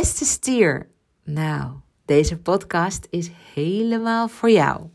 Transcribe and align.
Beste 0.00 0.24
stier, 0.24 0.88
nou, 1.24 1.72
deze 2.04 2.38
podcast 2.38 3.06
is 3.10 3.30
helemaal 3.54 4.28
voor 4.28 4.50
jou. 4.50 4.86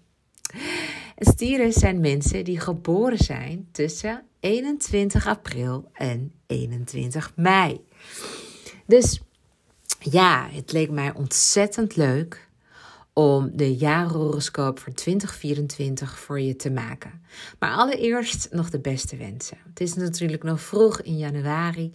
Stieren 1.18 1.74
zijn 1.74 2.00
mensen 2.00 2.44
die 2.44 2.60
geboren 2.60 3.18
zijn 3.18 3.68
tussen 3.72 4.24
21 4.40 5.28
april 5.28 5.90
en 5.94 6.34
21 6.48 7.32
mei. 7.36 7.86
Dus 8.86 9.22
ja, 10.00 10.48
het 10.52 10.72
leek 10.72 10.90
mij 10.90 11.14
ontzettend 11.14 11.96
leuk 11.96 12.50
om 13.14 13.50
de 13.54 13.76
jaarhoroscoop 13.76 14.80
voor 14.80 14.94
2024 14.94 16.20
voor 16.20 16.40
je 16.40 16.56
te 16.56 16.72
maken. 16.72 17.22
Maar 17.60 17.72
allereerst 17.72 18.48
nog 18.52 18.70
de 18.70 18.80
beste 18.80 19.18
wensen. 19.18 19.58
Het 19.70 19.82
is 19.82 19.94
natuurlijk 19.94 20.44
nog 20.44 20.62
vroeg 20.62 21.02
in 21.02 21.18
januari 21.18 21.94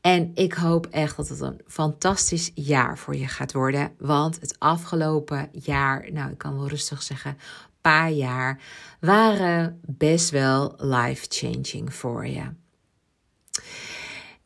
en 0.00 0.30
ik 0.34 0.52
hoop 0.52 0.86
echt 0.86 1.16
dat 1.16 1.28
het 1.28 1.40
een 1.40 1.60
fantastisch 1.66 2.50
jaar 2.54 2.98
voor 2.98 3.16
je 3.16 3.28
gaat 3.28 3.52
worden, 3.52 3.92
want 3.98 4.40
het 4.40 4.56
afgelopen 4.58 5.48
jaar, 5.52 6.12
nou 6.12 6.30
ik 6.30 6.38
kan 6.38 6.56
wel 6.56 6.68
rustig 6.68 7.02
zeggen, 7.02 7.36
paar 7.80 8.10
jaar 8.10 8.60
waren 9.00 9.80
best 9.86 10.30
wel 10.30 10.74
life-changing 10.76 11.94
voor 11.94 12.26
je. 12.26 12.42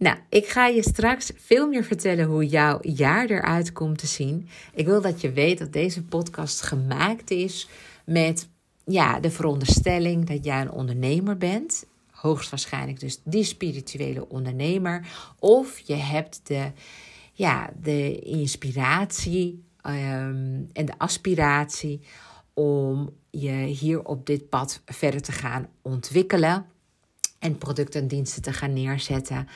Nou, 0.00 0.16
ik 0.28 0.46
ga 0.46 0.66
je 0.66 0.82
straks 0.82 1.32
veel 1.36 1.68
meer 1.68 1.84
vertellen 1.84 2.24
hoe 2.24 2.46
jouw 2.46 2.78
jaar 2.82 3.30
eruit 3.30 3.72
komt 3.72 3.98
te 3.98 4.06
zien. 4.06 4.48
Ik 4.74 4.86
wil 4.86 5.00
dat 5.00 5.20
je 5.20 5.32
weet 5.32 5.58
dat 5.58 5.72
deze 5.72 6.02
podcast 6.02 6.62
gemaakt 6.62 7.30
is 7.30 7.68
met 8.04 8.48
ja, 8.84 9.20
de 9.20 9.30
veronderstelling 9.30 10.26
dat 10.26 10.44
jij 10.44 10.60
een 10.60 10.70
ondernemer 10.70 11.36
bent. 11.36 11.86
Hoogstwaarschijnlijk 12.10 13.00
dus 13.00 13.20
die 13.24 13.44
spirituele 13.44 14.28
ondernemer. 14.28 15.06
Of 15.38 15.78
je 15.78 15.94
hebt 15.94 16.40
de, 16.46 16.72
ja, 17.32 17.70
de 17.82 18.18
inspiratie 18.18 19.64
um, 19.86 20.68
en 20.72 20.86
de 20.86 20.98
aspiratie 20.98 22.00
om 22.54 23.10
je 23.30 23.52
hier 23.52 24.04
op 24.04 24.26
dit 24.26 24.48
pad 24.48 24.82
verder 24.84 25.22
te 25.22 25.32
gaan 25.32 25.68
ontwikkelen 25.82 26.66
en 27.40 27.58
producten 27.58 28.00
en 28.00 28.08
diensten 28.08 28.42
te 28.42 28.52
gaan 28.52 28.72
neerzetten. 28.72 29.48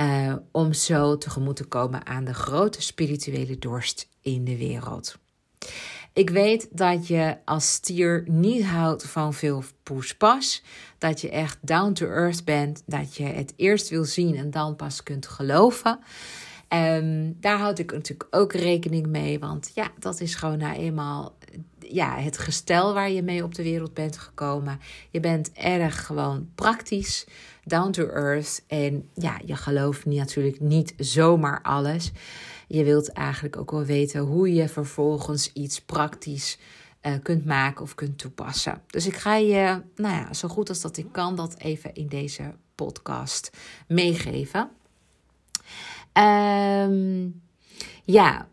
Uh, 0.00 0.34
om 0.52 0.72
zo 0.72 1.18
tegemoet 1.18 1.56
te 1.56 1.64
komen 1.64 2.06
aan 2.06 2.24
de 2.24 2.34
grote 2.34 2.82
spirituele 2.82 3.58
dorst 3.58 4.08
in 4.22 4.44
de 4.44 4.56
wereld. 4.56 5.18
Ik 6.12 6.30
weet 6.30 6.68
dat 6.72 7.06
je 7.06 7.36
als 7.44 7.72
stier 7.72 8.24
niet 8.26 8.64
houdt 8.64 9.06
van 9.06 9.34
veel 9.34 9.64
poespas. 9.82 10.62
Dat 10.98 11.20
je 11.20 11.30
echt 11.30 11.58
down 11.60 11.92
to 11.92 12.06
earth 12.06 12.44
bent. 12.44 12.82
Dat 12.86 13.16
je 13.16 13.24
het 13.24 13.52
eerst 13.56 13.88
wil 13.88 14.04
zien 14.04 14.36
en 14.36 14.50
dan 14.50 14.76
pas 14.76 15.02
kunt 15.02 15.26
geloven. 15.26 15.98
Um, 16.68 17.36
daar 17.40 17.58
houd 17.58 17.78
ik 17.78 17.92
natuurlijk 17.92 18.36
ook 18.36 18.52
rekening 18.52 19.06
mee. 19.06 19.38
Want 19.38 19.70
ja, 19.74 19.90
dat 19.98 20.20
is 20.20 20.34
gewoon 20.34 20.58
nou 20.58 20.76
eenmaal 20.76 21.36
ja, 21.92 22.18
het 22.18 22.38
gestel 22.38 22.94
waar 22.94 23.10
je 23.10 23.22
mee 23.22 23.44
op 23.44 23.54
de 23.54 23.62
wereld 23.62 23.94
bent 23.94 24.18
gekomen. 24.18 24.80
Je 25.10 25.20
bent 25.20 25.52
erg 25.52 26.06
gewoon 26.06 26.48
praktisch, 26.54 27.26
down 27.64 27.90
to 27.90 28.06
earth. 28.06 28.64
En 28.66 29.08
ja, 29.14 29.40
je 29.44 29.56
gelooft 29.56 30.04
natuurlijk 30.04 30.60
niet 30.60 30.94
zomaar 30.96 31.62
alles. 31.62 32.12
Je 32.66 32.84
wilt 32.84 33.12
eigenlijk 33.12 33.56
ook 33.56 33.70
wel 33.70 33.84
weten 33.84 34.20
hoe 34.20 34.54
je 34.54 34.68
vervolgens 34.68 35.52
iets 35.52 35.80
praktisch 35.80 36.58
uh, 37.02 37.12
kunt 37.22 37.44
maken 37.44 37.82
of 37.82 37.94
kunt 37.94 38.18
toepassen. 38.18 38.82
Dus 38.86 39.06
ik 39.06 39.14
ga 39.14 39.36
je, 39.36 39.82
nou 39.96 40.14
ja, 40.14 40.32
zo 40.32 40.48
goed 40.48 40.68
als 40.68 40.80
dat 40.80 40.96
ik 40.96 41.06
kan, 41.12 41.36
dat 41.36 41.58
even 41.58 41.94
in 41.94 42.06
deze 42.06 42.54
podcast 42.74 43.50
meegeven. 43.88 44.70
Um, 46.12 47.42
ja, 48.04 48.48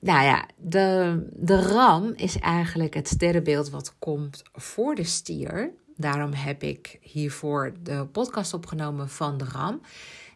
nou 0.00 0.24
ja, 0.24 0.46
de, 0.56 1.18
de 1.32 1.62
ram 1.62 2.12
is 2.16 2.38
eigenlijk 2.38 2.94
het 2.94 3.08
sterrenbeeld 3.08 3.70
wat 3.70 3.94
komt 3.98 4.42
voor 4.52 4.94
de 4.94 5.04
stier. 5.04 5.72
Daarom 5.96 6.32
heb 6.32 6.62
ik 6.62 6.98
hiervoor 7.00 7.72
de 7.82 8.06
podcast 8.12 8.54
opgenomen 8.54 9.08
van 9.08 9.38
de 9.38 9.44
ram. 9.44 9.80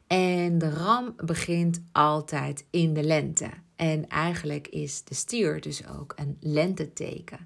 En 0.07 0.59
de 0.59 0.71
ram 0.71 1.15
begint 1.17 1.83
altijd 1.93 2.65
in 2.71 2.95
de 2.95 3.03
lente. 3.03 3.51
En 3.77 4.09
eigenlijk 4.09 4.69
is 4.69 5.05
de 5.05 5.15
stier 5.15 5.61
dus 5.61 5.89
ook 5.89 6.13
een 6.17 6.37
lenteteken. 6.41 7.39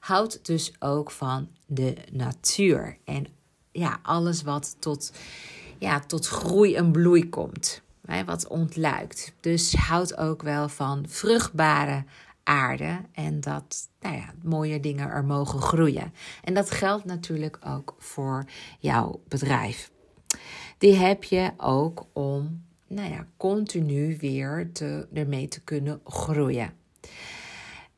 Houdt 0.00 0.46
dus 0.46 0.72
ook 0.78 1.10
van 1.10 1.48
de 1.66 1.94
natuur. 2.12 2.98
En 3.04 3.26
ja, 3.72 3.98
alles 4.02 4.42
wat 4.42 4.76
tot, 4.78 5.12
ja, 5.78 6.00
tot 6.00 6.26
groei 6.26 6.74
en 6.74 6.92
bloei 6.92 7.28
komt 7.28 7.82
wat 8.26 8.48
ontluikt. 8.48 9.34
Dus 9.40 9.74
houdt 9.74 10.16
ook 10.16 10.42
wel 10.42 10.68
van 10.68 11.04
vruchtbare 11.08 12.04
aarde 12.42 13.00
en 13.12 13.40
dat 13.40 13.88
nou 14.00 14.16
ja, 14.16 14.34
mooie 14.42 14.80
dingen 14.80 15.08
er 15.08 15.24
mogen 15.24 15.60
groeien. 15.60 16.12
En 16.42 16.54
dat 16.54 16.70
geldt 16.70 17.04
natuurlijk 17.04 17.58
ook 17.66 17.94
voor 17.98 18.44
jouw 18.78 19.20
bedrijf. 19.28 19.90
Die 20.78 20.94
heb 20.94 21.24
je 21.24 21.50
ook 21.56 22.06
om 22.12 22.64
nou 22.86 23.10
ja, 23.10 23.26
continu 23.36 24.16
weer 24.20 24.70
te, 24.72 25.08
ermee 25.12 25.48
te 25.48 25.60
kunnen 25.60 26.00
groeien. 26.04 26.72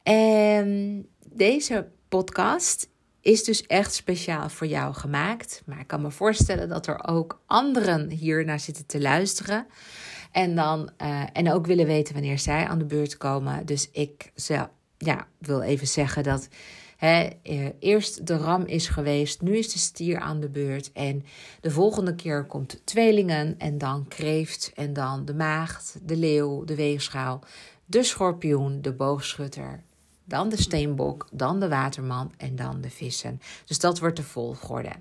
En 0.03 1.07
deze 1.29 1.89
podcast 2.09 2.89
is 3.27 3.45
dus 3.45 3.67
echt 3.67 3.95
speciaal 3.95 4.49
voor 4.49 4.67
jou 4.67 4.95
gemaakt. 4.95 5.63
Maar 5.65 5.81
ik 5.81 5.87
kan 5.87 6.03
me 6.03 6.11
voorstellen 6.11 6.69
dat 6.69 6.87
er 6.87 7.09
ook 7.09 7.43
anderen 7.47 8.11
hier 8.11 8.45
naar 8.45 8.61
zitten 8.61 8.87
te 8.87 9.01
luisteren. 9.01 9.67
En, 10.33 10.55
dan, 10.55 10.91
uh, 11.03 11.23
en 11.33 11.53
ook 11.53 11.67
willen 11.67 11.87
weten 11.87 12.15
wanneer 12.15 12.39
zij 12.39 12.67
aan 12.67 12.79
de 12.79 12.85
beurt 12.85 13.17
komen. 13.17 13.67
Dus 13.67 13.91
ik 13.91 14.33
ja, 14.99 15.27
wil 15.39 15.61
even 15.61 15.87
zeggen 15.87 16.23
dat 16.23 16.49
hè, 16.97 17.29
eh, 17.43 17.67
eerst 17.79 18.27
de 18.27 18.37
ram 18.37 18.65
is 18.65 18.89
geweest. 18.89 19.43
Nu 19.43 19.57
is 19.57 19.73
de 19.73 19.79
stier 19.79 20.19
aan 20.19 20.41
de 20.41 20.49
beurt. 20.49 20.93
En 20.93 21.25
de 21.61 21.71
volgende 21.71 22.15
keer 22.15 22.45
komt 22.45 22.81
tweelingen. 22.85 23.55
En 23.59 23.79
dan 23.79 24.09
kreeft. 24.09 24.73
En 24.75 24.93
dan 24.93 25.25
de 25.25 25.35
maagd, 25.35 25.99
de 26.03 26.17
leeuw, 26.17 26.65
de 26.65 26.75
weegschaal. 26.75 27.41
De 27.87 28.03
schorpioen, 28.03 28.83
de 28.83 28.93
boogschutter, 28.93 29.83
dan 30.27 30.49
de 30.49 30.61
steenbok, 30.61 31.29
dan 31.33 31.61
de 31.61 31.69
waterman 31.69 32.33
en 32.37 32.57
dan 32.57 32.81
de 32.81 32.91
vissen. 32.91 33.41
Dus 33.65 33.79
dat 33.79 33.99
wordt 33.99 34.17
de 34.17 34.23
volgorde. 34.23 34.93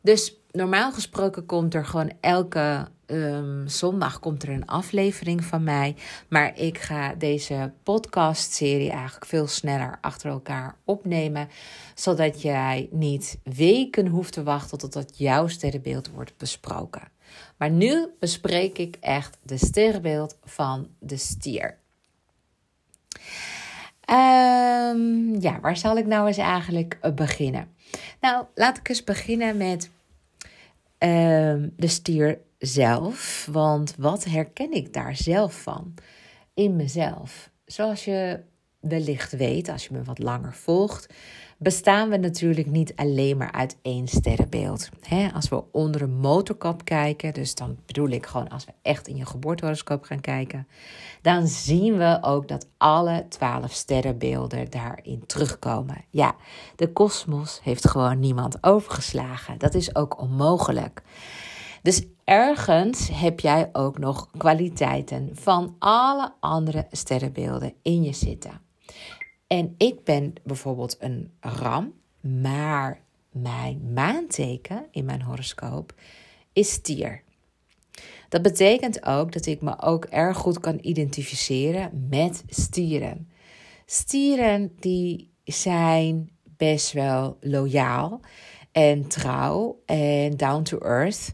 Dus 0.00 0.34
normaal 0.50 0.92
gesproken 0.92 1.46
komt 1.46 1.74
er 1.74 1.84
gewoon 1.84 2.12
elke 2.20 2.88
um, 3.06 3.68
zondag 3.68 4.18
komt 4.18 4.42
er 4.42 4.48
een 4.48 4.66
aflevering 4.66 5.44
van 5.44 5.64
mij. 5.64 5.96
Maar 6.28 6.58
ik 6.58 6.78
ga 6.78 7.14
deze 7.14 7.72
podcast-serie 7.82 8.90
eigenlijk 8.90 9.26
veel 9.26 9.46
sneller 9.46 9.98
achter 10.00 10.30
elkaar 10.30 10.76
opnemen. 10.84 11.48
Zodat 11.94 12.42
jij 12.42 12.88
niet 12.90 13.38
weken 13.42 14.06
hoeft 14.06 14.32
te 14.32 14.42
wachten 14.42 14.78
totdat 14.78 15.18
jouw 15.18 15.46
sterrenbeeld 15.46 16.10
wordt 16.10 16.36
besproken. 16.36 17.08
Maar 17.56 17.70
nu 17.70 18.08
bespreek 18.18 18.78
ik 18.78 18.96
echt 19.00 19.38
de 19.42 19.56
sterrenbeeld 19.56 20.38
van 20.44 20.88
de 20.98 21.16
stier. 21.16 21.77
Um, 24.10 25.40
ja, 25.40 25.60
waar 25.60 25.76
zal 25.76 25.96
ik 25.96 26.06
nou 26.06 26.26
eens 26.26 26.36
eigenlijk 26.36 26.98
eh, 27.00 27.12
beginnen? 27.12 27.68
Nou, 28.20 28.44
laat 28.54 28.78
ik 28.78 28.88
eens 28.88 29.04
beginnen 29.04 29.56
met 29.56 29.90
um, 30.98 31.72
de 31.76 31.88
stier 31.88 32.38
zelf. 32.58 33.48
Want 33.50 33.94
wat 33.98 34.24
herken 34.24 34.72
ik 34.72 34.92
daar 34.92 35.16
zelf 35.16 35.62
van? 35.62 35.94
In 36.54 36.76
mezelf. 36.76 37.50
Zoals 37.64 38.04
je 38.04 38.40
wellicht 38.80 39.32
weet, 39.32 39.68
als 39.68 39.86
je 39.86 39.92
me 39.92 40.02
wat 40.02 40.18
langer 40.18 40.54
volgt, 40.54 41.14
bestaan 41.58 42.08
we 42.08 42.16
natuurlijk 42.16 42.66
niet 42.66 42.92
alleen 42.96 43.36
maar 43.36 43.52
uit 43.52 43.76
één 43.82 44.08
sterrenbeeld. 44.08 44.88
als 45.34 45.48
we 45.48 45.62
onder 45.72 46.02
een 46.02 46.16
motorkap 46.16 46.84
kijken, 46.84 47.34
dus 47.34 47.54
dan 47.54 47.76
bedoel 47.86 48.08
ik 48.08 48.26
gewoon 48.26 48.48
als 48.48 48.64
we 48.64 48.72
echt 48.82 49.08
in 49.08 49.16
je 49.16 49.26
geboortehoroscoop 49.26 50.04
gaan 50.04 50.20
kijken, 50.20 50.68
dan 51.22 51.46
zien 51.46 51.98
we 51.98 52.18
ook 52.20 52.48
dat 52.48 52.68
alle 52.76 53.26
twaalf 53.28 53.72
sterrenbeelden 53.72 54.70
daarin 54.70 55.26
terugkomen. 55.26 56.04
Ja, 56.10 56.34
de 56.76 56.92
kosmos 56.92 57.60
heeft 57.62 57.88
gewoon 57.88 58.20
niemand 58.20 58.62
overgeslagen. 58.64 59.58
Dat 59.58 59.74
is 59.74 59.94
ook 59.94 60.20
onmogelijk. 60.20 61.02
Dus 61.82 62.02
ergens 62.24 63.08
heb 63.12 63.40
jij 63.40 63.68
ook 63.72 63.98
nog 63.98 64.28
kwaliteiten 64.36 65.30
van 65.32 65.76
alle 65.78 66.32
andere 66.40 66.86
sterrenbeelden 66.90 67.72
in 67.82 68.02
je 68.02 68.12
zitten. 68.12 68.67
En 69.48 69.74
ik 69.78 70.04
ben 70.04 70.34
bijvoorbeeld 70.44 70.96
een 70.98 71.32
ram, 71.40 71.94
maar 72.20 73.00
mijn 73.32 73.92
maanteken 73.92 74.86
in 74.90 75.04
mijn 75.04 75.22
horoscoop 75.22 75.94
is 76.52 76.72
stier. 76.72 77.22
Dat 78.28 78.42
betekent 78.42 79.06
ook 79.06 79.32
dat 79.32 79.46
ik 79.46 79.60
me 79.60 79.80
ook 79.80 80.04
erg 80.04 80.36
goed 80.36 80.60
kan 80.60 80.78
identificeren 80.80 82.06
met 82.10 82.44
stieren. 82.48 83.30
Stieren 83.86 84.76
die 84.78 85.30
zijn 85.44 86.30
best 86.42 86.92
wel 86.92 87.36
loyaal 87.40 88.20
en 88.72 89.08
trouw 89.08 89.82
en 89.86 90.36
down 90.36 90.62
to 90.62 90.78
earth. 90.78 91.32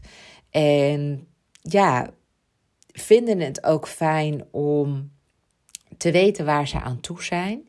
En 0.49 1.27
ja, 1.61 2.09
vinden 2.91 3.39
het 3.39 3.63
ook 3.63 3.87
fijn 3.87 4.45
om 4.51 5.11
te 5.97 6.11
weten 6.11 6.45
waar 6.45 6.67
ze 6.67 6.79
aan 6.81 6.99
toe 6.99 7.23
zijn. 7.23 7.67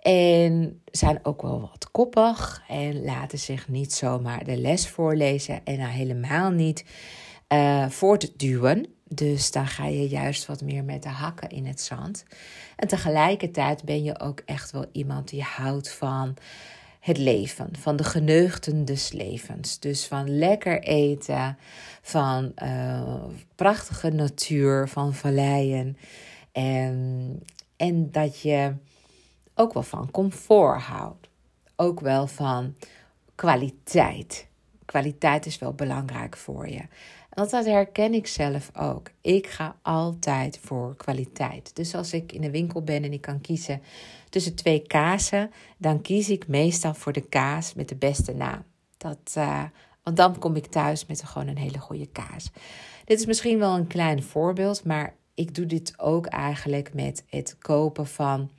En 0.00 0.82
zijn 0.84 1.18
ook 1.22 1.42
wel 1.42 1.60
wat 1.60 1.90
koppig 1.90 2.62
en 2.68 3.04
laten 3.04 3.38
zich 3.38 3.68
niet 3.68 3.92
zomaar 3.92 4.44
de 4.44 4.56
les 4.56 4.88
voorlezen 4.88 5.64
en 5.64 5.80
helemaal 5.80 6.50
niet 6.50 6.84
uh, 7.48 7.88
voortduwen. 7.88 8.86
Dus 9.04 9.50
dan 9.50 9.66
ga 9.66 9.86
je 9.86 10.08
juist 10.08 10.46
wat 10.46 10.62
meer 10.62 10.84
met 10.84 11.02
de 11.02 11.08
hakken 11.08 11.48
in 11.48 11.66
het 11.66 11.80
zand. 11.80 12.24
En 12.76 12.88
tegelijkertijd 12.88 13.84
ben 13.84 14.02
je 14.02 14.20
ook 14.20 14.42
echt 14.44 14.70
wel 14.70 14.84
iemand 14.92 15.28
die 15.28 15.42
houdt 15.42 15.90
van 15.90 16.36
het 17.00 17.18
leven, 17.18 17.68
van 17.78 17.96
de 17.96 18.04
geneugten 18.04 18.84
des 18.84 19.12
levens. 19.12 19.78
Dus 19.78 20.06
van 20.06 20.38
lekker 20.38 20.82
eten, 20.82 21.58
van 22.02 22.52
uh, 22.62 23.24
prachtige 23.54 24.10
natuur, 24.10 24.88
van 24.88 25.14
valleien. 25.14 25.96
En, 26.52 27.42
en 27.76 28.10
dat 28.10 28.40
je 28.40 28.74
ook 29.60 29.72
wel 29.72 29.82
van 29.82 30.10
comfort 30.10 30.80
houdt. 30.80 31.28
Ook 31.76 32.00
wel 32.00 32.26
van 32.26 32.74
kwaliteit. 33.34 34.48
Kwaliteit 34.84 35.46
is 35.46 35.58
wel 35.58 35.72
belangrijk 35.72 36.36
voor 36.36 36.68
je. 36.68 36.82
En 37.30 37.48
dat 37.48 37.64
herken 37.64 38.14
ik 38.14 38.26
zelf 38.26 38.70
ook. 38.76 39.10
Ik 39.20 39.46
ga 39.46 39.76
altijd 39.82 40.58
voor 40.62 40.96
kwaliteit. 40.96 41.76
Dus 41.76 41.94
als 41.94 42.12
ik 42.12 42.32
in 42.32 42.40
de 42.40 42.50
winkel 42.50 42.82
ben 42.82 43.04
en 43.04 43.12
ik 43.12 43.20
kan 43.20 43.40
kiezen 43.40 43.82
tussen 44.28 44.54
twee 44.54 44.86
kazen, 44.86 45.50
dan 45.76 46.00
kies 46.00 46.30
ik 46.30 46.48
meestal 46.48 46.94
voor 46.94 47.12
de 47.12 47.28
kaas 47.28 47.74
met 47.74 47.88
de 47.88 47.96
beste 47.96 48.32
naam. 48.34 48.64
Dat, 48.96 49.34
uh, 49.38 49.62
want 50.02 50.16
dan 50.16 50.38
kom 50.38 50.56
ik 50.56 50.66
thuis 50.66 51.06
met 51.06 51.24
gewoon 51.24 51.48
een 51.48 51.58
hele 51.58 51.78
goede 51.78 52.06
kaas. 52.06 52.50
Dit 53.04 53.18
is 53.18 53.26
misschien 53.26 53.58
wel 53.58 53.76
een 53.76 53.86
klein 53.86 54.22
voorbeeld, 54.22 54.84
maar 54.84 55.14
ik 55.34 55.54
doe 55.54 55.66
dit 55.66 55.98
ook 55.98 56.26
eigenlijk 56.26 56.94
met 56.94 57.24
het 57.28 57.56
kopen 57.58 58.06
van. 58.06 58.50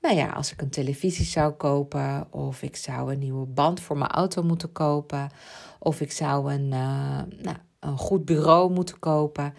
Nou 0.00 0.16
ja, 0.16 0.28
als 0.28 0.52
ik 0.52 0.60
een 0.60 0.70
televisie 0.70 1.24
zou 1.24 1.52
kopen, 1.52 2.32
of 2.32 2.62
ik 2.62 2.76
zou 2.76 3.12
een 3.12 3.18
nieuwe 3.18 3.46
band 3.46 3.80
voor 3.80 3.98
mijn 3.98 4.10
auto 4.10 4.42
moeten 4.42 4.72
kopen, 4.72 5.30
of 5.78 6.00
ik 6.00 6.12
zou 6.12 6.52
een, 6.52 6.66
uh, 6.66 7.20
nou, 7.42 7.56
een 7.80 7.98
goed 7.98 8.24
bureau 8.24 8.72
moeten 8.72 8.98
kopen, 8.98 9.54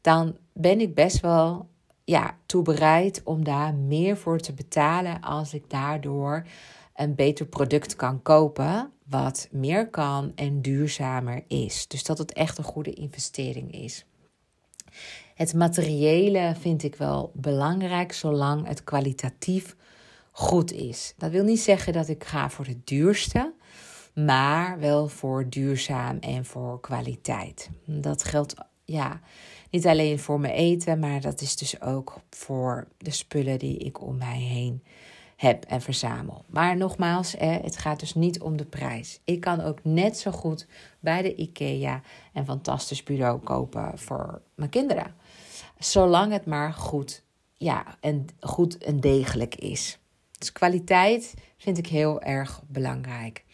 dan 0.00 0.36
ben 0.52 0.80
ik 0.80 0.94
best 0.94 1.20
wel 1.20 1.68
ja, 2.04 2.36
toe 2.46 2.62
bereid 2.62 3.20
om 3.24 3.44
daar 3.44 3.74
meer 3.74 4.16
voor 4.16 4.38
te 4.38 4.52
betalen 4.52 5.20
als 5.20 5.54
ik 5.54 5.70
daardoor 5.70 6.46
een 6.94 7.14
beter 7.14 7.46
product 7.46 7.96
kan 7.96 8.22
kopen, 8.22 8.92
wat 9.08 9.48
meer 9.50 9.90
kan 9.90 10.32
en 10.34 10.62
duurzamer 10.62 11.44
is. 11.48 11.88
Dus 11.88 12.04
dat 12.04 12.18
het 12.18 12.32
echt 12.32 12.58
een 12.58 12.64
goede 12.64 12.92
investering 12.92 13.72
is. 13.72 14.04
Het 15.34 15.54
materiële 15.54 16.54
vind 16.60 16.82
ik 16.82 16.94
wel 16.96 17.30
belangrijk, 17.34 18.12
zolang 18.12 18.66
het 18.66 18.84
kwalitatief 18.84 19.76
goed 20.36 20.72
is. 20.72 21.14
Dat 21.16 21.30
wil 21.30 21.44
niet 21.44 21.60
zeggen 21.60 21.92
dat 21.92 22.08
ik 22.08 22.24
ga 22.24 22.50
voor 22.50 22.66
het 22.66 22.86
duurste, 22.86 23.52
maar 24.14 24.78
wel 24.78 25.08
voor 25.08 25.48
duurzaam 25.48 26.18
en 26.18 26.44
voor 26.44 26.80
kwaliteit. 26.80 27.70
Dat 27.84 28.24
geldt 28.24 28.54
ja, 28.84 29.20
niet 29.70 29.86
alleen 29.86 30.18
voor 30.18 30.40
mijn 30.40 30.54
eten, 30.54 30.98
maar 30.98 31.20
dat 31.20 31.40
is 31.40 31.56
dus 31.56 31.80
ook 31.80 32.20
voor 32.30 32.88
de 32.98 33.10
spullen 33.10 33.58
die 33.58 33.78
ik 33.78 34.00
om 34.00 34.16
mij 34.16 34.38
heen 34.38 34.82
heb 35.36 35.64
en 35.64 35.80
verzamel. 35.80 36.44
Maar 36.48 36.76
nogmaals, 36.76 37.34
het 37.38 37.76
gaat 37.76 38.00
dus 38.00 38.14
niet 38.14 38.40
om 38.40 38.56
de 38.56 38.64
prijs. 38.66 39.20
Ik 39.24 39.40
kan 39.40 39.60
ook 39.60 39.78
net 39.82 40.18
zo 40.18 40.30
goed 40.30 40.66
bij 41.00 41.22
de 41.22 41.34
IKEA 41.34 42.00
een 42.32 42.44
fantastisch 42.44 43.02
bureau 43.02 43.40
kopen 43.40 43.98
voor 43.98 44.42
mijn 44.54 44.70
kinderen. 44.70 45.14
Zolang 45.78 46.32
het 46.32 46.46
maar 46.46 46.72
goed, 46.72 47.24
ja, 47.52 47.96
en 48.00 48.26
goed 48.40 48.78
en 48.78 49.00
degelijk 49.00 49.54
is. 49.54 49.98
Dus 50.44 50.52
kwaliteit 50.52 51.34
vind 51.56 51.78
ik 51.78 51.86
heel 51.86 52.20
erg 52.20 52.62
belangrijk. 52.66 53.44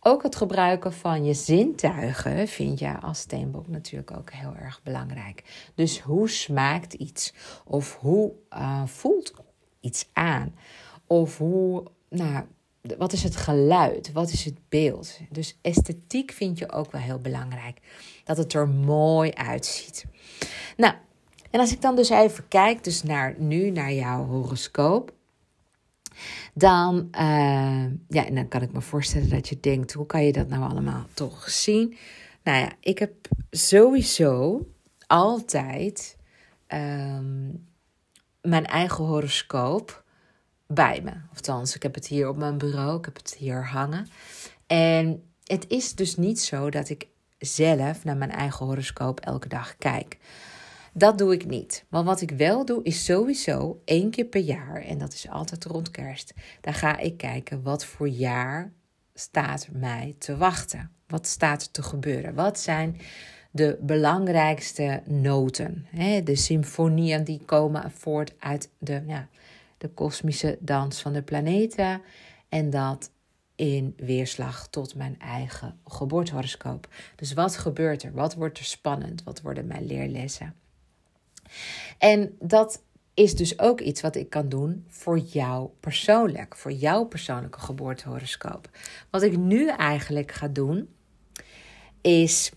Ook 0.00 0.22
het 0.22 0.36
gebruiken 0.36 0.92
van 0.92 1.24
je 1.24 1.34
zintuigen 1.34 2.48
vind 2.48 2.78
je 2.78 3.00
als 3.00 3.18
steenbok 3.18 3.68
natuurlijk 3.68 4.10
ook 4.10 4.32
heel 4.32 4.54
erg 4.54 4.80
belangrijk. 4.82 5.70
Dus 5.74 6.00
hoe 6.00 6.28
smaakt 6.28 6.92
iets? 6.92 7.34
Of 7.64 7.96
hoe 7.96 8.32
uh, 8.52 8.86
voelt 8.86 9.32
iets 9.80 10.08
aan? 10.12 10.54
Of 11.06 11.38
hoe, 11.38 11.84
nou, 12.08 12.44
wat 12.98 13.12
is 13.12 13.22
het 13.22 13.36
geluid? 13.36 14.12
Wat 14.12 14.30
is 14.30 14.44
het 14.44 14.58
beeld? 14.68 15.18
Dus 15.30 15.58
esthetiek 15.62 16.32
vind 16.32 16.58
je 16.58 16.72
ook 16.72 16.92
wel 16.92 17.00
heel 17.00 17.20
belangrijk. 17.20 17.80
Dat 18.24 18.36
het 18.36 18.52
er 18.52 18.68
mooi 18.68 19.30
uitziet. 19.30 20.04
Nou, 20.76 20.94
en 21.50 21.60
als 21.60 21.72
ik 21.72 21.80
dan 21.80 21.96
dus 21.96 22.10
even 22.10 22.48
kijk, 22.48 22.84
dus 22.84 23.02
naar 23.02 23.34
nu 23.38 23.70
naar 23.70 23.92
jouw 23.92 24.24
horoscoop. 24.24 25.14
Dan, 26.54 27.08
uh, 27.12 27.84
ja, 28.08 28.26
en 28.26 28.34
dan 28.34 28.48
kan 28.48 28.62
ik 28.62 28.72
me 28.72 28.80
voorstellen 28.80 29.28
dat 29.28 29.48
je 29.48 29.60
denkt: 29.60 29.92
hoe 29.92 30.06
kan 30.06 30.24
je 30.24 30.32
dat 30.32 30.48
nou 30.48 30.70
allemaal 30.70 31.06
toch 31.14 31.50
zien? 31.50 31.96
Nou 32.42 32.58
ja, 32.58 32.72
ik 32.80 32.98
heb 32.98 33.12
sowieso 33.50 34.60
altijd 35.06 36.16
um, 36.68 37.66
mijn 38.40 38.66
eigen 38.66 39.04
horoscoop 39.04 40.04
bij 40.66 41.00
me. 41.02 41.12
Althans, 41.34 41.74
ik 41.74 41.82
heb 41.82 41.94
het 41.94 42.06
hier 42.06 42.28
op 42.28 42.36
mijn 42.36 42.58
bureau, 42.58 42.98
ik 42.98 43.04
heb 43.04 43.16
het 43.16 43.34
hier 43.38 43.66
hangen. 43.66 44.06
En 44.66 45.22
het 45.44 45.68
is 45.68 45.94
dus 45.94 46.16
niet 46.16 46.40
zo 46.40 46.70
dat 46.70 46.88
ik 46.88 47.06
zelf 47.38 48.04
naar 48.04 48.16
mijn 48.16 48.30
eigen 48.30 48.66
horoscoop 48.66 49.20
elke 49.20 49.48
dag 49.48 49.76
kijk. 49.76 50.18
Dat 50.98 51.18
doe 51.18 51.32
ik 51.32 51.46
niet. 51.46 51.84
Maar 51.88 52.04
wat 52.04 52.20
ik 52.20 52.30
wel 52.30 52.64
doe, 52.64 52.82
is 52.82 53.04
sowieso 53.04 53.80
één 53.84 54.10
keer 54.10 54.24
per 54.24 54.40
jaar, 54.40 54.82
en 54.82 54.98
dat 54.98 55.12
is 55.12 55.28
altijd 55.28 55.64
rond 55.64 55.90
kerst, 55.90 56.34
dan 56.60 56.74
ga 56.74 56.98
ik 56.98 57.16
kijken 57.16 57.62
wat 57.62 57.84
voor 57.84 58.08
jaar 58.08 58.72
staat 59.14 59.68
mij 59.72 60.14
te 60.18 60.36
wachten. 60.36 60.90
Wat 61.06 61.26
staat 61.26 61.62
er 61.62 61.70
te 61.70 61.82
gebeuren? 61.82 62.34
Wat 62.34 62.58
zijn 62.58 63.00
de 63.50 63.78
belangrijkste 63.80 65.02
noten? 65.04 65.86
De 66.24 66.36
symfonieën 66.36 67.24
die 67.24 67.40
komen 67.44 67.90
voort 67.90 68.34
uit 68.38 68.70
de, 68.78 69.02
ja, 69.06 69.28
de 69.78 69.88
kosmische 69.88 70.58
dans 70.60 71.00
van 71.00 71.12
de 71.12 71.22
planeten. 71.22 72.02
En 72.48 72.70
dat 72.70 73.10
in 73.54 73.94
weerslag 73.96 74.68
tot 74.68 74.94
mijn 74.94 75.18
eigen 75.18 75.78
geboortehoroscoop. 75.84 76.88
Dus 77.16 77.32
wat 77.32 77.56
gebeurt 77.56 78.02
er? 78.02 78.12
Wat 78.12 78.34
wordt 78.34 78.58
er 78.58 78.64
spannend? 78.64 79.22
Wat 79.22 79.40
worden 79.40 79.66
mijn 79.66 79.86
leerlessen? 79.86 80.54
En 81.98 82.36
dat 82.40 82.82
is 83.14 83.34
dus 83.34 83.58
ook 83.58 83.80
iets 83.80 84.00
wat 84.00 84.16
ik 84.16 84.30
kan 84.30 84.48
doen 84.48 84.84
voor 84.88 85.18
jou 85.18 85.68
persoonlijk, 85.80 86.56
voor 86.56 86.72
jouw 86.72 87.04
persoonlijke 87.04 87.60
geboortehoroscoop. 87.60 88.70
Wat 89.10 89.22
ik 89.22 89.36
nu 89.36 89.68
eigenlijk 89.68 90.32
ga 90.32 90.48
doen, 90.48 90.88
is 92.00 92.52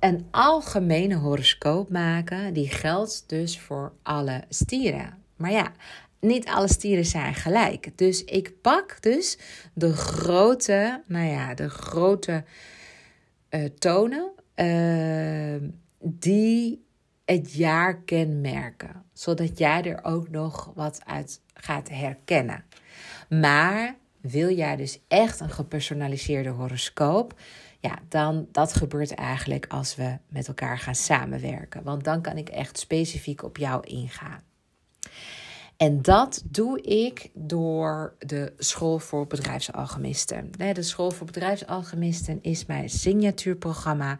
een 0.00 0.26
algemene 0.30 1.14
horoscoop 1.14 1.90
maken. 1.90 2.54
Die 2.54 2.68
geldt 2.68 3.24
dus 3.26 3.60
voor 3.60 3.92
alle 4.02 4.44
stieren. 4.48 5.22
Maar 5.36 5.50
ja, 5.50 5.72
niet 6.20 6.46
alle 6.46 6.68
stieren 6.68 7.04
zijn 7.04 7.34
gelijk. 7.34 7.98
Dus 7.98 8.24
ik 8.24 8.60
pak 8.60 9.02
dus 9.02 9.38
de 9.74 9.92
grote, 9.92 11.02
nou 11.06 11.26
ja, 11.26 11.54
de 11.54 11.68
grote 11.68 12.44
uh, 13.50 13.64
tonen 13.64 14.32
uh, 14.56 15.68
die 15.98 16.85
het 17.26 17.52
jaar 17.52 17.96
kenmerken, 17.96 19.04
zodat 19.12 19.58
jij 19.58 19.82
er 19.84 20.04
ook 20.04 20.28
nog 20.28 20.72
wat 20.74 21.00
uit 21.04 21.40
gaat 21.54 21.88
herkennen. 21.88 22.64
Maar 23.28 23.96
wil 24.20 24.50
jij 24.50 24.76
dus 24.76 25.00
echt 25.08 25.40
een 25.40 25.50
gepersonaliseerde 25.50 26.48
horoscoop? 26.48 27.40
Ja, 27.80 27.98
dan 28.08 28.48
dat 28.52 28.74
gebeurt 28.74 29.14
eigenlijk 29.14 29.66
als 29.68 29.96
we 29.96 30.18
met 30.28 30.48
elkaar 30.48 30.78
gaan 30.78 30.94
samenwerken. 30.94 31.82
Want 31.82 32.04
dan 32.04 32.22
kan 32.22 32.36
ik 32.36 32.48
echt 32.48 32.78
specifiek 32.78 33.42
op 33.42 33.56
jou 33.56 33.86
ingaan. 33.86 34.42
En 35.76 36.02
dat 36.02 36.42
doe 36.44 36.82
ik 36.82 37.30
door 37.34 38.16
de 38.18 38.52
School 38.58 38.98
voor 38.98 39.26
Bedrijfsalchemisten. 39.26 40.50
De 40.72 40.82
School 40.82 41.10
voor 41.10 41.26
Bedrijfsalchemisten 41.26 42.38
is 42.42 42.66
mijn 42.66 42.88
signatuurprogramma. 42.88 44.18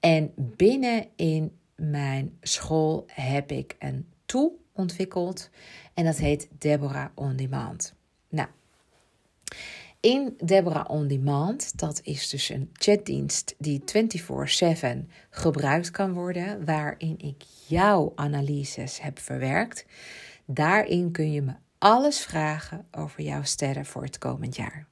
En 0.00 0.32
binnenin 0.36 1.58
mijn 1.76 2.38
school 2.40 3.04
heb 3.06 3.50
ik 3.50 3.76
een 3.78 4.08
tool 4.24 4.58
ontwikkeld 4.72 5.50
en 5.94 6.04
dat 6.04 6.16
heet 6.16 6.48
Deborah 6.58 7.08
On 7.14 7.36
Demand. 7.36 7.94
Nou, 8.28 8.48
in 10.00 10.34
Deborah 10.44 10.90
On 10.90 11.06
Demand, 11.08 11.78
dat 11.78 12.00
is 12.02 12.28
dus 12.28 12.48
een 12.48 12.70
chatdienst 12.72 13.54
die 13.58 13.82
24/7 13.84 15.10
gebruikt 15.30 15.90
kan 15.90 16.12
worden, 16.12 16.64
waarin 16.64 17.18
ik 17.18 17.42
jouw 17.66 18.12
analyses 18.14 19.00
heb 19.00 19.18
verwerkt. 19.18 19.86
Daarin 20.44 21.10
kun 21.10 21.32
je 21.32 21.42
me 21.42 21.52
alles 21.78 22.20
vragen 22.20 22.86
over 22.90 23.22
jouw 23.22 23.42
sterren 23.42 23.86
voor 23.86 24.02
het 24.02 24.18
komend 24.18 24.56
jaar. 24.56 24.86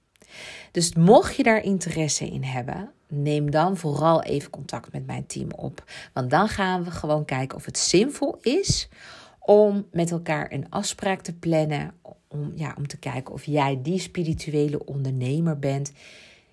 Dus 0.70 0.94
mocht 0.94 1.36
je 1.36 1.42
daar 1.42 1.62
interesse 1.62 2.26
in 2.26 2.42
hebben, 2.42 2.92
neem 3.12 3.50
dan 3.50 3.76
vooral 3.76 4.22
even 4.22 4.50
contact 4.50 4.92
met 4.92 5.06
mijn 5.06 5.26
team 5.26 5.50
op. 5.50 5.84
Want 6.12 6.30
dan 6.30 6.48
gaan 6.48 6.84
we 6.84 6.90
gewoon 6.90 7.24
kijken 7.24 7.56
of 7.56 7.64
het 7.64 7.78
zinvol 7.78 8.36
is 8.40 8.88
om 9.38 9.86
met 9.90 10.10
elkaar 10.10 10.52
een 10.52 10.66
afspraak 10.70 11.20
te 11.20 11.34
plannen. 11.34 11.94
Om, 12.28 12.52
ja, 12.54 12.74
om 12.78 12.86
te 12.86 12.98
kijken 12.98 13.34
of 13.34 13.44
jij 13.44 13.78
die 13.82 14.00
spirituele 14.00 14.84
ondernemer 14.84 15.58
bent 15.58 15.92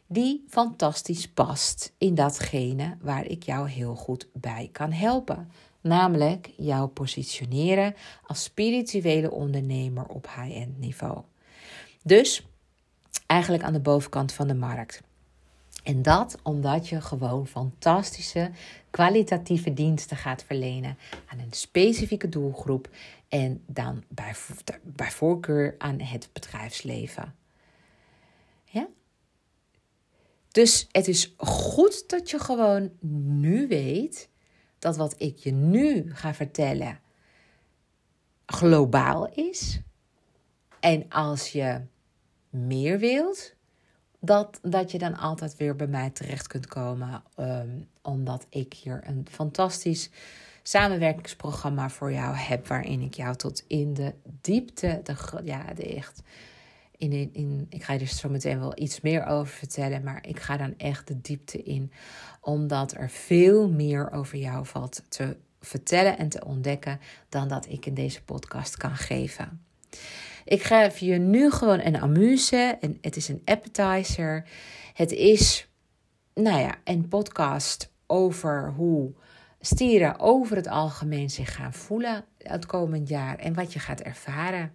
die 0.07 0.45
fantastisch 0.47 1.27
past 1.27 1.93
in 1.97 2.15
datgene 2.15 2.97
waar 3.01 3.25
ik 3.25 3.43
jou 3.43 3.69
heel 3.69 3.95
goed 3.95 4.27
bij 4.33 4.69
kan 4.71 4.91
helpen. 4.91 5.51
Namelijk 5.81 6.51
jou 6.57 6.87
positioneren 6.87 7.95
als 8.25 8.43
spirituele 8.43 9.31
ondernemer 9.31 10.05
op 10.05 10.27
high-end 10.35 10.79
niveau. 10.79 11.21
Dus 12.03 12.47
eigenlijk 13.25 13.63
aan 13.63 13.73
de 13.73 13.79
bovenkant 13.79 14.31
van 14.31 14.47
de 14.47 14.55
markt. 14.55 15.01
En 15.89 16.01
dat 16.01 16.37
omdat 16.43 16.87
je 16.87 17.01
gewoon 17.01 17.47
fantastische, 17.47 18.51
kwalitatieve 18.89 19.73
diensten 19.73 20.17
gaat 20.17 20.43
verlenen 20.43 20.97
aan 21.25 21.39
een 21.39 21.53
specifieke 21.53 22.29
doelgroep 22.29 22.89
en 23.27 23.63
dan 23.65 24.03
bij, 24.07 24.35
bij 24.83 25.11
voorkeur 25.11 25.75
aan 25.77 25.99
het 25.99 26.29
bedrijfsleven. 26.33 27.35
Ja? 28.63 28.87
Dus 30.51 30.87
het 30.91 31.07
is 31.07 31.33
goed 31.37 32.09
dat 32.09 32.29
je 32.29 32.39
gewoon 32.39 32.91
nu 33.41 33.67
weet 33.67 34.29
dat 34.79 34.97
wat 34.97 35.15
ik 35.17 35.37
je 35.37 35.51
nu 35.51 36.15
ga 36.15 36.33
vertellen 36.33 36.99
globaal 38.45 39.29
is. 39.33 39.81
En 40.79 41.09
als 41.09 41.51
je 41.51 41.81
meer 42.49 42.99
wilt, 42.99 43.57
dat, 44.19 44.59
dat 44.61 44.91
je 44.91 44.97
dan 44.97 45.17
altijd 45.17 45.57
weer 45.57 45.75
bij 45.75 45.87
mij 45.87 46.09
terecht 46.09 46.47
kunt 46.47 46.67
komen. 46.67 47.23
Ehm, 47.35 47.69
omdat 48.01 48.45
ik 48.49 48.73
hier 48.73 49.01
een 49.05 49.27
fantastisch 49.29 50.09
samenwerkingsprogramma 50.63 51.89
voor 51.89 52.11
jou 52.11 52.35
heb. 52.35 52.67
Waarin 52.67 53.01
ik 53.01 53.13
jou 53.13 53.35
tot 53.35 53.63
in 53.67 53.93
de 53.93 54.13
diepte, 54.41 55.01
de, 55.03 55.15
ja, 55.43 55.73
de 55.73 55.95
echt. 55.95 56.21
In, 56.97 57.33
in, 57.33 57.67
ik 57.69 57.83
ga 57.83 57.93
je 57.93 57.99
er 57.99 58.07
zo 58.07 58.29
meteen 58.29 58.59
wel 58.59 58.79
iets 58.79 59.01
meer 59.01 59.25
over 59.25 59.53
vertellen. 59.53 60.03
Maar 60.03 60.27
ik 60.27 60.39
ga 60.39 60.57
dan 60.57 60.73
echt 60.77 61.07
de 61.07 61.21
diepte 61.21 61.63
in. 61.63 61.91
Omdat 62.41 62.93
er 62.93 63.09
veel 63.09 63.69
meer 63.69 64.11
over 64.11 64.37
jou 64.37 64.65
valt 64.65 65.03
te 65.07 65.37
vertellen 65.61 66.17
en 66.17 66.29
te 66.29 66.45
ontdekken. 66.45 66.99
dan 67.29 67.47
dat 67.47 67.67
ik 67.67 67.85
in 67.85 67.93
deze 67.93 68.23
podcast 68.23 68.77
kan 68.77 68.95
geven. 68.95 69.61
Ik 70.45 70.63
geef 70.63 70.97
je 70.97 71.17
nu 71.17 71.51
gewoon 71.51 71.79
een 71.79 72.01
amuse. 72.01 72.77
En 72.79 72.97
het 73.01 73.15
is 73.15 73.27
een 73.27 73.41
appetizer. 73.45 74.47
Het 74.93 75.11
is, 75.11 75.67
nou 76.33 76.59
ja, 76.59 76.75
een 76.83 77.07
podcast 77.07 77.91
over 78.07 78.73
hoe 78.75 79.13
stieren 79.59 80.19
over 80.19 80.55
het 80.55 80.67
algemeen 80.67 81.29
zich 81.29 81.55
gaan 81.55 81.73
voelen 81.73 82.25
het 82.37 82.65
komend 82.65 83.09
jaar. 83.09 83.37
En 83.37 83.53
wat 83.53 83.73
je 83.73 83.79
gaat 83.79 84.01
ervaren. 84.01 84.73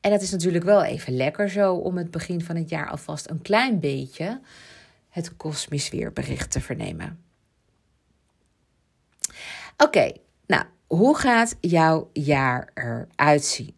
En 0.00 0.10
dat 0.10 0.22
is 0.22 0.30
natuurlijk 0.30 0.64
wel 0.64 0.84
even 0.84 1.16
lekker 1.16 1.50
zo 1.50 1.74
om 1.74 1.96
het 1.96 2.10
begin 2.10 2.44
van 2.44 2.56
het 2.56 2.68
jaar 2.68 2.90
alvast 2.90 3.30
een 3.30 3.42
klein 3.42 3.80
beetje 3.80 4.40
het 5.08 5.36
kosmisch 5.36 5.90
weerbericht 5.90 6.50
te 6.50 6.60
vernemen. 6.60 7.24
Oké, 9.76 10.12
nou, 10.46 10.64
hoe 10.86 11.16
gaat 11.16 11.56
jouw 11.60 12.10
jaar 12.12 12.70
eruit 12.74 13.44
zien? 13.44 13.74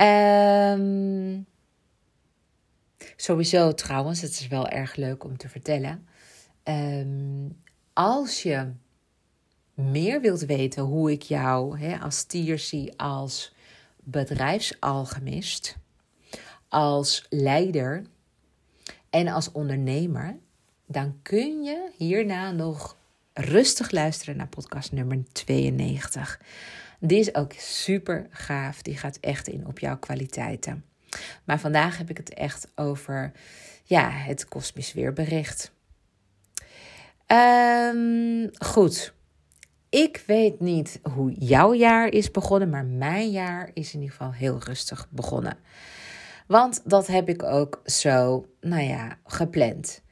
Um, 0.00 1.46
sowieso 3.16 3.74
trouwens, 3.74 4.20
het 4.20 4.30
is 4.30 4.48
wel 4.48 4.68
erg 4.68 4.96
leuk 4.96 5.24
om 5.24 5.36
te 5.36 5.48
vertellen. 5.48 6.08
Um, 6.64 7.62
als 7.92 8.42
je 8.42 8.72
meer 9.74 10.20
wilt 10.20 10.40
weten 10.40 10.82
hoe 10.82 11.10
ik 11.10 11.22
jou 11.22 11.78
als 11.98 12.16
stier 12.16 12.58
zie 12.58 12.98
als 12.98 13.54
bedrijfsalchemist, 14.02 15.76
als 16.68 17.26
leider 17.28 18.02
en 19.10 19.28
als 19.28 19.52
ondernemer, 19.52 20.36
dan 20.86 21.18
kun 21.22 21.62
je 21.62 21.90
hierna 21.96 22.50
nog 22.50 22.96
rustig 23.32 23.90
luisteren 23.90 24.36
naar 24.36 24.48
podcast 24.48 24.92
nummer 24.92 25.18
92. 25.32 26.40
Die 27.00 27.18
is 27.18 27.34
ook 27.34 27.52
super 27.52 28.26
gaaf. 28.30 28.82
Die 28.82 28.96
gaat 28.96 29.18
echt 29.20 29.48
in 29.48 29.66
op 29.66 29.78
jouw 29.78 29.98
kwaliteiten. 29.98 30.84
Maar 31.44 31.60
vandaag 31.60 31.98
heb 31.98 32.10
ik 32.10 32.16
het 32.16 32.34
echt 32.34 32.72
over 32.74 33.32
ja, 33.84 34.10
het 34.10 34.48
kosmisch 34.48 34.92
weerbericht. 34.92 35.72
Um, 37.26 38.50
goed. 38.58 39.14
Ik 39.88 40.22
weet 40.26 40.60
niet 40.60 41.00
hoe 41.12 41.32
jouw 41.32 41.74
jaar 41.74 42.08
is 42.08 42.30
begonnen, 42.30 42.70
maar 42.70 42.84
mijn 42.84 43.30
jaar 43.30 43.70
is 43.74 43.94
in 43.94 44.00
ieder 44.00 44.16
geval 44.16 44.32
heel 44.32 44.58
rustig 44.58 45.06
begonnen. 45.10 45.58
Want 46.46 46.82
dat 46.84 47.06
heb 47.06 47.28
ik 47.28 47.42
ook 47.42 47.80
zo, 47.84 48.46
nou 48.60 48.82
ja, 48.82 49.18
gepland. 49.24 50.02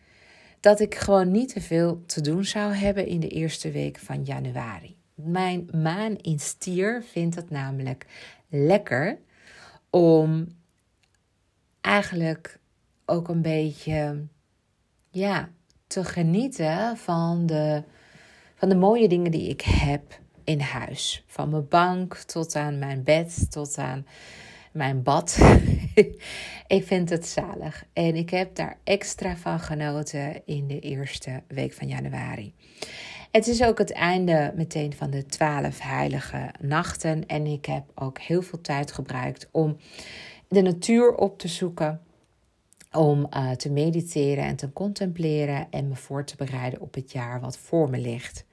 Dat 0.61 0.81
ik 0.81 0.95
gewoon 0.95 1.31
niet 1.31 1.53
te 1.53 1.61
veel 1.61 2.03
te 2.07 2.21
doen 2.21 2.45
zou 2.45 2.73
hebben 2.73 3.07
in 3.07 3.21
de 3.21 3.29
eerste 3.29 3.71
week 3.71 3.99
van 3.99 4.25
januari. 4.25 4.98
Mijn 5.23 5.69
maan 5.73 6.17
in 6.17 6.39
stier 6.39 7.03
vindt 7.03 7.35
het 7.35 7.51
namelijk 7.51 8.07
lekker 8.49 9.19
om 9.91 10.47
eigenlijk 11.81 12.59
ook 13.05 13.29
een 13.29 13.43
beetje 13.43 14.27
ja, 15.11 15.49
te 15.87 16.05
genieten 16.05 16.97
van 16.97 17.47
de, 17.47 17.83
van 18.55 18.69
de 18.69 18.77
mooie 18.77 19.09
dingen 19.09 19.31
die 19.31 19.49
ik 19.49 19.61
heb 19.61 20.21
in 20.45 20.61
huis. 20.61 21.25
Van 21.27 21.51
mijn 21.51 21.69
bank 21.69 22.15
tot 22.15 22.57
aan 22.57 22.79
mijn 22.79 23.03
bed, 23.03 23.51
tot 23.51 23.79
aan 23.79 24.07
mijn 24.73 25.03
bad. 25.03 25.39
ik 26.67 26.85
vind 26.85 27.11
het 27.11 27.27
zalig. 27.27 27.85
En 27.93 28.15
ik 28.15 28.31
heb 28.31 28.55
daar 28.55 28.79
extra 28.85 29.37
van 29.37 29.61
genoten 29.61 30.47
in 30.47 30.67
de 30.67 30.81
eerste 30.81 31.43
week 31.49 31.73
van 31.73 31.89
januari. 31.89 32.55
Het 33.31 33.47
is 33.47 33.63
ook 33.63 33.79
het 33.79 33.93
einde 33.93 34.53
meteen 34.57 34.93
van 34.93 35.11
de 35.11 35.27
twaalf 35.27 35.81
heilige 35.81 36.51
nachten. 36.61 37.27
En 37.27 37.47
ik 37.47 37.65
heb 37.65 37.85
ook 37.95 38.19
heel 38.19 38.43
veel 38.43 38.61
tijd 38.61 38.93
gebruikt 38.93 39.49
om 39.51 39.77
de 40.49 40.63
natuur 40.63 41.15
op 41.15 41.39
te 41.39 41.49
zoeken. 41.49 42.01
Om 42.93 43.27
uh, 43.37 43.51
te 43.51 43.71
mediteren 43.71 44.45
en 44.45 44.57
te 44.57 44.73
contempleren 44.73 45.67
en 45.71 45.89
me 45.89 45.95
voor 45.97 46.25
te 46.25 46.37
bereiden 46.37 46.81
op 46.81 46.95
het 46.95 47.13
jaar 47.13 47.41
wat 47.41 47.59
voor 47.59 47.91
me 47.91 47.99
ligt. 47.99 48.45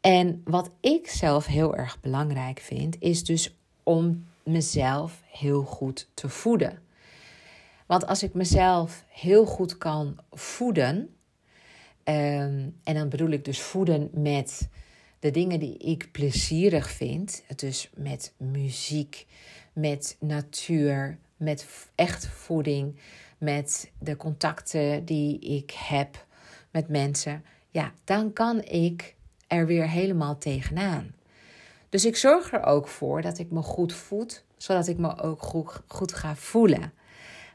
En 0.00 0.42
wat 0.44 0.70
ik 0.80 1.08
zelf 1.08 1.46
heel 1.46 1.76
erg 1.76 2.00
belangrijk 2.00 2.58
vind, 2.58 2.96
is 2.98 3.24
dus 3.24 3.56
om 3.82 4.26
mezelf 4.42 5.22
heel 5.26 5.62
goed 5.62 6.08
te 6.14 6.28
voeden. 6.28 6.78
Want 7.86 8.06
als 8.06 8.22
ik 8.22 8.34
mezelf 8.34 9.04
heel 9.08 9.46
goed 9.46 9.78
kan 9.78 10.18
voeden, 10.30 11.14
Ehm, 12.10 12.68
en 12.84 12.94
dan 12.94 13.08
bedoel 13.08 13.30
ik 13.30 13.44
dus 13.44 13.60
voeden 13.60 14.10
met 14.12 14.68
de 15.18 15.30
dingen 15.30 15.60
die 15.60 15.76
ik 15.76 16.08
plezierig 16.12 16.90
vind. 16.90 17.42
Dus 17.56 17.90
met 17.96 18.32
muziek, 18.36 19.26
met 19.72 20.16
natuur, 20.20 21.18
met 21.36 21.88
echt 21.94 22.26
voeding, 22.26 22.96
met 23.38 23.90
de 23.98 24.16
contacten 24.16 25.04
die 25.04 25.38
ik 25.38 25.70
heb 25.70 26.26
met 26.70 26.88
mensen. 26.88 27.44
Ja, 27.70 27.92
dan 28.04 28.32
kan 28.32 28.64
ik 28.64 29.14
er 29.46 29.66
weer 29.66 29.88
helemaal 29.88 30.38
tegenaan. 30.38 31.14
Dus 31.88 32.04
ik 32.04 32.16
zorg 32.16 32.52
er 32.52 32.64
ook 32.64 32.88
voor 32.88 33.22
dat 33.22 33.38
ik 33.38 33.50
me 33.50 33.62
goed 33.62 33.92
voed, 33.92 34.44
zodat 34.56 34.86
ik 34.86 34.98
me 34.98 35.18
ook 35.18 35.42
goed, 35.42 35.82
goed 35.86 36.12
ga 36.12 36.36
voelen. 36.36 36.92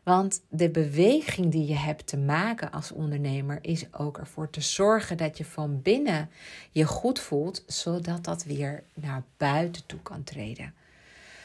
Want 0.05 0.41
de 0.49 0.69
beweging 0.69 1.51
die 1.51 1.67
je 1.67 1.75
hebt 1.75 2.07
te 2.07 2.17
maken 2.17 2.71
als 2.71 2.91
ondernemer 2.91 3.57
is 3.61 3.93
ook 3.93 4.17
ervoor 4.17 4.49
te 4.49 4.61
zorgen 4.61 5.17
dat 5.17 5.37
je 5.37 5.45
van 5.45 5.81
binnen 5.81 6.29
je 6.71 6.85
goed 6.85 7.19
voelt, 7.19 7.63
zodat 7.67 8.23
dat 8.23 8.43
weer 8.43 8.83
naar 8.93 9.23
buiten 9.37 9.85
toe 9.85 9.99
kan 10.01 10.23
treden. 10.23 10.73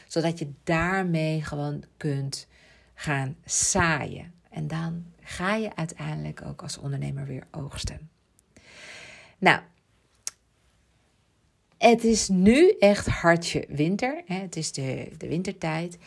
Zodat 0.07 0.39
je 0.39 0.51
daarmee 0.63 1.43
gewoon 1.43 1.83
kunt 1.97 2.47
gaan 2.93 3.35
zaaien. 3.45 4.33
En 4.49 4.67
dan 4.67 5.05
ga 5.21 5.55
je 5.55 5.75
uiteindelijk 5.75 6.41
ook 6.45 6.61
als 6.61 6.77
ondernemer 6.77 7.25
weer 7.25 7.47
oogsten. 7.51 8.09
Nou, 9.37 9.61
het 11.77 12.03
is 12.03 12.27
nu 12.27 12.75
echt 12.79 13.07
hartje 13.07 13.65
winter. 13.69 14.21
Het 14.25 14.55
is 14.55 14.71
de, 14.71 15.11
de 15.17 15.27
wintertijd. 15.27 15.97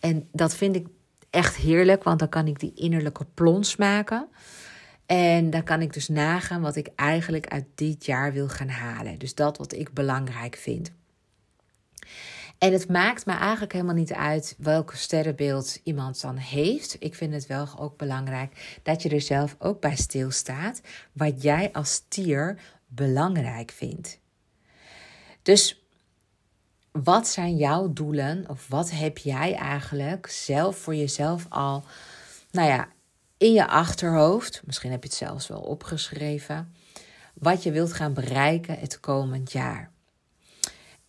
En 0.00 0.28
dat 0.32 0.54
vind 0.54 0.76
ik 0.76 0.86
echt 1.30 1.56
heerlijk, 1.56 2.02
want 2.02 2.18
dan 2.18 2.28
kan 2.28 2.46
ik 2.46 2.60
die 2.60 2.72
innerlijke 2.74 3.26
plons 3.34 3.76
maken. 3.76 4.28
En 5.06 5.50
dan 5.50 5.62
kan 5.62 5.80
ik 5.80 5.92
dus 5.92 6.08
nagaan 6.08 6.60
wat 6.60 6.76
ik 6.76 6.88
eigenlijk 6.96 7.46
uit 7.46 7.64
dit 7.74 8.04
jaar 8.04 8.32
wil 8.32 8.48
gaan 8.48 8.68
halen. 8.68 9.18
Dus 9.18 9.34
dat 9.34 9.58
wat 9.58 9.72
ik 9.72 9.92
belangrijk 9.92 10.56
vind. 10.56 10.92
En 12.58 12.72
het 12.72 12.88
maakt 12.88 13.26
me 13.26 13.32
eigenlijk 13.32 13.72
helemaal 13.72 13.94
niet 13.94 14.12
uit 14.12 14.54
welke 14.58 14.96
sterrenbeeld 14.96 15.80
iemand 15.82 16.20
dan 16.20 16.36
heeft. 16.36 16.96
Ik 16.98 17.14
vind 17.14 17.32
het 17.32 17.46
wel 17.46 17.68
ook 17.78 17.96
belangrijk 17.96 18.78
dat 18.82 19.02
je 19.02 19.08
er 19.08 19.20
zelf 19.20 19.56
ook 19.58 19.80
bij 19.80 19.96
stilstaat. 19.96 20.80
Wat 21.12 21.42
jij 21.42 21.72
als 21.72 21.92
stier 21.92 22.60
belangrijk 22.86 23.70
vindt. 23.70 24.20
Dus 25.42 25.87
wat 26.92 27.28
zijn 27.28 27.56
jouw 27.56 27.92
doelen? 27.92 28.44
Of 28.48 28.68
wat 28.68 28.90
heb 28.90 29.18
jij 29.18 29.54
eigenlijk 29.54 30.26
zelf 30.26 30.76
voor 30.76 30.94
jezelf 30.94 31.46
al, 31.48 31.84
nou 32.50 32.68
ja, 32.68 32.88
in 33.36 33.52
je 33.52 33.66
achterhoofd? 33.66 34.62
Misschien 34.64 34.90
heb 34.90 35.02
je 35.02 35.08
het 35.08 35.18
zelfs 35.18 35.48
wel 35.48 35.60
opgeschreven. 35.60 36.74
Wat 37.34 37.62
je 37.62 37.70
wilt 37.70 37.92
gaan 37.92 38.14
bereiken 38.14 38.78
het 38.78 39.00
komend 39.00 39.52
jaar. 39.52 39.90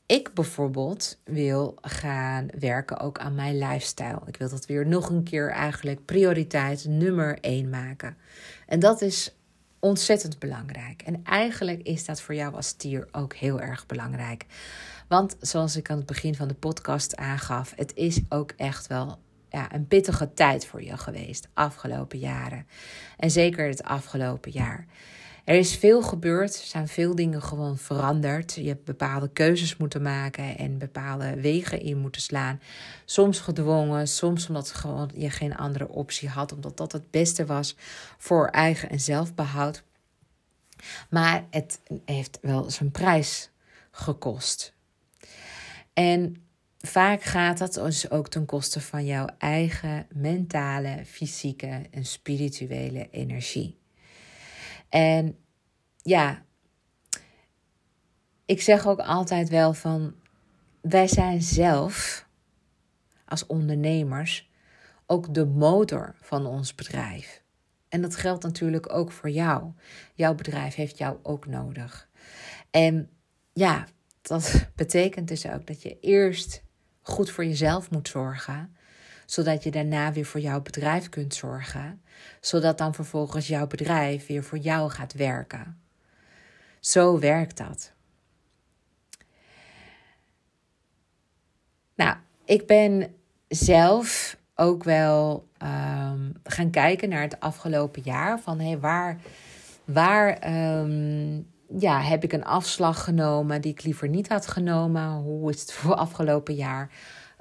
Ik 0.06 0.34
bijvoorbeeld 0.34 1.20
wil 1.24 1.78
gaan 1.82 2.48
werken 2.60 3.00
ook 3.00 3.20
aan 3.20 3.36
mijn 3.36 3.58
lifestyle. 3.58 4.22
Ik 4.26 4.38
wil 4.38 4.50
dat 4.50 4.66
weer 4.66 4.88
nog 4.88 5.10
een 5.10 5.24
keer 5.24 5.50
eigenlijk 5.50 6.06
prioriteit 6.06 6.86
nummer 6.86 7.38
één 7.40 7.70
maken. 7.70 8.18
En 8.68 8.80
dat 8.80 9.02
is 9.02 9.36
ontzettend 9.80 10.40
belangrijk. 10.40 11.02
En 11.02 11.24
eigenlijk 11.24 11.82
is 11.82 12.06
dat 12.06 12.22
voor 12.22 12.36
jou 12.36 12.54
als 12.56 12.68
stier 12.68 13.08
ook 13.12 13.34
heel 13.34 13.62
erg 13.62 13.86
belangrijk. 13.86 14.46
Want 15.10 15.36
zoals 15.40 15.76
ik 15.76 15.90
aan 15.90 15.98
het 15.98 16.06
begin 16.06 16.36
van 16.36 16.48
de 16.48 16.54
podcast 16.54 17.16
aangaf, 17.16 17.74
het 17.76 17.96
is 17.96 18.20
ook 18.30 18.52
echt 18.58 18.88
wel 18.88 19.20
ja, 19.50 19.74
een 19.74 19.88
pittige 19.88 20.34
tijd 20.34 20.66
voor 20.66 20.84
je 20.84 20.98
geweest, 20.98 21.48
afgelopen 21.54 22.20
jaren. 22.20 22.68
En 23.18 23.32
zeker 23.32 23.68
het 23.68 23.84
afgelopen 23.84 24.52
jaar. 24.52 24.86
Er 25.44 25.56
is 25.56 25.76
veel 25.76 26.02
gebeurd, 26.02 26.54
zijn 26.54 26.88
veel 26.88 27.16
dingen 27.16 27.42
gewoon 27.42 27.78
veranderd. 27.78 28.54
Je 28.54 28.68
hebt 28.68 28.86
bepaalde 28.86 29.30
keuzes 29.30 29.78
moeten 29.78 30.02
maken 30.02 30.58
en 30.58 30.78
bepaalde 30.78 31.42
wegen 31.42 31.82
in 31.82 31.98
moeten 31.98 32.22
slaan. 32.22 32.62
Soms 33.06 33.40
gedwongen, 33.40 34.08
soms 34.08 34.48
omdat 34.48 34.72
gewoon 34.72 35.12
je 35.14 35.30
geen 35.30 35.56
andere 35.56 35.88
optie 35.88 36.30
had, 36.30 36.52
omdat 36.52 36.78
dat 36.78 36.92
het 36.92 37.12
beste 37.12 37.46
was 37.46 37.76
voor 38.18 38.48
eigen 38.48 38.90
en 38.90 39.00
zelfbehoud. 39.00 39.84
Maar 41.10 41.46
het 41.50 41.80
heeft 42.06 42.40
wel 42.42 42.70
zijn 42.70 42.92
prijs 42.92 43.50
gekost. 43.92 44.78
En 46.00 46.36
vaak 46.78 47.22
gaat 47.22 47.58
dat 47.58 47.74
dus 47.74 48.10
ook 48.10 48.28
ten 48.28 48.46
koste 48.46 48.82
van 48.82 49.06
jouw 49.06 49.28
eigen 49.38 50.08
mentale, 50.14 51.06
fysieke 51.06 51.82
en 51.92 52.06
spirituele 52.06 53.10
energie. 53.10 53.80
En 54.90 55.38
ja, 56.02 56.46
ik 58.46 58.62
zeg 58.62 58.88
ook 58.88 59.00
altijd 59.00 59.50
wel 59.50 59.74
van 59.74 60.16
wij 60.82 61.08
zijn 61.08 61.42
zelf 61.42 62.26
als 63.26 63.46
ondernemers 63.46 64.50
ook 65.06 65.34
de 65.34 65.46
motor 65.46 66.16
van 66.22 66.46
ons 66.46 66.76
bedrijf. 66.76 67.44
En 67.90 68.02
dat 68.02 68.16
geldt 68.16 68.44
natuurlijk 68.44 68.94
ook 68.94 69.12
voor 69.12 69.30
jou. 69.30 69.72
Jouw 70.14 70.36
bedrijf 70.36 70.76
heeft 70.76 70.98
jou 70.98 71.18
ook 71.24 71.46
nodig. 71.46 72.10
En 72.70 73.10
ja, 73.54 73.88
dat 74.30 74.66
betekent 74.76 75.28
dus 75.28 75.48
ook 75.48 75.68
dat 75.68 75.82
je 75.82 76.00
eerst 76.00 76.64
goed 77.02 77.32
voor 77.32 77.46
jezelf 77.46 77.92
moet 77.92 78.08
zorgen, 78.08 78.76
zodat 79.26 79.64
je 79.64 79.72
daarna 79.72 80.12
weer 80.12 80.26
voor 80.26 80.40
jouw 80.40 80.62
bedrijf 80.62 81.10
kunt 81.10 81.36
zorgen, 81.36 82.02
zodat 82.40 82.78
dan 82.78 82.94
vervolgens 82.94 83.48
jouw 83.48 83.68
bedrijf 83.68 84.28
weer 84.28 84.44
voor 84.44 84.58
jou 84.58 84.90
gaat 84.90 85.14
werken. 85.14 85.82
Zo 86.80 87.20
werkt 87.20 87.58
dat. 87.58 87.92
Nou, 91.96 92.18
ik 92.46 92.68
ben 92.68 93.16
zelf 93.48 94.38
ook 94.56 94.84
wel 94.84 95.48
um, 95.64 96.34
gaan 96.44 96.70
kijken 96.70 97.10
naar 97.10 97.22
het 97.22 97.40
afgelopen 97.40 98.02
jaar. 98.02 98.40
Van 98.40 98.60
hey, 98.60 98.80
waar, 98.80 99.20
waar 99.86 100.54
um, 100.80 101.48
ja, 101.78 102.02
heb 102.02 102.24
ik 102.24 102.34
een 102.34 102.46
afslag 102.46 103.04
genomen 103.04 103.62
die 103.62 103.72
ik 103.72 103.84
liever 103.84 104.08
niet 104.08 104.28
had 104.28 104.48
genomen? 104.48 105.12
Hoe 105.12 105.50
is 105.50 105.62
het 105.62 105.74
voor 105.74 105.96
afgelopen 105.96 106.56
jaar 106.56 106.90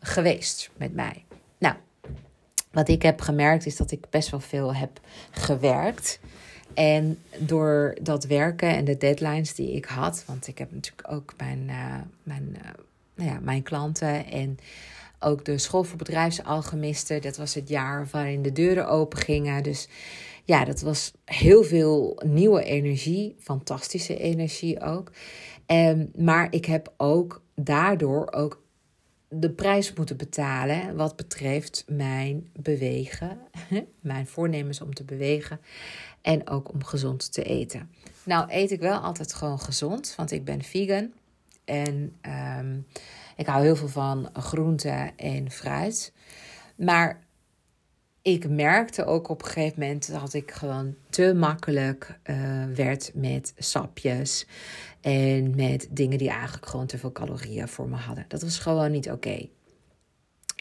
geweest 0.01 0.71
met 0.77 0.95
mij? 0.95 1.25
Nou, 1.59 1.75
wat 2.71 2.89
ik 2.89 3.03
heb 3.03 3.21
gemerkt 3.21 3.67
is 3.67 3.77
dat 3.77 3.91
ik 3.91 4.11
best 4.11 4.31
wel 4.31 4.41
veel 4.41 4.75
heb 4.75 5.01
gewerkt. 5.31 6.21
En 6.75 7.19
door 7.39 7.97
dat 8.03 8.25
werken 8.25 8.69
en 8.69 8.85
de 8.85 8.97
deadlines 8.97 9.55
die 9.55 9.73
ik 9.73 9.85
had, 9.85 10.25
want 10.27 10.47
ik 10.47 10.59
heb 10.59 10.73
natuurlijk 10.73 11.13
ook 11.13 11.35
mijn, 11.37 11.65
uh, 11.67 11.95
mijn, 12.23 12.57
uh, 12.57 12.71
nou 13.15 13.31
ja, 13.31 13.39
mijn 13.41 13.63
klanten 13.63 14.27
en 14.27 14.59
ook 15.21 15.45
de 15.45 15.59
school 15.59 15.85
voor 15.85 15.99
bedrijfsalchemisten. 15.99 17.23
Dat 17.23 17.37
was 17.37 17.55
het 17.55 17.69
jaar 17.69 18.07
waarin 18.11 18.43
de 18.43 18.53
deuren 18.53 18.89
open 18.89 19.19
gingen. 19.19 19.63
Dus 19.63 19.89
ja, 20.49 20.65
dat 20.65 20.81
was 20.81 21.13
heel 21.25 21.63
veel 21.63 22.23
nieuwe 22.27 22.65
energie, 22.65 23.37
fantastische 23.39 24.19
energie 24.19 24.81
ook. 24.81 25.11
Um, 25.67 26.11
maar 26.17 26.47
ik 26.51 26.65
heb 26.65 26.93
ook 26.97 27.43
daardoor 27.55 28.33
ook 28.33 28.63
de 29.29 29.51
prijs 29.51 29.93
moeten 29.93 30.17
betalen 30.17 30.97
wat 30.97 31.17
betreft 31.17 31.85
mijn 31.89 32.49
bewegen, 32.53 33.39
mijn 34.01 34.27
voornemens 34.27 34.81
om 34.81 34.95
te 34.95 35.05
bewegen 35.05 35.61
en 36.23 36.49
ook 36.49 36.73
om 36.73 36.85
gezond 36.85 37.33
te 37.33 37.43
eten. 37.43 37.91
Nou 38.23 38.53
eet 38.53 38.71
ik 38.71 38.81
wel 38.81 38.99
altijd 38.99 39.35
gewoon 39.35 39.61
gezond, 39.61 40.15
want 40.17 40.31
ik 40.31 40.45
ben 40.45 40.63
vegan 40.63 41.13
en 41.65 42.17
um, 42.59 42.87
ik 43.37 43.47
hou 43.47 43.63
heel 43.63 43.77
veel 43.77 43.89
van 43.89 44.31
groente 44.33 45.11
en 45.17 45.51
fruit. 45.51 46.13
Maar 46.77 47.27
ik 48.33 48.49
merkte 48.49 49.05
ook 49.05 49.29
op 49.29 49.43
een 49.43 49.49
gegeven 49.49 49.81
moment 49.81 50.11
dat 50.13 50.35
ik 50.35 50.51
gewoon 50.51 50.95
te 51.11 51.35
makkelijk 51.35 52.19
uh, 52.31 52.37
werd 52.75 53.11
met 53.15 53.53
sapjes. 53.59 54.47
En 55.01 55.57
met 55.57 55.89
dingen 55.91 56.19
die 56.19 56.29
eigenlijk 56.29 56.67
gewoon 56.67 56.87
te 56.87 56.99
veel 56.99 57.13
calorieën 57.13 57.69
voor 57.69 57.89
me 57.89 57.97
hadden. 57.97 58.25
Dat 58.29 58.43
was 58.43 58.59
gewoon 58.59 58.91
niet 58.91 59.11
oké. 59.11 59.49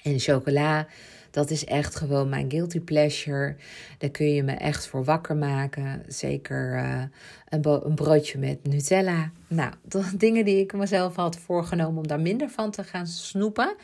En 0.03 0.19
chocola, 0.19 0.87
dat 1.31 1.49
is 1.49 1.65
echt 1.65 1.95
gewoon 1.95 2.29
mijn 2.29 2.51
guilty 2.51 2.79
pleasure. 2.79 3.55
Daar 3.97 4.09
kun 4.09 4.33
je 4.33 4.43
me 4.43 4.51
echt 4.51 4.87
voor 4.87 5.03
wakker 5.03 5.35
maken. 5.35 6.03
Zeker 6.07 6.75
uh, 6.75 7.01
een, 7.49 7.85
een, 7.85 7.95
broodje 7.95 8.37
met 8.37 8.67
Nutella. 8.67 9.31
Nou, 9.47 9.73
dingen 10.17 10.45
die 10.45 10.59
ik 10.59 10.73
mezelf 10.73 11.15
had 11.15 11.37
voorgenomen 11.37 11.97
om 11.97 12.07
daar 12.07 12.19
minder 12.19 12.49
van 12.49 12.71
te 12.71 12.83
gaan 12.83 13.07
snoepen 13.07 13.75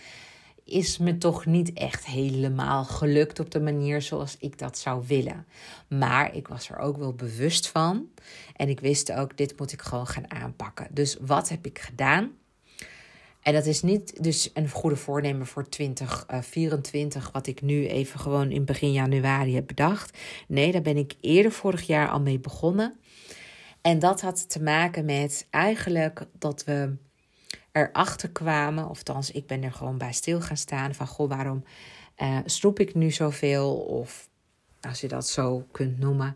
is 0.65 0.97
me 0.97 1.17
toch 1.17 1.45
niet 1.45 1.73
echt 1.73 2.05
helemaal 2.05 2.83
gelukt 2.83 3.39
op 3.39 3.51
de 3.51 3.59
manier 3.59 4.01
zoals 4.01 4.37
ik 4.39 4.57
dat 4.57 4.77
zou 4.77 5.03
willen. 5.07 5.45
Maar 5.87 6.35
ik 6.35 6.47
was 6.47 6.69
er 6.69 6.77
ook 6.77 6.97
wel 6.97 7.13
bewust 7.13 7.67
van. 7.67 8.07
En 8.55 8.69
ik 8.69 8.79
wist 8.79 9.11
ook, 9.11 9.37
dit 9.37 9.59
moet 9.59 9.71
ik 9.71 9.81
gewoon 9.81 10.07
gaan 10.07 10.31
aanpakken. 10.31 10.87
Dus 10.91 11.17
wat 11.21 11.49
heb 11.49 11.65
ik 11.65 11.79
gedaan? 11.79 12.31
En 13.41 13.53
dat 13.53 13.65
is 13.65 13.81
niet 13.81 14.23
dus 14.23 14.49
een 14.53 14.69
goede 14.69 14.95
voornemen 14.95 15.45
voor 15.45 15.69
2024, 15.69 17.29
wat 17.31 17.47
ik 17.47 17.61
nu 17.61 17.87
even 17.87 18.19
gewoon 18.19 18.51
in 18.51 18.65
begin 18.65 18.91
januari 18.91 19.55
heb 19.55 19.67
bedacht. 19.67 20.17
Nee, 20.47 20.71
daar 20.71 20.81
ben 20.81 20.97
ik 20.97 21.13
eerder 21.21 21.51
vorig 21.51 21.81
jaar 21.81 22.09
al 22.09 22.21
mee 22.21 22.39
begonnen. 22.39 22.99
En 23.81 23.99
dat 23.99 24.21
had 24.21 24.49
te 24.49 24.61
maken 24.61 25.05
met 25.05 25.47
eigenlijk 25.49 26.25
dat 26.39 26.63
we 26.63 26.95
erachter 27.73 28.29
kwamen, 28.29 28.89
of 28.89 29.03
ik 29.31 29.47
ben 29.47 29.63
er 29.63 29.71
gewoon 29.71 29.97
bij 29.97 30.13
stil 30.13 30.41
gaan 30.41 30.57
staan 30.57 30.93
van 30.93 31.07
goh, 31.07 31.29
waarom 31.29 31.63
uh, 32.17 32.39
snoep 32.45 32.79
ik 32.79 32.95
nu 32.95 33.11
zoveel? 33.11 33.75
Of 33.75 34.29
als 34.81 35.01
je 35.01 35.07
dat 35.07 35.27
zo 35.27 35.67
kunt 35.71 35.99
noemen. 35.99 36.35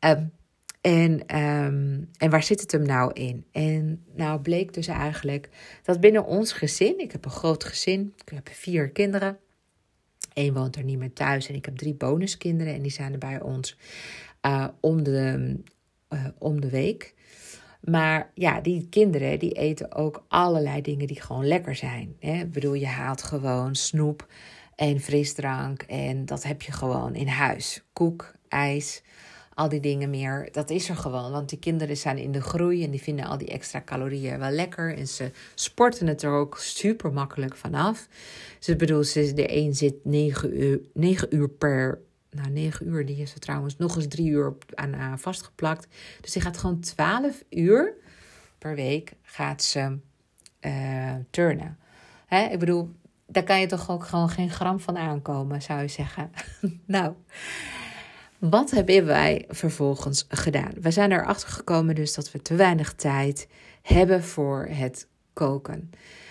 Um, 0.00 0.32
en, 0.80 1.38
um, 1.38 2.08
en 2.18 2.30
waar 2.30 2.42
zit 2.42 2.60
het 2.60 2.72
hem 2.72 2.82
nou 2.82 3.12
in? 3.12 3.44
En 3.52 4.04
nou 4.14 4.40
bleek 4.40 4.74
dus 4.74 4.86
eigenlijk 4.86 5.48
dat 5.82 6.00
binnen 6.00 6.24
ons 6.24 6.52
gezin, 6.52 6.98
ik 6.98 7.12
heb 7.12 7.24
een 7.24 7.30
groot 7.30 7.64
gezin, 7.64 8.14
ik 8.24 8.28
heb 8.34 8.48
vier 8.48 8.90
kinderen. 8.90 9.38
Eén 10.32 10.54
woont 10.54 10.76
er 10.76 10.84
niet 10.84 10.98
meer 10.98 11.12
thuis 11.12 11.48
en 11.48 11.54
ik 11.54 11.64
heb 11.64 11.76
drie 11.76 11.94
bonuskinderen 11.94 12.74
en 12.74 12.82
die 12.82 12.90
zijn 12.90 13.12
er 13.12 13.18
bij 13.18 13.40
ons 13.40 13.76
uh, 14.46 14.68
om, 14.80 15.02
de, 15.02 15.56
uh, 16.10 16.26
om 16.38 16.60
de 16.60 16.70
week. 16.70 17.14
Maar 17.80 18.30
ja, 18.34 18.60
die 18.60 18.86
kinderen 18.90 19.38
die 19.38 19.52
eten 19.52 19.94
ook 19.94 20.24
allerlei 20.28 20.80
dingen 20.80 21.06
die 21.06 21.20
gewoon 21.20 21.46
lekker 21.46 21.74
zijn. 21.74 22.16
Hè? 22.20 22.40
Ik 22.40 22.52
bedoel, 22.52 22.74
je 22.74 22.86
haalt 22.86 23.22
gewoon 23.22 23.74
snoep 23.74 24.26
en 24.76 25.00
frisdrank 25.00 25.82
en 25.82 26.24
dat 26.24 26.42
heb 26.42 26.62
je 26.62 26.72
gewoon 26.72 27.14
in 27.14 27.28
huis. 27.28 27.84
Koek, 27.92 28.32
ijs, 28.48 29.02
al 29.54 29.68
die 29.68 29.80
dingen 29.80 30.10
meer. 30.10 30.48
Dat 30.52 30.70
is 30.70 30.88
er 30.88 30.96
gewoon, 30.96 31.30
want 31.32 31.48
die 31.48 31.58
kinderen 31.58 31.96
zijn 31.96 32.18
in 32.18 32.32
de 32.32 32.40
groei 32.40 32.84
en 32.84 32.90
die 32.90 33.02
vinden 33.02 33.24
al 33.24 33.38
die 33.38 33.48
extra 33.48 33.82
calorieën 33.84 34.38
wel 34.38 34.50
lekker. 34.50 34.96
En 34.96 35.08
ze 35.08 35.30
sporten 35.54 36.06
het 36.06 36.22
er 36.22 36.30
ook 36.30 36.58
super 36.58 37.12
makkelijk 37.12 37.56
vanaf. 37.56 38.08
Dus 38.58 38.68
ik 38.68 38.78
bedoel, 38.78 39.02
de 39.02 39.56
een 39.56 39.74
zit 39.74 40.04
9 40.04 40.62
uur, 40.62 40.80
9 40.92 41.34
uur 41.34 41.48
per 41.48 42.00
nou, 42.30 42.50
9 42.50 42.86
uur, 42.86 43.06
die 43.06 43.16
is 43.16 43.34
er 43.34 43.40
trouwens 43.40 43.76
nog 43.76 43.96
eens 43.96 44.08
drie 44.08 44.30
uur 44.30 44.56
aan 44.74 44.94
uh, 44.94 45.12
vastgeplakt. 45.16 45.88
Dus 46.20 46.32
die 46.32 46.42
gaat 46.42 46.58
gewoon 46.58 46.80
12 46.80 47.42
uur 47.50 47.94
per 48.58 48.74
week 48.74 49.12
gaat 49.22 49.62
ze 49.62 49.98
uh, 50.60 51.14
turnen. 51.30 51.78
Hè? 52.26 52.46
Ik 52.46 52.58
bedoel, 52.58 52.90
daar 53.26 53.44
kan 53.44 53.60
je 53.60 53.66
toch 53.66 53.90
ook 53.90 54.04
gewoon 54.04 54.28
geen 54.28 54.50
gram 54.50 54.80
van 54.80 54.96
aankomen, 54.96 55.62
zou 55.62 55.80
je 55.80 55.88
zeggen. 55.88 56.30
nou, 56.86 57.14
wat 58.38 58.70
hebben 58.70 59.06
wij 59.06 59.44
vervolgens 59.48 60.26
gedaan? 60.28 60.72
We 60.80 60.90
zijn 60.90 61.12
erachter 61.12 61.48
gekomen 61.48 61.94
dus 61.94 62.14
dat 62.14 62.32
we 62.32 62.42
te 62.42 62.54
weinig 62.54 62.94
tijd 62.94 63.48
hebben 63.82 64.24
voor 64.24 64.66
het 64.70 65.08
koken. 65.32 65.90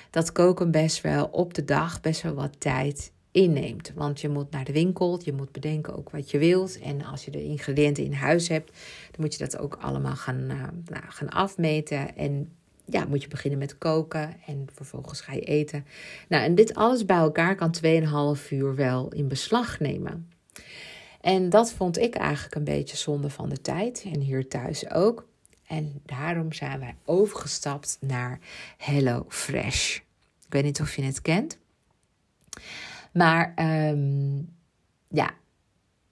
dat 0.09 0.31
koken 0.31 0.71
best 0.71 1.01
wel 1.01 1.25
op 1.25 1.53
de 1.53 1.65
dag 1.65 2.01
best 2.01 2.21
wel 2.21 2.33
wat 2.33 2.59
tijd 2.59 3.11
inneemt. 3.37 3.91
Want 3.95 4.21
je 4.21 4.29
moet 4.29 4.51
naar 4.51 4.63
de 4.63 4.71
winkel, 4.71 5.19
je 5.23 5.33
moet 5.33 5.51
bedenken 5.51 5.97
ook 5.97 6.09
wat 6.09 6.31
je 6.31 6.37
wilt. 6.37 6.79
En 6.79 7.05
als 7.05 7.25
je 7.25 7.31
de 7.31 7.43
ingrediënten 7.43 8.03
in 8.03 8.13
huis 8.13 8.47
hebt, 8.47 8.71
dan 9.11 9.21
moet 9.21 9.33
je 9.33 9.39
dat 9.39 9.57
ook 9.57 9.77
allemaal 9.81 10.15
gaan, 10.15 10.41
uh, 10.41 10.63
nou, 10.85 11.03
gaan 11.07 11.29
afmeten. 11.29 12.15
En 12.15 12.51
ja, 12.85 13.05
moet 13.05 13.21
je 13.21 13.27
beginnen 13.27 13.59
met 13.59 13.77
koken 13.77 14.35
en 14.45 14.67
vervolgens 14.73 15.21
ga 15.21 15.33
je 15.33 15.41
eten. 15.41 15.85
Nou, 16.27 16.43
en 16.43 16.55
dit 16.55 16.75
alles 16.75 17.05
bij 17.05 17.17
elkaar 17.17 17.55
kan 17.55 17.75
2,5 18.37 18.49
uur 18.49 18.75
wel 18.75 19.09
in 19.13 19.27
beslag 19.27 19.79
nemen. 19.79 20.29
En 21.21 21.49
dat 21.49 21.71
vond 21.71 21.97
ik 21.97 22.15
eigenlijk 22.15 22.55
een 22.55 22.63
beetje 22.63 22.97
zonde 22.97 23.29
van 23.29 23.49
de 23.49 23.61
tijd. 23.61 24.05
En 24.13 24.19
hier 24.19 24.47
thuis 24.47 24.91
ook. 24.91 25.27
En 25.67 26.01
daarom 26.05 26.53
zijn 26.53 26.79
wij 26.79 26.95
overgestapt 27.05 27.97
naar 28.01 28.39
Hello 28.77 29.25
Fresh. 29.27 29.95
Ik 30.45 30.53
weet 30.53 30.63
niet 30.63 30.81
of 30.81 30.95
je 30.95 31.01
het 31.01 31.21
kent. 31.21 31.57
Maar 33.17 33.53
um, 33.89 34.55
ja, 35.07 35.29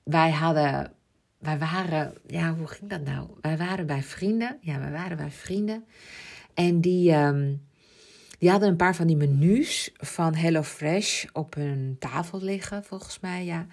wij 0.04 0.32
hadden, 0.32 0.92
wij 1.38 1.58
waren, 1.58 2.14
ja, 2.28 2.56
hoe 2.56 2.68
ging 2.68 2.90
dat 2.90 3.02
nou? 3.02 3.30
Wij 3.42 3.58
waren 3.58 3.86
bij 3.86 4.04
vrienden. 4.04 4.58
Ja, 4.62 4.80
wij 4.80 4.92
waren 4.92 5.18
bij 5.18 5.32
vrienden. 5.32 5.86
En 6.54 6.82
die, 6.82 7.14
um, 7.14 7.68
die 8.40 8.50
hadden 8.50 8.70
een 8.70 8.76
paar 8.76 8.96
van 8.96 9.08
die 9.08 9.16
menus 9.16 9.92
van 9.98 10.36
HelloFresh 10.36 11.26
op 11.34 11.54
hun 11.56 11.96
tafel 12.00 12.42
liggen, 12.42 12.84
volgens 12.84 13.20
mij, 13.20 13.46
ja. 13.46 13.68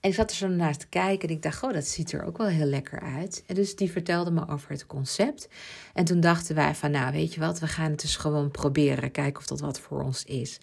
En 0.00 0.08
ik 0.10 0.14
zat 0.14 0.30
er 0.30 0.36
zo 0.36 0.48
naar 0.48 0.76
te 0.76 0.88
kijken 0.88 1.28
en 1.28 1.34
ik 1.34 1.42
dacht, 1.42 1.62
oh, 1.62 1.72
dat 1.72 1.86
ziet 1.86 2.12
er 2.12 2.24
ook 2.24 2.38
wel 2.38 2.46
heel 2.46 2.66
lekker 2.66 3.00
uit. 3.00 3.44
En 3.46 3.54
dus 3.54 3.76
die 3.76 3.90
vertelde 3.90 4.30
me 4.30 4.48
over 4.48 4.70
het 4.70 4.86
concept. 4.86 5.48
En 5.94 6.04
toen 6.04 6.20
dachten 6.20 6.54
wij 6.54 6.74
van, 6.74 6.90
nou, 6.90 7.12
weet 7.12 7.34
je 7.34 7.40
wat, 7.40 7.58
we 7.60 7.66
gaan 7.66 7.90
het 7.90 8.00
dus 8.00 8.16
gewoon 8.16 8.50
proberen, 8.50 9.10
kijken 9.10 9.40
of 9.40 9.46
dat 9.46 9.60
wat 9.60 9.80
voor 9.80 10.02
ons 10.02 10.24
is. 10.24 10.60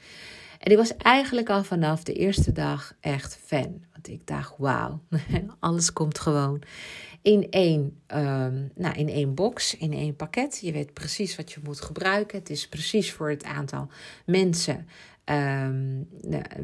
En 0.60 0.72
ik 0.72 0.78
was 0.78 0.98
eigenlijk 0.98 1.50
al 1.50 1.63
vanaf 1.63 2.04
de 2.04 2.13
eerste 2.13 2.52
dag 2.52 2.93
echt 3.00 3.39
fan. 3.46 3.86
Want 3.93 4.08
ik 4.08 4.28
dacht, 4.28 4.54
wauw, 4.58 5.02
alles 5.60 5.93
komt 5.93 6.20
gewoon 6.20 6.63
in 7.22 7.50
één, 7.50 8.00
um, 8.08 8.72
nou, 8.76 8.96
in 8.96 9.10
één 9.10 9.34
box, 9.34 9.78
in 9.78 9.93
één 9.93 10.15
pakket. 10.15 10.60
Je 10.62 10.72
weet 10.72 10.93
precies 10.93 11.36
wat 11.36 11.52
je 11.52 11.60
moet 11.63 11.82
gebruiken. 11.82 12.39
Het 12.39 12.50
is 12.50 12.67
precies 12.67 13.12
voor 13.12 13.30
het 13.30 13.43
aantal 13.43 13.88
mensen 14.26 14.88
um, 15.30 16.08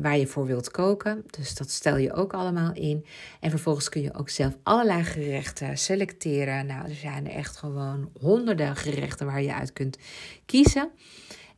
waar 0.02 0.18
je 0.18 0.28
voor 0.28 0.46
wilt 0.46 0.72
koken. 0.72 1.24
Dus 1.30 1.56
dat 1.56 1.70
stel 1.70 1.98
je 1.98 2.14
ook 2.14 2.34
allemaal 2.34 2.74
in. 2.74 3.06
En 3.40 3.50
vervolgens 3.50 3.90
kun 3.90 4.02
je 4.02 4.14
ook 4.14 4.30
zelf 4.30 4.58
allerlei 4.64 5.04
gerechten 5.04 5.78
selecteren. 5.78 6.66
Nou, 6.66 6.90
er 6.90 6.96
zijn 6.96 7.28
er 7.28 7.36
echt 7.36 7.58
gewoon 7.58 8.10
honderden 8.20 8.76
gerechten 8.76 9.26
waar 9.26 9.42
je 9.42 9.54
uit 9.54 9.74
kunt 9.74 9.98
kiezen. 10.46 10.90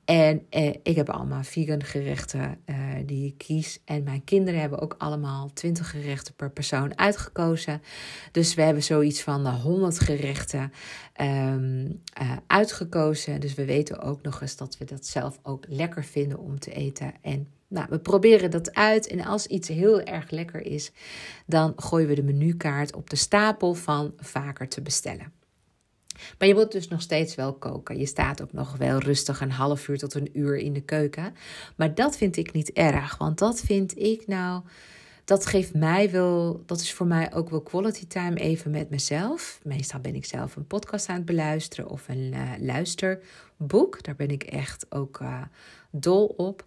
En 0.05 0.45
eh, 0.49 0.73
ik 0.83 0.95
heb 0.95 1.09
allemaal 1.09 1.43
vegan 1.43 1.83
gerechten 1.83 2.57
eh, 2.65 2.75
die 3.05 3.27
ik 3.27 3.37
kies. 3.37 3.79
En 3.85 4.03
mijn 4.03 4.23
kinderen 4.23 4.59
hebben 4.59 4.79
ook 4.79 4.95
allemaal 4.97 5.49
20 5.53 5.89
gerechten 5.89 6.33
per 6.33 6.51
persoon 6.51 6.97
uitgekozen. 6.97 7.81
Dus 8.31 8.53
we 8.53 8.61
hebben 8.61 8.83
zoiets 8.83 9.21
van 9.21 9.47
100 9.47 9.99
gerechten 9.99 10.71
um, 11.21 12.01
uh, 12.21 12.31
uitgekozen. 12.47 13.39
Dus 13.39 13.53
we 13.53 13.65
weten 13.65 14.01
ook 14.01 14.21
nog 14.21 14.41
eens 14.41 14.57
dat 14.57 14.77
we 14.77 14.85
dat 14.85 15.05
zelf 15.05 15.39
ook 15.43 15.65
lekker 15.67 16.03
vinden 16.03 16.39
om 16.39 16.59
te 16.59 16.71
eten. 16.71 17.13
En 17.21 17.47
nou, 17.67 17.87
we 17.89 17.99
proberen 17.99 18.51
dat 18.51 18.73
uit. 18.73 19.07
En 19.07 19.25
als 19.25 19.47
iets 19.47 19.67
heel 19.67 20.01
erg 20.01 20.29
lekker 20.29 20.65
is, 20.65 20.91
dan 21.45 21.73
gooien 21.75 22.07
we 22.07 22.15
de 22.15 22.23
menukaart 22.23 22.95
op 22.95 23.09
de 23.09 23.15
stapel 23.15 23.73
van 23.73 24.13
vaker 24.17 24.67
te 24.67 24.81
bestellen. 24.81 25.33
Maar 26.37 26.47
je 26.47 26.53
moet 26.53 26.71
dus 26.71 26.87
nog 26.87 27.01
steeds 27.01 27.35
wel 27.35 27.53
koken. 27.53 27.97
Je 27.97 28.05
staat 28.05 28.41
ook 28.41 28.53
nog 28.53 28.77
wel 28.77 28.97
rustig 28.99 29.41
een 29.41 29.51
half 29.51 29.87
uur 29.87 29.97
tot 29.97 30.13
een 30.13 30.29
uur 30.33 30.57
in 30.57 30.73
de 30.73 30.81
keuken. 30.81 31.35
Maar 31.75 31.95
dat 31.95 32.17
vind 32.17 32.37
ik 32.37 32.51
niet 32.51 32.71
erg, 32.71 33.17
want 33.17 33.37
dat 33.39 33.61
vind 33.61 33.99
ik 33.99 34.27
nou. 34.27 34.61
Dat 35.25 35.45
geeft 35.45 35.73
mij 35.73 36.11
wel, 36.11 36.63
dat 36.65 36.79
is 36.79 36.93
voor 36.93 37.07
mij 37.07 37.33
ook 37.33 37.49
wel 37.49 37.61
quality 37.61 38.07
time 38.07 38.35
even 38.35 38.71
met 38.71 38.89
mezelf. 38.89 39.59
Meestal 39.63 39.99
ben 39.99 40.15
ik 40.15 40.25
zelf 40.25 40.55
een 40.55 40.67
podcast 40.67 41.09
aan 41.09 41.15
het 41.15 41.25
beluisteren 41.25 41.89
of 41.89 42.07
een 42.07 42.31
uh, 42.33 42.51
luisterboek. 42.59 44.03
Daar 44.03 44.15
ben 44.15 44.29
ik 44.29 44.43
echt 44.43 44.85
ook 44.89 45.19
uh, 45.21 45.41
dol 45.91 46.25
op. 46.25 46.65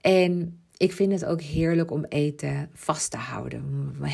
En 0.00 0.60
ik 0.76 0.92
vind 0.92 1.12
het 1.12 1.24
ook 1.24 1.40
heerlijk 1.40 1.90
om 1.90 2.04
eten 2.04 2.70
vast 2.74 3.10
te 3.10 3.16
houden. 3.16 3.92
Om, 3.98 4.08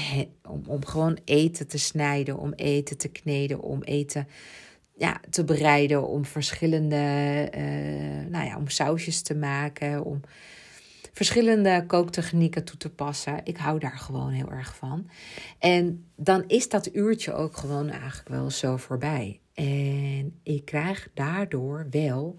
om, 0.51 0.63
om 0.67 0.85
gewoon 0.85 1.19
eten 1.25 1.67
te 1.67 1.79
snijden, 1.79 2.39
om 2.39 2.53
eten 2.53 2.97
te 2.97 3.09
kneden, 3.09 3.61
om 3.61 3.83
eten 3.83 4.29
ja, 4.97 5.21
te 5.31 5.45
bereiden, 5.45 6.09
om 6.09 6.25
verschillende, 6.25 6.97
uh, 7.57 8.31
nou 8.31 8.47
ja, 8.47 8.57
om 8.57 8.69
sausjes 8.69 9.23
te 9.23 9.35
maken, 9.35 10.05
om 10.05 10.21
verschillende 11.13 11.85
kooktechnieken 11.87 12.65
toe 12.65 12.77
te 12.77 12.91
passen. 12.91 13.41
Ik 13.45 13.57
hou 13.57 13.79
daar 13.79 13.99
gewoon 13.99 14.31
heel 14.31 14.51
erg 14.51 14.77
van. 14.77 15.11
En 15.59 16.05
dan 16.17 16.45
is 16.47 16.69
dat 16.69 16.95
uurtje 16.95 17.33
ook 17.33 17.57
gewoon 17.57 17.89
eigenlijk 17.89 18.29
wel 18.29 18.51
zo 18.51 18.77
voorbij. 18.77 19.41
En 19.55 20.41
ik 20.43 20.65
krijg 20.65 21.09
daardoor 21.15 21.87
wel 21.91 22.39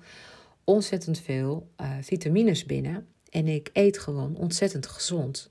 ontzettend 0.64 1.20
veel 1.20 1.72
uh, 1.82 1.88
vitamines 2.02 2.66
binnen. 2.66 3.08
En 3.30 3.48
ik 3.48 3.70
eet 3.74 4.00
gewoon 4.00 4.36
ontzettend 4.36 4.88
gezond. 4.88 5.50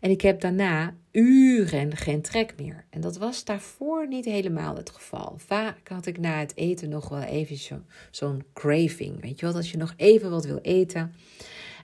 En 0.00 0.10
ik 0.10 0.20
heb 0.20 0.40
daarna 0.40 0.94
uren 1.12 1.96
geen 1.96 2.22
trek 2.22 2.54
meer. 2.56 2.84
En 2.90 3.00
dat 3.00 3.16
was 3.16 3.44
daarvoor 3.44 4.08
niet 4.08 4.24
helemaal 4.24 4.76
het 4.76 4.90
geval. 4.90 5.34
Vaak 5.36 5.88
had 5.88 6.06
ik 6.06 6.18
na 6.18 6.38
het 6.38 6.56
eten 6.56 6.88
nog 6.88 7.08
wel 7.08 7.22
even 7.22 7.84
zo'n 8.10 8.44
craving. 8.52 9.20
Weet 9.20 9.40
je 9.40 9.46
wel, 9.46 9.54
als 9.54 9.70
je 9.70 9.76
nog 9.76 9.94
even 9.96 10.30
wat 10.30 10.44
wil 10.44 10.58
eten. 10.62 11.14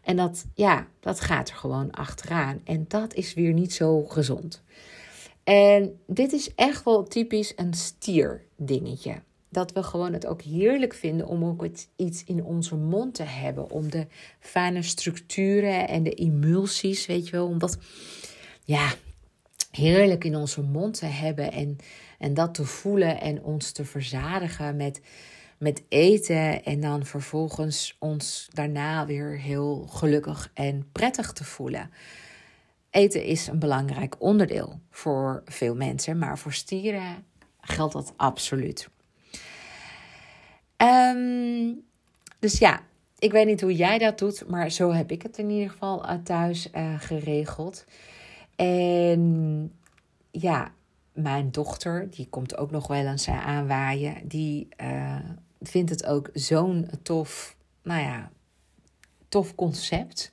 En 0.03 0.17
dat, 0.17 0.47
ja, 0.55 0.87
dat 1.01 1.21
gaat 1.21 1.49
er 1.49 1.55
gewoon 1.55 1.91
achteraan. 1.91 2.61
En 2.65 2.85
dat 2.89 3.15
is 3.15 3.35
weer 3.35 3.53
niet 3.53 3.73
zo 3.73 4.05
gezond. 4.05 4.63
En 5.45 6.01
dit 6.07 6.33
is 6.33 6.55
echt 6.55 6.85
wel 6.85 7.03
typisch 7.05 7.53
een 7.57 7.75
stierdingetje. 7.75 9.23
Dat 9.57 9.73
we 9.73 9.83
gewoon 9.83 10.13
het 10.13 10.27
ook 10.27 10.43
heerlijk 10.43 10.95
vinden 10.95 11.27
om 11.27 11.45
ook 11.45 11.67
iets 11.97 12.25
in 12.25 12.45
onze 12.45 12.77
mond 12.77 13.15
te 13.15 13.23
hebben. 13.23 13.71
Om 13.71 13.91
de 13.91 14.07
fijne 14.41 14.83
structuren 14.83 15.89
en 15.89 16.03
de 16.03 16.11
emulsies, 16.11 17.07
weet 17.07 17.27
je 17.27 17.33
wel. 17.33 17.47
Om 17.47 17.59
dat, 17.59 17.79
ja, 18.65 18.93
heerlijk 19.71 20.25
in 20.25 20.37
onze 20.37 20.63
mond 20.63 20.99
te 20.99 21.07
hebben. 21.07 21.53
En, 21.53 21.77
en 22.19 22.35
dat 22.35 22.55
te 22.55 22.65
voelen 22.65 23.21
en 23.21 23.43
ons 23.43 23.73
te 23.73 23.85
verzadigen 23.85 24.77
met, 24.77 25.01
met 25.59 25.83
eten. 25.89 26.65
En 26.65 26.81
dan 26.81 27.07
vervolgens 27.07 27.97
ons 27.99 28.49
daarna 28.53 29.07
weer 29.07 29.39
heel 29.39 29.87
gelukkig 29.87 30.51
en 30.55 30.89
prettig 30.93 31.33
te 31.33 31.45
voelen. 31.45 31.91
Eten 32.91 33.25
is 33.25 33.47
een 33.47 33.59
belangrijk 33.59 34.15
onderdeel 34.19 34.81
voor 34.91 35.43
veel 35.45 35.75
mensen, 35.75 36.19
maar 36.19 36.39
voor 36.39 36.53
stieren 36.53 37.25
geldt 37.61 37.93
dat 37.93 38.13
absoluut. 38.17 38.89
Um, 40.77 41.85
dus 42.39 42.59
ja, 42.59 42.81
ik 43.19 43.33
weet 43.33 43.47
niet 43.47 43.61
hoe 43.61 43.75
jij 43.75 43.99
dat 43.99 44.19
doet, 44.19 44.49
maar 44.49 44.71
zo 44.71 44.93
heb 44.93 45.11
ik 45.11 45.23
het 45.23 45.39
in 45.39 45.51
ieder 45.51 45.71
geval 45.71 46.07
eh, 46.07 46.15
thuis 46.25 46.71
uh, 46.75 47.01
geregeld. 47.01 47.85
En 48.57 49.73
ja, 50.31 50.73
mijn 51.13 51.51
dochter, 51.51 52.11
die 52.11 52.29
komt 52.29 52.57
ook 52.57 52.71
nog 52.71 52.87
wel 52.87 53.07
eens 53.07 53.29
aanwaaien, 53.29 54.29
die 54.29 54.69
vindt 55.61 55.91
het 55.91 56.07
ook 56.07 56.31
zo'n 56.33 56.89
tof, 57.03 57.57
nou 57.83 58.01
ja, 58.01 58.31
tof 59.29 59.55
concept. 59.55 60.33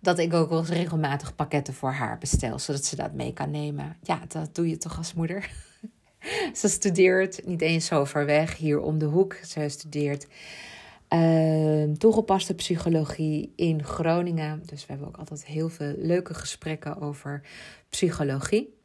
Dat 0.00 0.18
ik 0.18 0.34
ook 0.34 0.48
wel 0.48 0.64
regelmatig 0.64 1.34
pakketten 1.34 1.74
voor 1.74 1.92
haar 1.92 2.18
bestel, 2.18 2.58
zodat 2.58 2.84
ze 2.84 2.96
dat 2.96 3.12
mee 3.12 3.32
kan 3.32 3.50
nemen. 3.50 3.96
Ja, 4.02 4.20
dat 4.28 4.54
doe 4.54 4.68
je 4.68 4.76
toch 4.76 4.96
als 4.96 5.14
moeder. 5.14 5.50
ze 6.60 6.68
studeert 6.68 7.46
niet 7.46 7.60
eens 7.60 7.86
zo 7.86 8.04
ver 8.04 8.26
weg, 8.26 8.56
hier 8.56 8.80
om 8.80 8.98
de 8.98 9.06
hoek. 9.06 9.34
Ze 9.46 9.68
studeert 9.68 10.26
uh, 11.08 11.92
toegepaste 11.92 12.54
psychologie 12.54 13.52
in 13.56 13.84
Groningen. 13.84 14.62
Dus 14.66 14.80
we 14.80 14.86
hebben 14.88 15.08
ook 15.08 15.16
altijd 15.16 15.46
heel 15.46 15.68
veel 15.68 15.94
leuke 15.96 16.34
gesprekken 16.34 17.00
over 17.00 17.42
psychologie. 17.88 18.76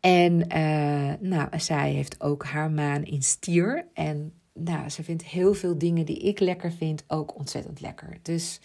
En 0.00 0.56
uh, 0.56 1.12
nou, 1.30 1.48
zij 1.58 1.90
heeft 1.90 2.20
ook 2.20 2.44
haar 2.44 2.70
maan 2.70 3.04
in 3.04 3.22
stier. 3.22 3.86
En 3.94 4.32
nou, 4.52 4.88
ze 4.88 5.02
vindt 5.02 5.24
heel 5.24 5.54
veel 5.54 5.78
dingen 5.78 6.06
die 6.06 6.18
ik 6.18 6.40
lekker 6.40 6.72
vind 6.72 7.04
ook 7.06 7.38
ontzettend 7.38 7.80
lekker. 7.80 8.18
Dus 8.22 8.60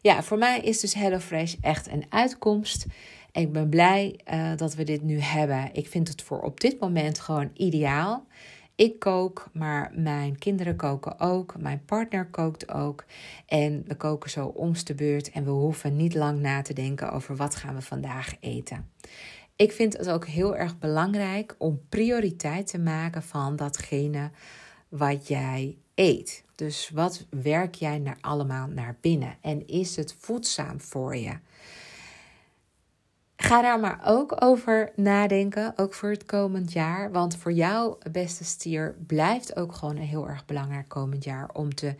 ja, 0.00 0.22
voor 0.22 0.38
mij 0.38 0.60
is 0.60 0.80
dus 0.80 0.94
HelloFresh 0.94 1.54
echt 1.60 1.88
een 1.88 2.04
uitkomst. 2.08 2.86
Ik 3.32 3.52
ben 3.52 3.68
blij 3.68 4.20
uh, 4.32 4.56
dat 4.56 4.74
we 4.74 4.84
dit 4.84 5.02
nu 5.02 5.20
hebben. 5.20 5.70
Ik 5.72 5.88
vind 5.88 6.08
het 6.08 6.22
voor 6.22 6.40
op 6.40 6.60
dit 6.60 6.80
moment 6.80 7.20
gewoon 7.20 7.50
ideaal. 7.54 8.26
Ik 8.74 8.98
kook, 8.98 9.48
maar 9.52 9.92
mijn 9.94 10.38
kinderen 10.38 10.76
koken 10.76 11.20
ook. 11.20 11.54
Mijn 11.58 11.82
partner 11.84 12.26
kookt 12.26 12.72
ook. 12.72 13.04
En 13.46 13.84
we 13.86 13.94
koken 13.94 14.30
zo 14.30 14.46
omste 14.46 14.94
de 14.94 15.04
beurt. 15.04 15.30
En 15.30 15.44
we 15.44 15.50
hoeven 15.50 15.96
niet 15.96 16.14
lang 16.14 16.40
na 16.40 16.62
te 16.62 16.72
denken 16.72 17.12
over 17.12 17.36
wat 17.36 17.54
gaan 17.54 17.74
we 17.74 17.82
vandaag 17.82 18.36
eten. 18.40 18.90
Ik 19.56 19.72
vind 19.72 19.96
het 19.96 20.08
ook 20.08 20.26
heel 20.26 20.56
erg 20.56 20.78
belangrijk 20.78 21.54
om 21.58 21.80
prioriteit 21.88 22.66
te 22.66 22.78
maken 22.78 23.22
van 23.22 23.56
datgene 23.56 24.30
wat 24.88 25.28
jij 25.28 25.76
eet. 25.94 26.44
Dus 26.54 26.90
wat 26.94 27.26
werk 27.30 27.74
jij 27.74 27.98
naar 27.98 28.18
allemaal 28.20 28.66
naar 28.66 28.96
binnen? 29.00 29.36
En 29.40 29.66
is 29.66 29.96
het 29.96 30.14
voedzaam 30.18 30.80
voor 30.80 31.16
je? 31.16 31.38
Ga 33.42 33.62
daar 33.62 33.80
maar 33.80 34.00
ook 34.04 34.44
over 34.44 34.92
nadenken, 34.96 35.72
ook 35.76 35.94
voor 35.94 36.10
het 36.10 36.24
komend 36.24 36.72
jaar. 36.72 37.12
Want 37.12 37.36
voor 37.36 37.52
jou, 37.52 37.96
beste 38.10 38.44
stier, 38.44 38.96
blijft 39.06 39.56
ook 39.56 39.74
gewoon 39.74 39.96
heel 39.96 40.28
erg 40.28 40.44
belangrijk 40.44 40.88
komend 40.88 41.24
jaar 41.24 41.50
om 41.52 41.74
te. 41.74 41.94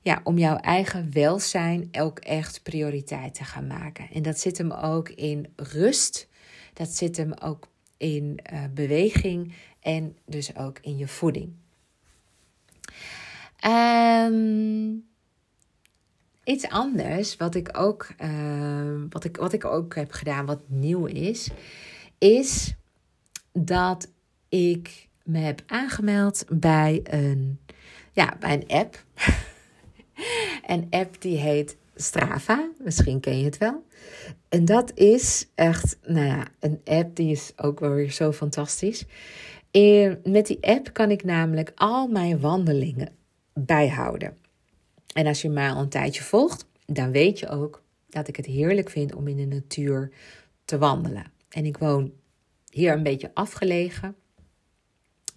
Ja, 0.00 0.20
om 0.24 0.38
jouw 0.38 0.56
eigen 0.56 1.12
welzijn 1.12 1.88
ook 1.98 2.18
echt 2.18 2.62
prioriteit 2.62 3.34
te 3.34 3.44
gaan 3.44 3.66
maken. 3.66 4.08
En 4.12 4.22
dat 4.22 4.38
zit 4.38 4.58
hem 4.58 4.70
ook 4.70 5.08
in 5.08 5.52
rust. 5.56 6.28
Dat 6.72 6.88
zit 6.88 7.16
hem 7.16 7.32
ook 7.32 7.68
in 7.96 8.40
uh, 8.52 8.58
beweging 8.74 9.54
en 9.80 10.16
dus 10.26 10.56
ook 10.56 10.78
in 10.78 10.96
je 10.96 11.08
voeding. 11.08 11.52
Um, 13.66 15.09
iets 16.50 16.68
anders, 16.68 17.36
wat 17.36 17.54
ik, 17.54 17.78
ook, 17.78 18.08
uh, 18.22 19.02
wat, 19.08 19.24
ik, 19.24 19.36
wat 19.36 19.52
ik 19.52 19.64
ook 19.64 19.94
heb 19.94 20.12
gedaan, 20.12 20.46
wat 20.46 20.60
nieuw 20.66 21.04
is, 21.04 21.50
is 22.18 22.74
dat 23.52 24.10
ik 24.48 25.08
me 25.24 25.38
heb 25.38 25.62
aangemeld 25.66 26.44
bij 26.48 27.00
een, 27.04 27.60
ja, 28.12 28.36
bij 28.40 28.52
een 28.52 28.68
app. 28.68 29.04
een 30.66 30.86
app 30.90 31.20
die 31.20 31.36
heet 31.36 31.76
Strava. 31.94 32.68
Misschien 32.78 33.20
ken 33.20 33.38
je 33.38 33.44
het 33.44 33.58
wel. 33.58 33.84
En 34.48 34.64
dat 34.64 34.92
is 34.94 35.48
echt, 35.54 35.98
nou 36.06 36.26
ja, 36.26 36.46
een 36.60 36.80
app 36.84 37.16
die 37.16 37.30
is 37.30 37.52
ook 37.56 37.80
wel 37.80 37.92
weer 37.92 38.10
zo 38.10 38.32
fantastisch. 38.32 39.04
En 39.70 40.20
met 40.24 40.46
die 40.46 40.58
app 40.60 40.92
kan 40.92 41.10
ik 41.10 41.24
namelijk 41.24 41.72
al 41.74 42.06
mijn 42.08 42.40
wandelingen 42.40 43.12
bijhouden. 43.52 44.36
En 45.14 45.26
als 45.26 45.42
je 45.42 45.48
mij 45.48 45.70
al 45.70 45.80
een 45.80 45.88
tijdje 45.88 46.22
volgt, 46.22 46.66
dan 46.86 47.10
weet 47.10 47.38
je 47.38 47.48
ook 47.48 47.82
dat 48.08 48.28
ik 48.28 48.36
het 48.36 48.46
heerlijk 48.46 48.90
vind 48.90 49.14
om 49.14 49.28
in 49.28 49.36
de 49.36 49.46
natuur 49.46 50.10
te 50.64 50.78
wandelen. 50.78 51.32
En 51.48 51.64
ik 51.64 51.78
woon 51.78 52.12
hier 52.70 52.92
een 52.92 53.02
beetje 53.02 53.30
afgelegen. 53.34 54.14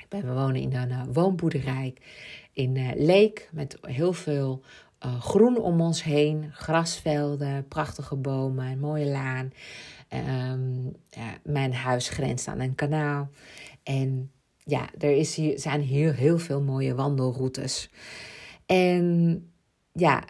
We 0.10 0.34
wonen 0.34 0.62
in 0.62 0.76
een 0.76 0.90
uh, 0.90 1.04
woonboerderij 1.12 1.94
in 2.52 2.76
uh, 2.76 2.92
Leek 2.96 3.50
met 3.52 3.78
heel 3.82 4.14
veel 4.14 4.62
uh, 5.06 5.22
groen 5.22 5.58
om 5.58 5.82
ons 5.82 6.04
heen. 6.04 6.52
Grasvelden, 6.52 7.68
prachtige 7.68 8.16
bomen, 8.16 8.66
een 8.66 8.80
mooie 8.80 9.06
laan. 9.06 9.54
Um, 10.50 10.96
ja, 11.10 11.38
mijn 11.44 11.74
huis 11.74 12.10
grenst 12.10 12.48
aan 12.48 12.60
een 12.60 12.76
kanaal. 12.76 13.30
En 13.84 14.32
ja, 14.64 14.90
er 14.98 15.12
is 15.12 15.36
hier, 15.36 15.60
zijn 15.60 15.82
hier 15.82 16.16
heel 16.16 16.40
veel 16.40 16.62
mooie 16.62 16.96
wandelroutes. 16.96 17.90
En 18.66 19.53
ja, 19.94 20.24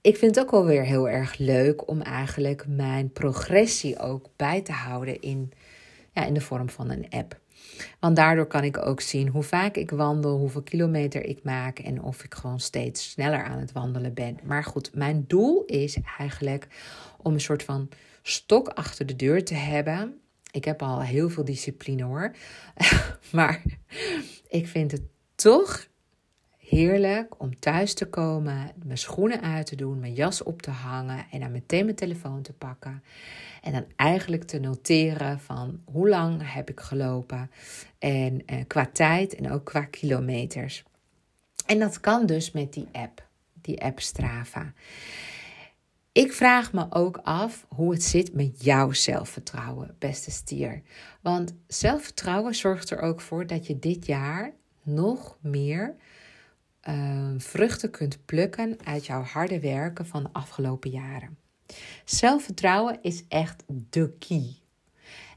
ik 0.00 0.16
vind 0.16 0.34
het 0.34 0.44
ook 0.44 0.50
wel 0.50 0.64
weer 0.64 0.84
heel 0.84 1.08
erg 1.08 1.38
leuk 1.38 1.88
om 1.88 2.00
eigenlijk 2.00 2.64
mijn 2.66 3.12
progressie 3.12 3.98
ook 3.98 4.28
bij 4.36 4.62
te 4.62 4.72
houden 4.72 5.20
in, 5.20 5.52
ja, 6.12 6.24
in 6.24 6.34
de 6.34 6.40
vorm 6.40 6.68
van 6.68 6.90
een 6.90 7.06
app. 7.10 7.40
Want 8.00 8.16
daardoor 8.16 8.46
kan 8.46 8.64
ik 8.64 8.86
ook 8.86 9.00
zien 9.00 9.28
hoe 9.28 9.42
vaak 9.42 9.76
ik 9.76 9.90
wandel, 9.90 10.38
hoeveel 10.38 10.62
kilometer 10.62 11.24
ik 11.24 11.42
maak 11.42 11.78
en 11.78 12.02
of 12.02 12.24
ik 12.24 12.34
gewoon 12.34 12.60
steeds 12.60 13.10
sneller 13.10 13.44
aan 13.44 13.58
het 13.58 13.72
wandelen 13.72 14.14
ben. 14.14 14.38
Maar 14.44 14.64
goed, 14.64 14.94
mijn 14.94 15.24
doel 15.26 15.64
is 15.64 15.96
eigenlijk 16.18 16.66
om 17.18 17.32
een 17.32 17.40
soort 17.40 17.62
van 17.62 17.88
stok 18.22 18.68
achter 18.68 19.06
de 19.06 19.16
deur 19.16 19.44
te 19.44 19.54
hebben. 19.54 20.20
Ik 20.50 20.64
heb 20.64 20.82
al 20.82 21.02
heel 21.02 21.30
veel 21.30 21.44
discipline 21.44 22.02
hoor. 22.02 22.34
maar 23.32 23.62
ik 24.48 24.66
vind 24.66 24.92
het 24.92 25.02
toch 25.34 25.86
heerlijk 26.76 27.40
om 27.40 27.58
thuis 27.58 27.94
te 27.94 28.06
komen, 28.06 28.72
mijn 28.84 28.98
schoenen 28.98 29.40
uit 29.40 29.66
te 29.66 29.76
doen, 29.76 30.00
mijn 30.00 30.12
jas 30.14 30.42
op 30.42 30.62
te 30.62 30.70
hangen 30.70 31.26
en 31.30 31.40
dan 31.40 31.52
meteen 31.52 31.84
mijn 31.84 31.96
telefoon 31.96 32.42
te 32.42 32.52
pakken. 32.52 33.02
En 33.62 33.72
dan 33.72 33.84
eigenlijk 33.96 34.44
te 34.44 34.58
noteren 34.58 35.40
van 35.40 35.80
hoe 35.84 36.08
lang 36.08 36.52
heb 36.52 36.70
ik 36.70 36.80
gelopen 36.80 37.50
en 37.98 38.46
eh, 38.46 38.58
qua 38.66 38.86
tijd 38.92 39.34
en 39.34 39.50
ook 39.50 39.64
qua 39.64 39.84
kilometers. 39.84 40.84
En 41.66 41.78
dat 41.78 42.00
kan 42.00 42.26
dus 42.26 42.50
met 42.50 42.72
die 42.72 42.88
app, 42.92 43.26
die 43.60 43.82
app 43.82 44.00
Strava. 44.00 44.72
Ik 46.12 46.32
vraag 46.32 46.72
me 46.72 46.86
ook 46.90 47.20
af 47.22 47.66
hoe 47.68 47.92
het 47.92 48.02
zit 48.02 48.34
met 48.34 48.64
jouw 48.64 48.92
zelfvertrouwen, 48.92 49.96
beste 49.98 50.30
stier. 50.30 50.82
Want 51.20 51.54
zelfvertrouwen 51.66 52.54
zorgt 52.54 52.90
er 52.90 53.00
ook 53.00 53.20
voor 53.20 53.46
dat 53.46 53.66
je 53.66 53.78
dit 53.78 54.06
jaar 54.06 54.52
nog 54.82 55.36
meer 55.40 55.94
uh, 56.88 57.28
vruchten 57.36 57.90
kunt 57.90 58.24
plukken 58.24 58.76
uit 58.84 59.06
jouw 59.06 59.22
harde 59.22 59.60
werken 59.60 60.06
van 60.06 60.22
de 60.22 60.28
afgelopen 60.32 60.90
jaren. 60.90 61.38
Zelfvertrouwen 62.04 62.98
is 63.02 63.24
echt 63.28 63.64
de 63.66 64.12
key. 64.18 64.56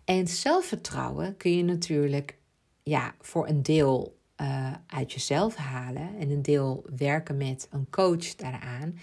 En 0.05 0.27
zelfvertrouwen 0.27 1.37
kun 1.37 1.57
je 1.57 1.63
natuurlijk 1.63 2.37
ja, 2.83 3.15
voor 3.21 3.47
een 3.47 3.63
deel 3.63 4.19
uh, 4.41 4.73
uit 4.87 5.13
jezelf 5.13 5.55
halen 5.55 6.17
en 6.19 6.29
een 6.29 6.41
deel 6.41 6.85
werken 6.95 7.37
met 7.37 7.67
een 7.71 7.89
coach 7.89 8.35
daaraan. 8.35 8.99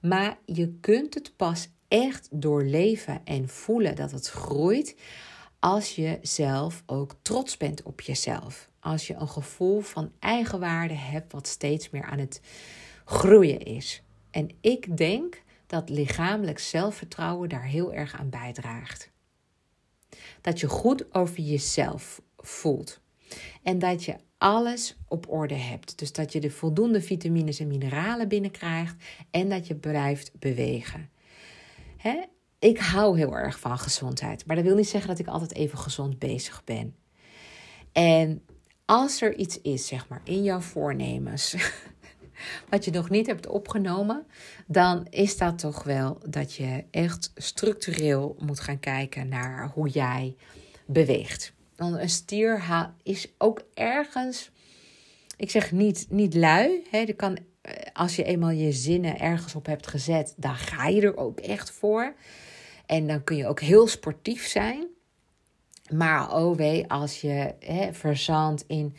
Maar 0.00 0.38
je 0.46 0.74
kunt 0.80 1.14
het 1.14 1.36
pas 1.36 1.68
echt 1.88 2.28
doorleven 2.30 3.20
en 3.24 3.48
voelen 3.48 3.96
dat 3.96 4.10
het 4.10 4.28
groeit 4.28 4.96
als 5.62 5.94
je 5.94 6.18
zelf 6.22 6.82
ook 6.86 7.14
trots 7.22 7.56
bent 7.56 7.82
op 7.82 8.00
jezelf. 8.00 8.70
Als 8.80 9.06
je 9.06 9.14
een 9.14 9.28
gevoel 9.28 9.80
van 9.80 10.12
eigenwaarde 10.18 10.94
hebt 10.94 11.32
wat 11.32 11.46
steeds 11.46 11.90
meer 11.90 12.04
aan 12.04 12.18
het 12.18 12.40
groeien 13.04 13.58
is. 13.58 14.02
En 14.30 14.50
ik 14.60 14.96
denk 14.96 15.42
dat 15.66 15.88
lichamelijk 15.88 16.58
zelfvertrouwen 16.58 17.48
daar 17.48 17.64
heel 17.64 17.92
erg 17.92 18.14
aan 18.14 18.30
bijdraagt. 18.30 19.10
Dat 20.40 20.60
je 20.60 20.68
goed 20.68 21.14
over 21.14 21.40
jezelf 21.40 22.22
voelt. 22.36 23.00
En 23.62 23.78
dat 23.78 24.04
je 24.04 24.16
alles 24.38 24.96
op 25.08 25.30
orde 25.30 25.54
hebt. 25.54 25.98
Dus 25.98 26.12
dat 26.12 26.32
je 26.32 26.40
de 26.40 26.50
voldoende 26.50 27.02
vitamines 27.02 27.58
en 27.58 27.68
mineralen 27.68 28.28
binnenkrijgt 28.28 28.96
en 29.30 29.48
dat 29.48 29.66
je 29.66 29.74
blijft 29.74 30.32
bewegen. 30.38 31.10
Hè? 31.96 32.20
Ik 32.62 32.78
hou 32.78 33.18
heel 33.18 33.36
erg 33.36 33.58
van 33.58 33.78
gezondheid, 33.78 34.46
maar 34.46 34.56
dat 34.56 34.64
wil 34.64 34.76
niet 34.76 34.88
zeggen 34.88 35.10
dat 35.10 35.18
ik 35.18 35.26
altijd 35.26 35.54
even 35.54 35.78
gezond 35.78 36.18
bezig 36.18 36.64
ben. 36.64 36.94
En 37.92 38.42
als 38.84 39.22
er 39.22 39.34
iets 39.34 39.60
is, 39.60 39.86
zeg 39.86 40.08
maar, 40.08 40.20
in 40.24 40.42
jouw 40.42 40.60
voornemens, 40.60 41.56
wat 42.70 42.84
je 42.84 42.90
nog 42.90 43.10
niet 43.10 43.26
hebt 43.26 43.46
opgenomen, 43.46 44.26
dan 44.66 45.06
is 45.10 45.36
dat 45.36 45.58
toch 45.58 45.82
wel 45.82 46.18
dat 46.28 46.54
je 46.54 46.84
echt 46.90 47.32
structureel 47.34 48.36
moet 48.38 48.60
gaan 48.60 48.80
kijken 48.80 49.28
naar 49.28 49.70
hoe 49.74 49.88
jij 49.88 50.36
beweegt. 50.86 51.52
Want 51.76 51.94
een 51.94 52.10
stier 52.10 52.62
is 53.02 53.32
ook 53.38 53.62
ergens, 53.74 54.50
ik 55.36 55.50
zeg 55.50 55.72
niet, 55.72 56.06
niet 56.10 56.34
lui. 56.34 56.86
Hè, 56.90 57.04
kan, 57.12 57.38
eh, 57.60 57.72
als 57.92 58.16
je 58.16 58.24
eenmaal 58.24 58.50
je 58.50 58.72
zinnen 58.72 59.18
ergens 59.18 59.54
op 59.54 59.66
hebt 59.66 59.86
gezet, 59.86 60.34
dan 60.36 60.56
ga 60.56 60.86
je 60.86 61.00
er 61.00 61.16
ook 61.16 61.40
echt 61.40 61.70
voor. 61.70 62.14
En 62.86 63.06
dan 63.06 63.24
kun 63.24 63.36
je 63.36 63.46
ook 63.46 63.60
heel 63.60 63.86
sportief 63.86 64.46
zijn. 64.46 64.86
Maar 65.90 66.36
oh 66.36 66.56
wee, 66.56 66.90
als 66.90 67.20
je 67.20 67.54
hè, 67.60 67.92
verzandt 67.92 68.64
in, 68.66 68.96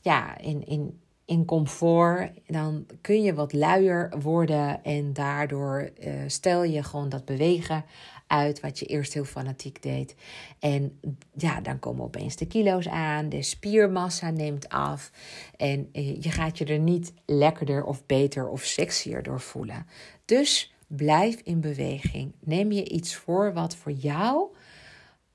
ja, 0.00 0.38
in, 0.38 0.66
in, 0.66 1.00
in 1.24 1.44
comfort, 1.44 2.30
dan 2.46 2.86
kun 3.00 3.22
je 3.22 3.34
wat 3.34 3.52
luier 3.52 4.12
worden. 4.18 4.84
En 4.84 5.12
daardoor 5.12 5.90
uh, 6.04 6.12
stel 6.26 6.62
je 6.62 6.82
gewoon 6.82 7.08
dat 7.08 7.24
bewegen 7.24 7.84
uit 8.26 8.60
wat 8.60 8.78
je 8.78 8.86
eerst 8.86 9.12
heel 9.12 9.24
fanatiek 9.24 9.82
deed. 9.82 10.14
En 10.58 11.00
ja, 11.36 11.60
dan 11.60 11.78
komen 11.78 12.04
opeens 12.04 12.36
de 12.36 12.46
kilo's 12.46 12.88
aan, 12.88 13.28
de 13.28 13.42
spiermassa 13.42 14.30
neemt 14.30 14.68
af. 14.68 15.10
En 15.56 15.88
uh, 15.92 16.22
je 16.22 16.30
gaat 16.30 16.58
je 16.58 16.64
er 16.64 16.78
niet 16.78 17.12
lekkerder 17.26 17.84
of 17.84 18.06
beter 18.06 18.48
of 18.48 18.64
sexier 18.64 19.22
door 19.22 19.40
voelen. 19.40 19.86
Dus 20.24 20.75
blijf 20.86 21.40
in 21.40 21.60
beweging. 21.60 22.32
Neem 22.40 22.72
je 22.72 22.88
iets 22.88 23.14
voor 23.14 23.52
wat 23.52 23.76
voor 23.76 23.92
jou 23.92 24.54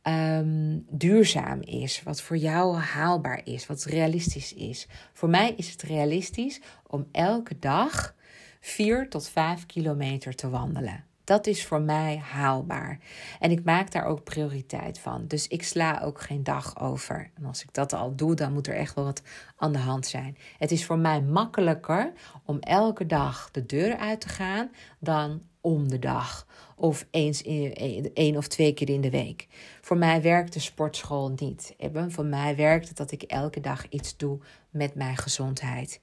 um, 0.04 0.86
duurzaam 0.90 1.62
is, 1.62 2.04
wat 2.04 2.22
voor 2.22 2.38
jou 2.38 2.78
haalbaar 2.78 3.42
is, 3.44 3.68
wat 3.68 3.84
realistisch 3.84 4.54
is. 4.54 4.88
Voor 5.14 5.30
mij 5.30 5.54
is 5.58 5.72
het 5.72 5.82
realistisch 5.82 6.62
om 6.88 7.08
elke 7.12 7.60
dag 7.60 8.16
4 8.60 9.10
tot 9.10 9.30
5 9.30 9.66
kilometer 9.66 10.36
te 10.36 10.50
wandelen. 10.50 11.06
Dat 11.24 11.48
is 11.48 11.66
voor 11.66 11.82
mij 11.82 12.18
haalbaar. 12.18 13.00
En 13.40 13.52
ik 13.52 13.64
maak 13.64 13.92
daar 13.92 14.06
ook 14.06 14.24
prioriteit 14.24 15.00
van. 15.00 15.28
Dus 15.28 15.48
ik 15.48 15.64
sla 15.64 16.02
ook 16.04 16.22
geen 16.22 16.44
dag 16.44 16.80
over. 16.80 17.32
En 17.34 17.46
als 17.46 17.64
ik 17.64 17.74
dat 17.74 17.94
al 17.94 18.16
doe, 18.16 18.36
dan 18.36 18.54
moet 18.54 18.68
er 18.68 18.76
echt 18.76 18.96
wel 18.96 19.06
wat 19.06 19.22
aan 19.58 19.72
de 19.72 19.80
hand 19.80 20.06
zijn. 20.06 20.38
Het 20.58 20.72
is 20.72 20.86
voor 20.86 20.98
mij 20.98 21.22
makkelijker 21.22 22.14
om 22.46 22.60
elke 22.60 23.06
dag 23.06 23.50
de 23.52 23.66
deur 23.66 23.98
uit 23.98 24.22
te 24.22 24.30
gaan 24.30 24.72
dan 25.00 25.42
om 25.62 25.90
de 25.90 26.00
dag. 26.00 26.48
Of 26.76 27.08
eens 27.12 27.42
in, 27.42 28.14
één 28.14 28.38
of 28.38 28.48
twee 28.48 28.74
keer 28.74 28.90
in 28.90 29.02
de 29.02 29.10
week. 29.10 29.48
Voor 29.82 29.98
mij 29.98 30.22
werkt 30.22 30.54
de 30.54 30.60
sportschool 30.60 31.34
niet. 31.36 31.76
Voor 32.08 32.26
mij 32.26 32.56
werkt 32.56 32.88
het 32.88 32.98
dat 32.98 33.12
ik 33.12 33.22
elke 33.22 33.60
dag 33.60 33.90
iets 33.90 34.18
doe 34.18 34.40
met 34.70 34.96
mijn 34.96 35.18
gezondheid. 35.18 36.00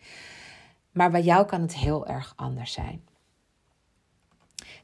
Maar 0.93 1.11
bij 1.11 1.23
jou 1.23 1.47
kan 1.47 1.61
het 1.61 1.75
heel 1.75 2.07
erg 2.07 2.33
anders 2.37 2.73
zijn. 2.73 3.08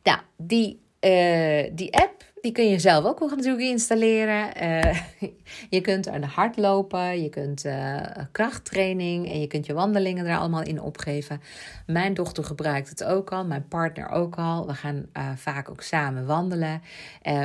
Nou, 0.04 0.18
die, 0.36 0.80
uh, 1.00 1.70
die 1.72 1.94
app 1.94 2.32
die 2.40 2.52
kun 2.52 2.68
je 2.68 2.78
zelf 2.78 3.04
ook 3.04 3.20
natuurlijk 3.20 3.64
installeren. 3.64 4.62
Uh, 4.62 4.98
je 5.76 5.80
kunt 5.80 6.08
aan 6.08 6.20
de 6.20 6.26
hard 6.26 6.56
lopen, 6.56 7.22
je 7.22 7.28
kunt 7.28 7.64
uh, 7.64 8.00
krachttraining 8.32 9.30
en 9.30 9.40
je 9.40 9.46
kunt 9.46 9.66
je 9.66 9.74
wandelingen 9.74 10.26
er 10.26 10.38
allemaal 10.38 10.62
in 10.62 10.80
opgeven. 10.80 11.40
Mijn 11.86 12.14
dochter 12.14 12.44
gebruikt 12.44 12.88
het 12.88 13.04
ook 13.04 13.32
al, 13.32 13.44
mijn 13.44 13.68
partner 13.68 14.08
ook 14.08 14.36
al. 14.36 14.66
We 14.66 14.74
gaan 14.74 15.06
vaak 15.36 15.70
ook 15.70 15.82
samen 15.82 16.26
wandelen. 16.26 16.82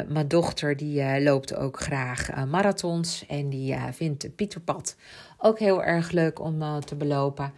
mijn 0.07 0.27
dochter 0.27 0.77
die 0.77 1.21
loopt 1.21 1.55
ook 1.55 1.79
graag 1.79 2.45
marathons 2.45 3.25
en 3.27 3.49
die 3.49 3.75
vindt 3.91 4.35
Pieterpad 4.35 4.95
ook 5.37 5.59
heel 5.59 5.83
erg 5.83 6.11
leuk 6.11 6.39
om 6.39 6.79
te 6.79 6.95
belopen. 6.95 7.53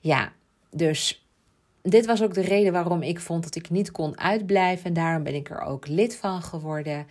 Ja, 0.00 0.32
dus 0.70 1.27
dit 1.90 2.06
was 2.06 2.22
ook 2.22 2.34
de 2.34 2.40
reden 2.40 2.72
waarom 2.72 3.02
ik 3.02 3.20
vond 3.20 3.42
dat 3.42 3.54
ik 3.54 3.70
niet 3.70 3.90
kon 3.90 4.18
uitblijven. 4.18 4.84
En 4.84 4.92
daarom 4.92 5.22
ben 5.22 5.34
ik 5.34 5.50
er 5.50 5.60
ook 5.60 5.86
lid 5.86 6.16
van 6.16 6.42
geworden. 6.42 7.06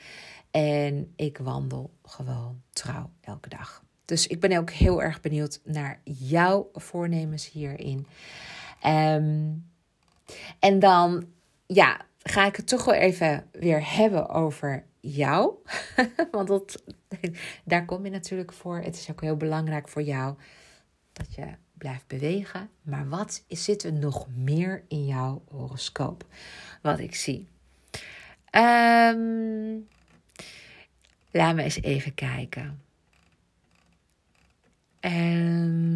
En 0.52 1.14
ik 1.16 1.38
wandel 1.38 1.92
gewoon 2.04 2.62
trouw 2.70 3.10
elke 3.22 3.50
dag. 3.50 3.84
Dus 4.06 4.28
ik 4.28 4.40
ben 4.40 4.58
ook 4.58 4.70
heel 4.70 5.02
erg 5.02 5.22
benieuwd 5.22 5.60
naar 5.64 6.00
jouw 6.04 6.70
voornemens 6.74 7.52
hierin. 7.52 8.08
Um, 8.86 9.66
en 10.60 10.80
dan, 10.80 11.26
ja, 11.66 12.02
ga 12.18 12.46
ik 12.46 12.56
het 12.56 12.68
toch 12.68 12.86
wel 12.86 12.94
even 12.94 13.48
weer 13.52 13.96
hebben 13.96 14.30
over 14.30 14.86
jou. 15.00 15.54
Want 16.32 16.48
dat, 16.48 16.84
daar 17.66 17.86
kom 17.86 18.04
je 18.04 18.12
natuurlijk 18.12 18.54
voor. 18.54 18.78
Het 18.78 18.96
is 18.96 19.12
ook 19.12 19.22
heel 19.22 19.38
belangrijk 19.38 19.88
voor 19.88 20.02
jou 20.02 20.36
dat 21.14 21.36
je 21.36 21.46
blijft 21.78 22.08
bewegen. 22.08 22.70
Maar 22.82 23.10
wat 23.10 23.44
zit 23.48 23.84
er 23.84 23.94
nog 23.94 24.28
meer 24.36 24.84
in 24.88 25.06
jouw 25.06 25.44
horoscoop? 25.50 26.26
Wat 26.82 27.00
ik 27.00 27.16
zie. 27.16 27.48
Um, 28.52 29.88
laat 31.32 31.56
me 31.56 31.64
eens 31.64 31.82
even 31.82 32.14
kijken. 32.14 32.82
Um, 35.02 35.90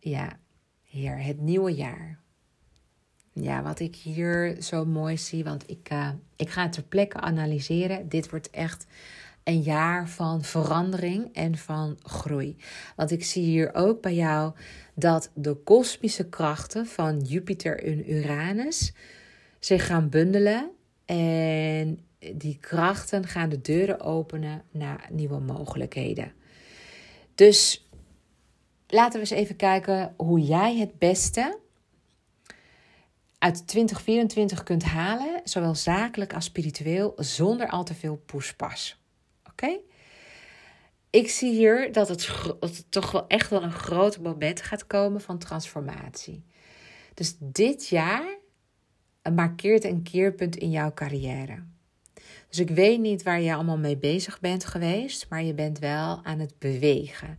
ja, 0.00 0.38
hier, 0.82 1.22
het 1.22 1.40
nieuwe 1.40 1.74
jaar. 1.74 2.18
Ja, 3.32 3.62
wat 3.62 3.80
ik 3.80 3.96
hier 3.96 4.62
zo 4.62 4.84
mooi 4.84 5.18
zie, 5.18 5.44
want 5.44 5.70
ik, 5.70 5.90
uh, 5.92 6.10
ik 6.36 6.50
ga 6.50 6.62
het 6.62 6.72
ter 6.72 6.82
plekke 6.82 7.20
analyseren. 7.20 8.08
Dit 8.08 8.30
wordt 8.30 8.50
echt 8.50 8.86
een 9.44 9.60
jaar 9.60 10.08
van 10.08 10.42
verandering 10.42 11.34
en 11.34 11.56
van 11.58 11.98
groei. 12.02 12.56
Want 12.96 13.10
ik 13.10 13.24
zie 13.24 13.44
hier 13.44 13.74
ook 13.74 14.00
bij 14.00 14.14
jou 14.14 14.52
dat 14.94 15.30
de 15.34 15.54
kosmische 15.54 16.28
krachten 16.28 16.86
van 16.86 17.20
Jupiter 17.20 17.84
en 17.84 18.12
Uranus 18.12 18.92
zich 19.58 19.86
gaan 19.86 20.08
bundelen. 20.08 20.70
En 21.04 21.98
die 22.34 22.58
krachten 22.60 23.26
gaan 23.26 23.48
de 23.48 23.60
deuren 23.60 24.00
openen 24.00 24.62
naar 24.70 25.08
nieuwe 25.12 25.40
mogelijkheden. 25.40 26.32
Dus 27.34 27.88
laten 28.86 29.12
we 29.12 29.18
eens 29.18 29.40
even 29.40 29.56
kijken 29.56 30.14
hoe 30.16 30.40
jij 30.40 30.76
het 30.76 30.98
beste 30.98 31.58
uit 33.38 33.66
2024 33.66 34.62
kunt 34.62 34.82
halen, 34.82 35.40
zowel 35.44 35.74
zakelijk 35.74 36.34
als 36.34 36.44
spiritueel, 36.44 37.12
zonder 37.16 37.68
al 37.68 37.84
te 37.84 37.94
veel 37.94 38.22
poespas. 38.26 39.03
Oké? 39.54 39.78
Ik 41.10 41.30
zie 41.30 41.52
hier 41.52 41.92
dat 41.92 42.08
het, 42.08 42.30
toch 42.88 43.10
wel 43.10 43.26
echt 43.28 43.50
wel 43.50 43.62
een 43.62 43.72
groot 43.72 44.20
moment 44.20 44.62
gaat 44.62 44.86
komen 44.86 45.20
van 45.20 45.38
transformatie. 45.38 46.44
Dus 47.14 47.36
dit 47.38 47.88
jaar 47.88 48.38
markeert 49.34 49.84
een 49.84 50.02
keerpunt 50.02 50.56
in 50.56 50.70
jouw 50.70 50.92
carrière. 50.94 51.62
Dus 52.48 52.58
ik 52.58 52.70
weet 52.70 53.00
niet 53.00 53.22
waar 53.22 53.40
je 53.40 53.54
allemaal 53.54 53.78
mee 53.78 53.96
bezig 53.96 54.40
bent 54.40 54.64
geweest, 54.64 55.26
maar 55.28 55.42
je 55.42 55.54
bent 55.54 55.78
wel 55.78 56.20
aan 56.22 56.38
het 56.38 56.58
bewegen. 56.58 57.38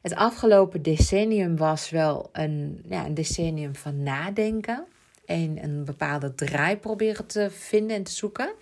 Het 0.00 0.14
afgelopen 0.14 0.82
decennium 0.82 1.56
was 1.56 1.90
wel 1.90 2.28
een, 2.32 2.84
ja, 2.88 3.06
een 3.06 3.14
decennium 3.14 3.74
van 3.74 4.02
nadenken 4.02 4.86
en 5.24 5.64
een 5.64 5.84
bepaalde 5.84 6.34
draai 6.34 6.76
proberen 6.76 7.26
te 7.26 7.50
vinden 7.50 7.96
en 7.96 8.02
te 8.02 8.12
zoeken. 8.12 8.54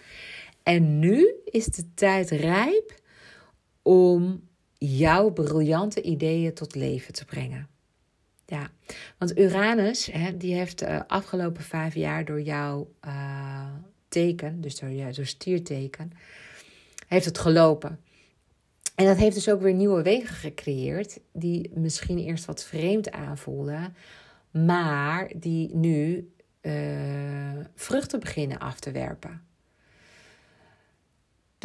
En 0.67 0.99
nu 0.99 1.35
is 1.45 1.65
de 1.67 1.95
tijd 1.95 2.31
rijp 2.31 3.01
om 3.83 4.49
jouw 4.79 5.31
briljante 5.31 6.03
ideeën 6.03 6.55
tot 6.55 6.75
leven 6.75 7.13
te 7.13 7.25
brengen. 7.25 7.69
Ja, 8.47 8.71
want 9.19 9.39
Uranus, 9.39 10.07
hè, 10.07 10.37
die 10.37 10.55
heeft 10.55 10.79
de 10.79 11.09
afgelopen 11.09 11.63
vijf 11.63 11.95
jaar 11.95 12.25
door 12.25 12.41
jouw 12.41 12.91
uh, 13.07 13.69
teken, 14.09 14.61
dus 14.61 14.79
door 14.79 14.91
jouw 14.91 15.13
stierteken, 15.13 16.13
heeft 17.07 17.25
het 17.25 17.39
gelopen. 17.39 18.01
En 18.95 19.07
dat 19.07 19.17
heeft 19.17 19.35
dus 19.35 19.51
ook 19.51 19.61
weer 19.61 19.75
nieuwe 19.75 20.03
wegen 20.03 20.35
gecreëerd, 20.35 21.21
die 21.33 21.71
misschien 21.75 22.19
eerst 22.19 22.45
wat 22.45 22.65
vreemd 22.65 23.11
aanvoelden, 23.11 23.97
maar 24.51 25.33
die 25.37 25.75
nu 25.75 26.31
uh, 26.63 26.73
vruchten 27.75 28.21
beginnen 28.21 28.59
af 28.59 28.81
te 28.81 28.91
werpen. 28.91 29.46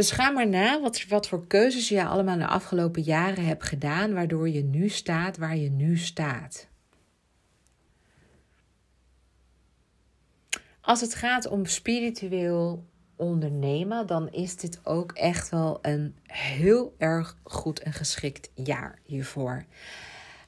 Dus 0.01 0.11
ga 0.11 0.29
maar 0.29 0.47
na 0.47 0.81
wat, 0.81 1.05
wat 1.07 1.27
voor 1.27 1.47
keuzes 1.47 1.89
je 1.89 2.05
allemaal 2.05 2.37
de 2.37 2.47
afgelopen 2.47 3.01
jaren 3.01 3.45
hebt 3.45 3.63
gedaan, 3.63 4.13
waardoor 4.13 4.49
je 4.49 4.63
nu 4.63 4.89
staat 4.89 5.37
waar 5.37 5.57
je 5.57 5.69
nu 5.69 5.97
staat. 5.97 6.67
Als 10.81 11.01
het 11.01 11.15
gaat 11.15 11.47
om 11.47 11.65
spiritueel 11.65 12.85
ondernemen, 13.15 14.07
dan 14.07 14.29
is 14.29 14.55
dit 14.55 14.79
ook 14.83 15.11
echt 15.11 15.49
wel 15.49 15.79
een 15.81 16.15
heel 16.23 16.95
erg 16.97 17.37
goed 17.43 17.79
en 17.79 17.93
geschikt 17.93 18.51
jaar 18.53 18.99
hiervoor. 19.03 19.65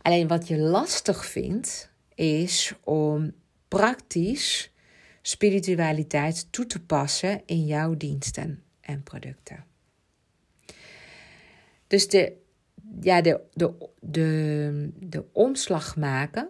Alleen 0.01 0.27
wat 0.27 0.47
je 0.47 0.57
lastig 0.57 1.25
vindt, 1.25 1.91
is 2.15 2.73
om 2.83 3.33
praktisch 3.67 4.71
spiritualiteit 5.21 6.51
toe 6.51 6.65
te 6.65 6.81
passen 6.81 7.41
in 7.45 7.65
jouw 7.65 7.97
diensten 7.97 8.62
en 8.83 9.03
producten. 9.03 9.65
Dus 11.87 12.07
de, 12.07 12.33
ja, 13.01 13.21
de, 13.21 13.41
de, 13.53 13.89
de, 13.99 14.89
de 14.99 15.25
omslag 15.31 15.95
maken, 15.95 16.49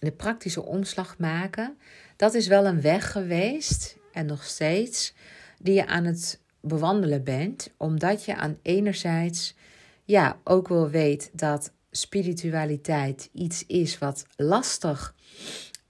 de 0.00 0.12
praktische 0.12 0.64
omslag 0.64 1.18
maken, 1.18 1.78
dat 2.16 2.34
is 2.34 2.46
wel 2.46 2.66
een 2.66 2.80
weg 2.80 3.12
geweest 3.12 3.96
en 4.12 4.26
nog 4.26 4.44
steeds 4.44 5.14
die 5.58 5.74
je 5.74 5.86
aan 5.86 6.04
het 6.04 6.40
bewandelen 6.60 7.24
bent, 7.24 7.70
omdat 7.76 8.24
je 8.24 8.36
aan 8.36 8.58
enerzijds 8.62 9.56
ja, 10.04 10.40
ook 10.44 10.68
wel 10.68 10.90
weet 10.90 11.30
dat 11.32 11.72
spiritualiteit 11.90 13.28
iets 13.32 13.66
is 13.66 13.98
wat 13.98 14.26
lastig, 14.36 15.14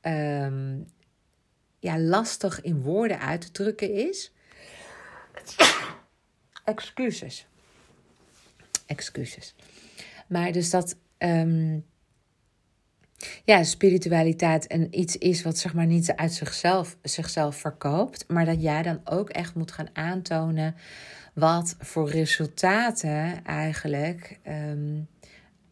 um, 0.03 0.87
ja, 1.79 1.99
lastig 1.99 2.61
in 2.61 2.83
woorden 2.83 3.21
uit 3.21 3.41
te 3.41 3.51
drukken 3.51 3.93
is. 3.93 4.33
Excuses. 6.65 7.47
Excuses. 8.87 9.55
Maar 10.29 10.53
dus 10.53 10.71
dat. 10.71 10.97
Um, 11.19 11.85
ja, 13.45 13.63
spiritualiteit 13.63 14.67
en 14.67 14.99
iets 14.99 15.17
is 15.17 15.43
wat 15.43 15.59
zeg 15.59 15.75
maar 15.75 15.87
niet 15.87 16.13
uit 16.13 16.33
zichzelf, 16.33 16.97
zichzelf 17.03 17.57
verkoopt, 17.57 18.25
maar 18.29 18.45
dat 18.45 18.63
jij 18.63 18.83
dan 18.83 19.01
ook 19.05 19.31
echt 19.31 19.55
moet 19.55 19.73
gaan 19.73 19.89
aantonen 19.93 20.75
wat 21.35 21.77
voor 21.79 22.11
resultaten 22.11 23.45
eigenlijk 23.45 24.39
um, 24.49 25.09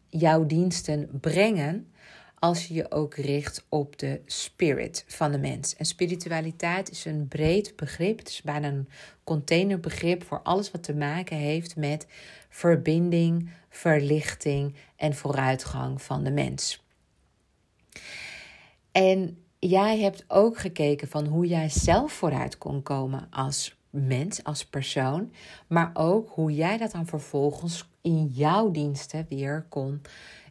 jouw 0.09 0.45
diensten 0.45 1.09
brengen 1.21 1.87
als 2.39 2.67
je 2.67 2.73
je 2.73 2.91
ook 2.91 3.15
richt 3.15 3.65
op 3.69 3.99
de 3.99 4.21
spirit 4.25 5.03
van 5.07 5.31
de 5.31 5.37
mens. 5.37 5.75
En 5.75 5.85
spiritualiteit 5.85 6.91
is 6.91 7.05
een 7.05 7.27
breed 7.27 7.75
begrip. 7.75 8.17
Het 8.17 8.29
is 8.29 8.41
bijna 8.41 8.67
een 8.67 8.89
containerbegrip 9.23 10.23
voor 10.23 10.41
alles 10.41 10.71
wat 10.71 10.83
te 10.83 10.95
maken 10.95 11.37
heeft 11.37 11.75
met 11.75 12.07
verbinding, 12.49 13.49
verlichting 13.69 14.75
en 14.95 15.15
vooruitgang 15.15 16.01
van 16.01 16.23
de 16.23 16.31
mens. 16.31 16.85
En 18.91 19.43
jij 19.59 19.99
hebt 19.99 20.25
ook 20.27 20.57
gekeken 20.57 21.07
van 21.07 21.25
hoe 21.25 21.47
jij 21.47 21.69
zelf 21.69 22.11
vooruit 22.11 22.57
kon 22.57 22.83
komen 22.83 23.27
als 23.29 23.77
mens, 23.89 24.43
als 24.43 24.65
persoon, 24.65 25.31
maar 25.67 25.91
ook 25.93 26.29
hoe 26.29 26.53
jij 26.53 26.77
dat 26.77 26.91
dan 26.91 27.05
vervolgens 27.05 27.89
in 28.01 28.25
jouw 28.25 28.71
diensten 28.71 29.25
weer 29.29 29.65
kon 29.69 30.01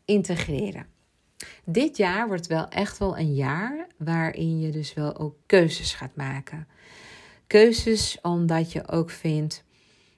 integreren. 0.05 0.95
Dit 1.64 1.97
jaar 1.97 2.26
wordt 2.26 2.47
wel 2.47 2.68
echt 2.68 2.99
wel 2.99 3.18
een 3.18 3.34
jaar 3.34 3.87
waarin 3.97 4.61
je 4.61 4.70
dus 4.70 4.95
wel 4.95 5.16
ook 5.16 5.37
keuzes 5.47 5.95
gaat 5.95 6.16
maken. 6.16 6.68
Keuzes 7.47 8.18
omdat 8.22 8.72
je 8.72 8.89
ook 8.89 9.11
vindt 9.11 9.64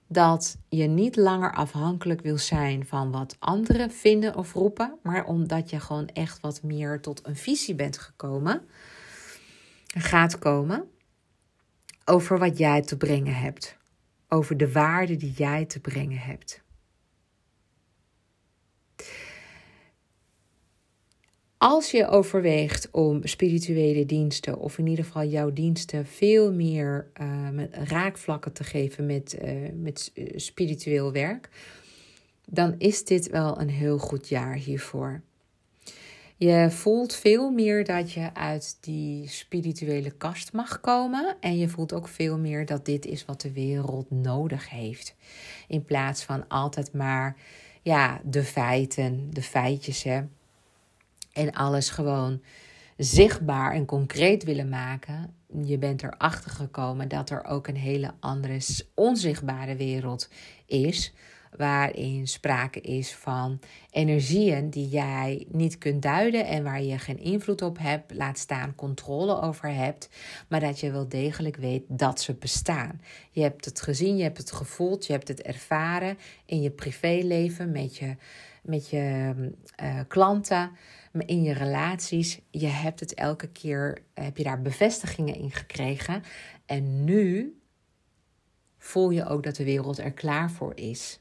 dat 0.06 0.58
je 0.68 0.86
niet 0.86 1.16
langer 1.16 1.54
afhankelijk 1.54 2.20
wil 2.20 2.38
zijn 2.38 2.86
van 2.86 3.10
wat 3.10 3.36
anderen 3.38 3.90
vinden 3.90 4.36
of 4.36 4.52
roepen, 4.52 4.98
maar 5.02 5.24
omdat 5.24 5.70
je 5.70 5.80
gewoon 5.80 6.08
echt 6.08 6.40
wat 6.40 6.62
meer 6.62 7.00
tot 7.00 7.26
een 7.26 7.36
visie 7.36 7.74
bent 7.74 7.98
gekomen, 7.98 8.62
gaat 9.86 10.38
komen 10.38 10.84
over 12.04 12.38
wat 12.38 12.58
jij 12.58 12.82
te 12.82 12.96
brengen 12.96 13.34
hebt, 13.34 13.76
over 14.28 14.56
de 14.56 14.72
waarde 14.72 15.16
die 15.16 15.32
jij 15.32 15.64
te 15.64 15.80
brengen 15.80 16.18
hebt. 16.18 16.62
Als 21.58 21.90
je 21.90 22.06
overweegt 22.06 22.88
om 22.90 23.26
spirituele 23.26 24.06
diensten, 24.06 24.58
of 24.58 24.78
in 24.78 24.86
ieder 24.86 25.04
geval 25.04 25.24
jouw 25.24 25.52
diensten, 25.52 26.06
veel 26.06 26.52
meer 26.52 27.10
uh, 27.20 27.48
met 27.48 27.74
raakvlakken 27.74 28.52
te 28.52 28.64
geven 28.64 29.06
met, 29.06 29.38
uh, 29.44 29.68
met 29.74 30.10
eh, 30.14 30.24
spiritueel 30.36 31.12
werk, 31.12 31.48
dan 32.46 32.74
is 32.78 33.04
dit 33.04 33.30
wel 33.30 33.60
een 33.60 33.68
heel 33.68 33.98
goed 33.98 34.28
jaar 34.28 34.54
hiervoor. 34.54 35.22
Je 36.36 36.70
voelt 36.70 37.14
veel 37.14 37.50
meer 37.50 37.84
dat 37.84 38.12
je 38.12 38.34
uit 38.34 38.78
die 38.80 39.28
spirituele 39.28 40.10
kast 40.10 40.52
mag 40.52 40.80
komen. 40.80 41.36
En 41.40 41.58
je 41.58 41.68
voelt 41.68 41.92
ook 41.92 42.08
veel 42.08 42.38
meer 42.38 42.66
dat 42.66 42.84
dit 42.84 43.06
is 43.06 43.24
wat 43.24 43.40
de 43.40 43.52
wereld 43.52 44.10
nodig 44.10 44.70
heeft. 44.70 45.14
In 45.68 45.84
plaats 45.84 46.24
van 46.24 46.48
altijd 46.48 46.92
maar 46.92 47.36
ja, 47.82 48.20
de 48.24 48.44
feiten, 48.44 49.30
de 49.30 49.42
feitjes. 49.42 50.02
Hè 50.02 50.22
en 51.38 51.52
alles 51.52 51.90
gewoon 51.90 52.40
zichtbaar 52.96 53.72
en 53.72 53.84
concreet 53.84 54.44
willen 54.44 54.68
maken. 54.68 55.34
Je 55.64 55.78
bent 55.78 56.02
erachter 56.02 56.50
gekomen 56.50 57.08
dat 57.08 57.30
er 57.30 57.44
ook 57.44 57.66
een 57.66 57.76
hele 57.76 58.12
andere 58.20 58.60
onzichtbare 58.94 59.76
wereld 59.76 60.28
is. 60.66 61.12
Waarin 61.56 62.26
sprake 62.26 62.80
is 62.80 63.14
van 63.14 63.58
energieën 63.90 64.70
die 64.70 64.88
jij 64.88 65.46
niet 65.48 65.78
kunt 65.78 66.02
duiden 66.02 66.46
en 66.46 66.62
waar 66.62 66.82
je 66.82 66.98
geen 66.98 67.18
invloed 67.18 67.62
op 67.62 67.78
hebt, 67.78 68.14
laat 68.14 68.38
staan 68.38 68.74
controle 68.74 69.40
over 69.40 69.74
hebt, 69.74 70.08
maar 70.48 70.60
dat 70.60 70.80
je 70.80 70.90
wel 70.90 71.08
degelijk 71.08 71.56
weet 71.56 71.82
dat 71.88 72.20
ze 72.20 72.34
bestaan. 72.34 73.00
Je 73.30 73.42
hebt 73.42 73.64
het 73.64 73.80
gezien, 73.80 74.16
je 74.16 74.22
hebt 74.22 74.38
het 74.38 74.52
gevoeld, 74.52 75.06
je 75.06 75.12
hebt 75.12 75.28
het 75.28 75.42
ervaren 75.42 76.18
in 76.44 76.62
je 76.62 76.70
privéleven 76.70 77.70
met 77.70 77.96
je, 77.96 78.16
met 78.62 78.88
je 78.88 79.34
uh, 79.82 80.00
klanten 80.08 80.70
in 81.12 81.42
je 81.42 81.52
relaties. 81.52 82.40
Je 82.50 82.66
hebt 82.66 83.00
het 83.00 83.14
elke 83.14 83.48
keer, 83.48 84.02
heb 84.14 84.36
je 84.36 84.42
daar 84.44 84.62
bevestigingen 84.62 85.34
in 85.34 85.50
gekregen. 85.50 86.22
En 86.66 87.04
nu 87.04 87.58
voel 88.78 89.10
je 89.10 89.26
ook 89.26 89.42
dat 89.42 89.56
de 89.56 89.64
wereld 89.64 89.98
er 89.98 90.12
klaar 90.12 90.50
voor 90.50 90.76
is. 90.76 91.20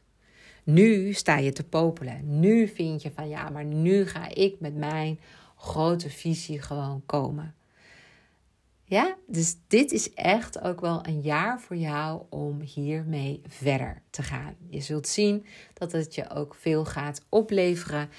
Nu 0.64 1.14
sta 1.14 1.38
je 1.38 1.52
te 1.52 1.64
popelen. 1.64 2.40
Nu 2.40 2.68
vind 2.68 3.02
je 3.02 3.12
van 3.12 3.30
ja, 3.30 3.50
maar 3.50 3.66
nu 3.66 4.06
ga 4.06 4.30
ik 4.36 4.60
met 4.60 4.76
mijn 4.76 5.20
grote 5.56 6.10
visie 6.10 6.62
gewoon 6.62 7.06
komen. 7.06 7.56
Ja, 8.90 9.16
dus 9.26 9.56
dit 9.68 9.92
is 9.92 10.14
echt 10.14 10.62
ook 10.62 10.82
wel 10.82 11.06
een 11.06 11.22
jaar 11.22 11.62
voor 11.62 11.76
jou 11.76 12.22
om 12.30 12.62
hiermee 12.62 13.42
verder 13.48 14.02
te 14.10 14.24
gaan. 14.24 14.56
Je 14.70 14.82
zult 14.82 15.08
zien 15.08 15.46
dat 15.74 15.92
het 15.92 16.16
je 16.16 16.30
ook 16.30 16.56
veel 16.56 16.86
gaat 16.86 17.26
opleveren. 17.30 18.10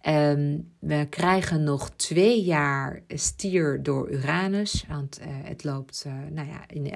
Ehm, 0.00 0.58
we 0.78 1.06
krijgen 1.10 1.64
nog 1.64 1.90
twee 1.90 2.42
jaar 2.42 3.02
stier 3.08 3.82
door 3.82 4.10
Uranus. 4.10 4.84
Want 4.88 5.20
uh, 5.20 5.26
het 5.28 5.64
loopt, 5.64 6.04
uh, 6.06 6.12
nou 6.30 6.48
ja, 6.48 6.64
in, 6.66 6.94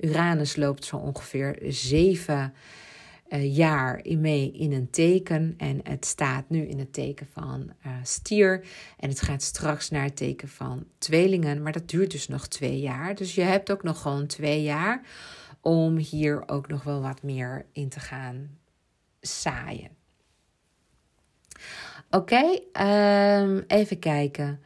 Uranus 0.00 0.56
loopt 0.56 0.84
zo 0.84 0.96
ongeveer 0.96 1.58
zeven 1.68 2.54
uh, 3.28 3.56
jaar 3.56 4.00
mee 4.04 4.52
in 4.52 4.72
een 4.72 4.90
teken. 4.90 5.54
En 5.56 5.80
het 5.82 6.04
staat 6.04 6.48
nu 6.48 6.66
in 6.66 6.78
het 6.78 6.92
teken 6.92 7.26
van 7.32 7.72
stier. 8.02 8.64
En 8.98 9.08
het 9.08 9.20
gaat 9.20 9.42
straks 9.42 9.90
naar 9.90 10.04
het 10.04 10.16
teken 10.16 10.48
van 10.48 10.84
tweelingen. 10.98 11.62
Maar 11.62 11.72
dat 11.72 11.88
duurt 11.88 12.10
dus 12.10 12.28
nog 12.28 12.46
twee 12.46 12.80
jaar. 12.80 13.14
Dus 13.14 13.34
je 13.34 13.42
hebt 13.42 13.70
ook 13.70 13.82
nog 13.82 14.02
gewoon 14.02 14.26
twee 14.26 14.62
jaar 14.62 15.02
om 15.60 15.96
hier 15.96 16.48
ook 16.48 16.68
nog 16.68 16.82
wel 16.82 17.00
wat 17.00 17.22
meer 17.22 17.66
in 17.72 17.88
te 17.88 18.00
gaan 18.00 18.58
zaaien. 19.20 19.90
Oké, 22.10 22.60
ehm, 22.72 23.62
even 23.66 23.98
kijken. 23.98 24.60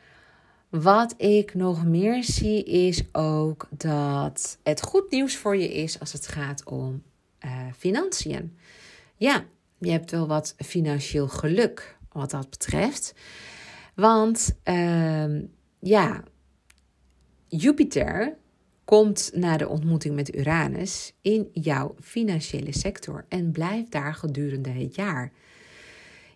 Wat 0.69 1.15
ik 1.17 1.55
nog 1.55 1.85
meer 1.85 2.25
zie 2.25 2.65
is 2.65 3.03
ook 3.13 3.69
dat 3.71 4.59
het 4.63 4.83
goed 4.83 5.11
nieuws 5.11 5.37
voor 5.37 5.57
je 5.57 5.75
is 5.75 6.01
als 6.01 6.13
het 6.13 6.27
gaat 6.27 6.65
om 6.65 7.03
uh, 7.45 7.67
financiën. 7.77 8.57
Ja, 9.17 9.45
je 9.79 9.91
hebt 9.91 10.11
wel 10.11 10.27
wat 10.27 10.55
financieel 10.59 11.29
geluk 11.29 11.99
wat 12.13 12.31
dat 12.31 12.51
betreft. 12.51 13.15
Want 13.95 14.59
uh, 14.65 15.43
ja, 15.79 16.25
Jupiter 17.49 18.39
komt 18.85 19.31
na 19.35 19.57
de 19.57 19.69
ontmoeting 19.69 20.15
met 20.15 20.35
Uranus 20.35 21.13
in 21.21 21.49
jouw 21.53 21.95
financiële 22.01 22.79
sector 22.79 23.25
en 23.29 23.53
blijft 23.53 23.91
daar 23.91 24.15
gedurende 24.15 24.71
het 24.71 24.95
jaar. 24.95 25.33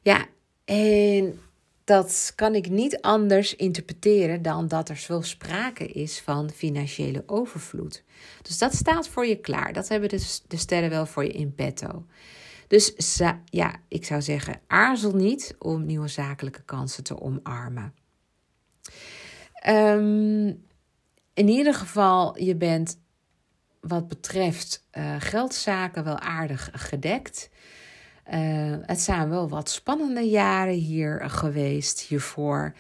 Ja, 0.03 0.27
en 0.65 1.41
dat 1.85 2.33
kan 2.35 2.55
ik 2.55 2.69
niet 2.69 3.01
anders 3.01 3.57
interpreteren 3.57 4.43
dan 4.43 4.69
dat 4.69 4.89
er 4.89 4.97
zo 4.97 5.21
sprake 5.21 5.87
is 5.87 6.21
van 6.21 6.51
financiële 6.51 7.23
overvloed. 7.27 8.05
Dus 8.43 8.59
dat 8.59 8.75
staat 8.75 9.09
voor 9.09 9.27
je 9.27 9.41
klaar. 9.41 9.73
Dat 9.73 9.89
hebben 9.89 10.09
de, 10.09 10.39
de 10.49 10.57
sterren 10.57 10.91
wel 10.91 11.07
voor 11.07 11.25
je 11.25 11.33
in 11.33 11.55
petto. 11.55 12.07
Dus 12.69 13.21
ja, 13.45 13.77
ik 13.89 14.05
zou 14.05 14.23
zeggen, 14.23 14.61
aarzel 14.67 15.13
niet 15.13 15.57
om 15.59 15.87
nieuwe 15.87 16.09
zakelijke 16.09 16.63
kansen 16.63 17.05
te 17.05 17.21
omarmen. 17.21 17.95
Um, 19.69 20.65
in 21.35 21.49
ieder 21.49 21.75
geval, 21.75 22.43
je 22.43 22.57
bent 22.57 22.99
wat 23.81 24.09
betreft 24.09 24.87
uh, 24.93 25.15
geldzaken 25.19 26.05
wel 26.05 26.19
aardig 26.19 26.71
gedekt. 26.73 27.51
Uh, 28.33 28.77
het 28.83 29.01
zijn 29.01 29.29
wel 29.29 29.49
wat 29.49 29.71
spannende 29.71 30.29
jaren 30.29 30.75
hier 30.75 31.31
geweest 31.31 32.01
hiervoor. 32.01 32.75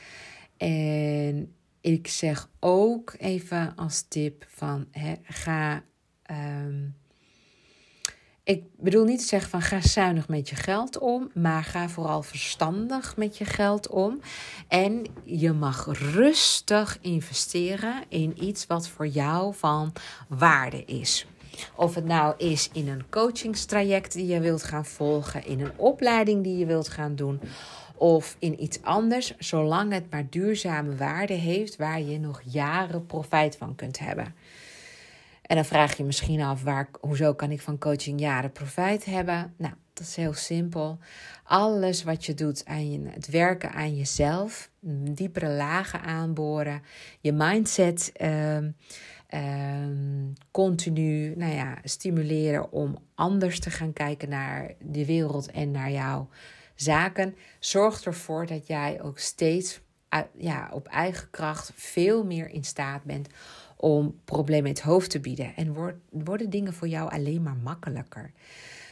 En 0.56 1.54
ik 1.80 2.08
zeg 2.08 2.48
ook 2.60 3.14
even 3.18 3.72
als 3.76 4.02
tip 4.08 4.46
van 4.48 4.86
ga. 5.22 5.82
Um, 6.30 6.96
ik 8.44 8.62
bedoel 8.76 9.04
niet 9.04 9.18
te 9.18 9.26
zeggen 9.26 9.50
van 9.50 9.62
ga 9.62 9.80
zuinig 9.80 10.28
met 10.28 10.48
je 10.48 10.56
geld 10.56 10.98
om, 10.98 11.30
maar 11.34 11.64
ga 11.64 11.88
vooral 11.88 12.22
verstandig 12.22 13.16
met 13.16 13.38
je 13.38 13.44
geld 13.44 13.88
om. 13.88 14.20
En 14.68 15.06
je 15.24 15.52
mag 15.52 15.86
rustig 16.12 16.98
investeren 17.00 18.04
in 18.08 18.44
iets 18.44 18.66
wat 18.66 18.88
voor 18.88 19.06
jou 19.06 19.54
van 19.54 19.92
waarde 20.28 20.84
is. 20.84 21.26
Of 21.74 21.94
het 21.94 22.04
nou 22.04 22.34
is 22.36 22.70
in 22.72 22.88
een 22.88 23.08
coachingstraject 23.10 24.12
die 24.12 24.26
je 24.26 24.40
wilt 24.40 24.62
gaan 24.62 24.84
volgen, 24.84 25.46
in 25.46 25.60
een 25.60 25.78
opleiding 25.78 26.42
die 26.42 26.58
je 26.58 26.66
wilt 26.66 26.88
gaan 26.88 27.14
doen, 27.16 27.40
of 27.94 28.36
in 28.38 28.62
iets 28.62 28.82
anders, 28.82 29.34
zolang 29.38 29.92
het 29.92 30.10
maar 30.10 30.26
duurzame 30.30 30.96
waarde 30.96 31.34
heeft 31.34 31.76
waar 31.76 32.00
je 32.00 32.18
nog 32.18 32.40
jaren 32.44 33.06
profijt 33.06 33.56
van 33.56 33.74
kunt 33.74 33.98
hebben. 33.98 34.34
En 35.42 35.56
dan 35.56 35.64
vraag 35.64 35.96
je 35.96 36.04
misschien 36.04 36.40
af, 36.40 36.62
waar, 36.62 36.88
hoezo 37.00 37.34
kan 37.34 37.50
ik 37.50 37.60
van 37.60 37.78
coaching 37.78 38.20
jaren 38.20 38.52
profijt 38.52 39.04
hebben? 39.04 39.54
Nou, 39.56 39.74
dat 39.92 40.06
is 40.06 40.16
heel 40.16 40.32
simpel. 40.32 40.98
Alles 41.44 42.02
wat 42.02 42.24
je 42.24 42.34
doet 42.34 42.64
aan 42.64 43.06
het 43.06 43.30
werken 43.30 43.72
aan 43.72 43.96
jezelf, 43.96 44.70
diepere 45.10 45.48
lagen 45.48 46.00
aanboren, 46.00 46.82
je 47.20 47.32
mindset 47.32 48.12
uh, 49.34 49.40
continu 50.50 51.34
nou 51.36 51.52
ja, 51.52 51.78
stimuleren 51.84 52.72
om 52.72 52.98
anders 53.14 53.60
te 53.60 53.70
gaan 53.70 53.92
kijken 53.92 54.28
naar 54.28 54.74
de 54.80 55.06
wereld 55.06 55.50
en 55.50 55.70
naar 55.70 55.90
jouw 55.90 56.28
zaken, 56.74 57.34
zorgt 57.58 58.06
ervoor 58.06 58.46
dat 58.46 58.66
jij 58.66 59.02
ook 59.02 59.18
steeds 59.18 59.80
ja, 60.38 60.70
op 60.72 60.86
eigen 60.86 61.30
kracht 61.30 61.72
veel 61.74 62.24
meer 62.24 62.48
in 62.48 62.64
staat 62.64 63.02
bent 63.02 63.28
om 63.76 64.20
problemen 64.24 64.70
het 64.70 64.80
hoofd 64.80 65.10
te 65.10 65.20
bieden. 65.20 65.56
En 65.56 65.94
worden 66.10 66.50
dingen 66.50 66.74
voor 66.74 66.88
jou 66.88 67.10
alleen 67.10 67.42
maar 67.42 67.56
makkelijker. 67.56 68.32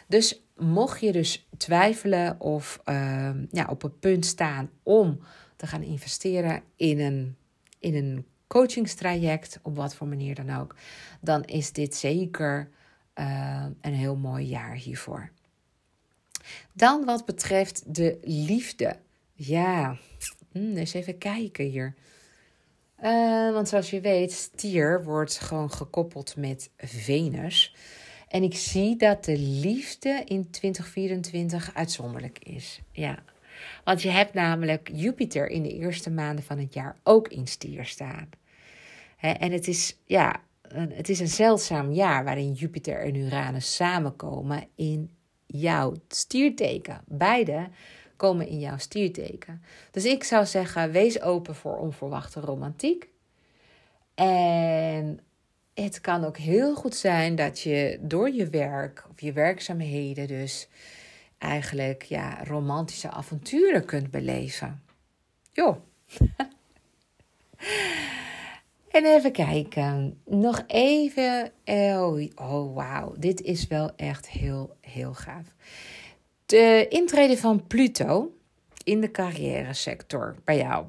Dus 0.07 0.43
mocht 0.57 1.01
je 1.01 1.13
dus 1.13 1.49
twijfelen 1.57 2.41
of 2.41 2.81
uh, 2.85 3.31
ja, 3.51 3.67
op 3.69 3.83
het 3.83 4.01
punt 4.01 4.27
staan 4.27 4.71
om 4.83 5.21
te 5.57 5.67
gaan 5.67 5.83
investeren 5.83 6.63
in 6.77 7.01
een, 7.01 7.37
in 7.79 7.95
een 7.95 8.27
coachingstraject, 8.53 9.59
op 9.63 9.77
wat 9.77 9.95
voor 9.95 10.07
manier 10.07 10.35
dan 10.35 10.57
ook, 10.57 10.75
dan 11.21 11.45
is 11.45 11.73
dit 11.73 11.95
zeker 11.95 12.71
uh, 13.15 13.67
een 13.81 13.95
heel 13.95 14.17
mooi 14.17 14.45
jaar 14.45 14.75
hiervoor. 14.75 15.31
Dan 16.73 17.05
wat 17.05 17.25
betreft 17.25 17.95
de 17.95 18.19
liefde. 18.23 18.97
Ja, 19.33 19.97
hmm, 20.51 20.77
eens 20.77 20.93
even 20.93 21.19
kijken 21.19 21.65
hier. 21.65 21.95
Uh, 23.03 23.53
want 23.53 23.69
zoals 23.69 23.91
je 23.91 24.01
weet, 24.01 24.33
stier 24.33 25.05
wordt 25.05 25.39
gewoon 25.39 25.73
gekoppeld 25.73 26.37
met 26.37 26.71
Venus. 26.77 27.75
En 28.29 28.43
ik 28.43 28.55
zie 28.55 28.97
dat 28.97 29.25
de 29.25 29.39
liefde 29.39 30.23
in 30.25 30.51
2024 30.51 31.75
uitzonderlijk 31.75 32.39
is. 32.39 32.81
Ja. 32.91 33.23
Want 33.85 34.03
je 34.03 34.09
hebt 34.09 34.35
namelijk 34.35 34.91
Jupiter 34.93 35.51
in 35.51 35.63
de 35.63 35.73
eerste 35.73 36.11
maanden 36.11 36.45
van 36.45 36.59
het 36.59 36.75
jaar 36.75 36.97
ook 37.03 37.29
in 37.29 37.47
stier 37.47 37.85
staan. 37.85 38.29
En 39.23 39.53
het 39.53 39.69
is, 39.69 39.97
ja, 40.05 40.41
het 40.75 41.09
is 41.09 41.21
een 41.21 41.29
zeldzaam 41.29 41.93
jaar 41.93 42.25
waarin 42.25 42.53
Jupiter 42.53 43.01
en 43.01 43.15
Uranus 43.15 43.75
samenkomen 43.75 44.67
in 44.75 45.11
jouw 45.47 45.95
stierteken. 46.09 47.01
Beide 47.07 47.69
komen 48.17 48.49
in 48.49 48.59
jouw 48.59 48.79
stierteken. 48.79 49.63
Dus 49.91 50.05
ik 50.05 50.25
zou 50.25 50.47
zeggen, 50.47 50.91
wees 50.91 51.21
open 51.21 51.55
voor 51.55 51.79
onverwachte 51.79 52.41
romantiek. 52.41 53.09
En 54.15 55.21
het 55.75 56.01
kan 56.01 56.25
ook 56.25 56.37
heel 56.37 56.75
goed 56.75 56.95
zijn 56.95 57.35
dat 57.35 57.61
je 57.61 57.99
door 58.01 58.31
je 58.31 58.51
werk 58.51 59.05
of 59.11 59.21
je 59.21 59.33
werkzaamheden 59.33 60.29
dus 60.29 60.69
eigenlijk 61.39 62.03
ja, 62.03 62.45
romantische 62.45 63.11
avonturen 63.11 63.85
kunt 63.85 64.11
beleven. 64.11 64.83
Jo. 65.53 65.83
en 68.93 69.05
even 69.05 69.33
kijken. 69.33 70.21
Nog 70.25 70.65
even. 70.67 71.53
Oh, 71.65 72.23
oh 72.35 72.75
wauw. 72.75 73.15
Dit 73.19 73.41
is 73.41 73.67
wel 73.67 73.91
echt 73.97 74.29
heel, 74.29 74.77
heel 74.81 75.15
gaaf. 75.15 75.47
De 76.47 76.87
intrede 76.89 77.37
van 77.37 77.67
Pluto 77.67 78.37
in 78.85 79.01
de 79.01 79.11
carrière 79.11 79.75
sector 79.75 80.37
bij 80.45 80.57
jou. 80.57 80.87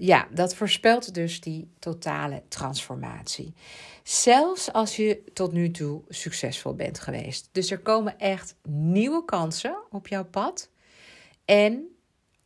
Ja, 0.00 0.28
dat 0.30 0.54
voorspelt 0.54 1.14
dus 1.14 1.40
die 1.40 1.68
totale 1.78 2.42
transformatie. 2.48 3.54
Zelfs 4.02 4.72
als 4.72 4.96
je 4.96 5.22
tot 5.32 5.52
nu 5.52 5.70
toe 5.70 6.02
succesvol 6.08 6.74
bent 6.74 6.98
geweest. 6.98 7.48
Dus 7.52 7.70
er 7.70 7.78
komen 7.78 8.18
echt 8.18 8.56
nieuwe 8.68 9.24
kansen 9.24 9.76
op 9.90 10.08
jouw 10.08 10.24
pad. 10.24 10.70
En 11.44 11.96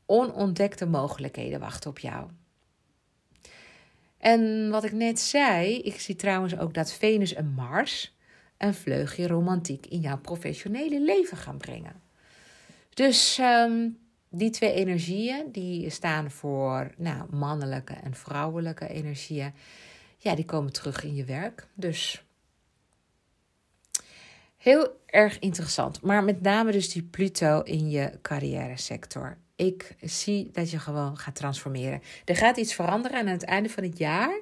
onontdekte 0.06 0.86
mogelijkheden 0.86 1.60
wachten 1.60 1.90
op 1.90 1.98
jou. 1.98 2.28
En 4.20 4.70
wat 4.70 4.84
ik 4.84 4.92
net 4.92 5.20
zei, 5.20 5.78
ik 5.78 6.00
zie 6.00 6.16
trouwens 6.16 6.58
ook 6.58 6.74
dat 6.74 6.92
Venus 6.92 7.34
en 7.34 7.52
Mars 7.54 8.16
een 8.58 8.74
vleugje 8.74 9.26
romantiek 9.26 9.86
in 9.86 10.00
jouw 10.00 10.18
professionele 10.18 11.00
leven 11.00 11.36
gaan 11.36 11.56
brengen. 11.56 12.02
Dus 12.94 13.38
ehm, 13.38 13.88
die 14.28 14.50
twee 14.50 14.72
energieën, 14.72 15.52
die 15.52 15.90
staan 15.90 16.30
voor 16.30 16.90
nou, 16.96 17.36
mannelijke 17.36 17.92
en 17.92 18.14
vrouwelijke 18.14 18.88
energieën, 18.88 19.52
ja, 20.18 20.34
die 20.34 20.44
komen 20.44 20.72
terug 20.72 21.04
in 21.04 21.14
je 21.14 21.24
werk. 21.24 21.66
Dus 21.74 22.24
heel 24.56 25.00
erg 25.06 25.38
interessant. 25.38 26.02
Maar 26.02 26.24
met 26.24 26.40
name 26.40 26.72
dus 26.72 26.92
die 26.92 27.02
Pluto 27.02 27.62
in 27.62 27.90
je 27.90 28.18
carrière 28.22 28.76
sector. 28.76 29.36
Ik 29.60 29.96
zie 30.00 30.50
dat 30.52 30.70
je 30.70 30.78
gewoon 30.78 31.16
gaat 31.16 31.34
transformeren. 31.34 32.02
Er 32.24 32.36
gaat 32.36 32.56
iets 32.56 32.74
veranderen 32.74 33.18
en 33.18 33.26
aan 33.26 33.32
het 33.32 33.44
einde 33.44 33.68
van 33.68 33.82
het 33.82 33.98
jaar 33.98 34.40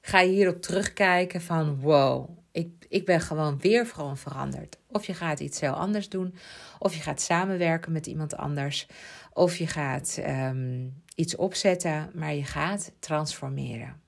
ga 0.00 0.20
je 0.20 0.32
hierop 0.32 0.62
terugkijken 0.62 1.40
van 1.40 1.80
wow, 1.80 2.28
ik, 2.52 2.68
ik 2.88 3.04
ben 3.04 3.20
gewoon 3.20 3.58
weer 3.58 3.86
gewoon 3.86 4.16
veranderd. 4.16 4.76
Of 4.86 5.06
je 5.06 5.14
gaat 5.14 5.40
iets 5.40 5.60
heel 5.60 5.72
anders 5.72 6.08
doen, 6.08 6.34
of 6.78 6.94
je 6.94 7.00
gaat 7.00 7.20
samenwerken 7.20 7.92
met 7.92 8.06
iemand 8.06 8.36
anders, 8.36 8.86
of 9.32 9.56
je 9.56 9.66
gaat 9.66 10.18
ehm, 10.22 10.88
iets 11.14 11.36
opzetten, 11.36 12.10
maar 12.14 12.34
je 12.34 12.44
gaat 12.44 12.92
transformeren. 12.98 14.00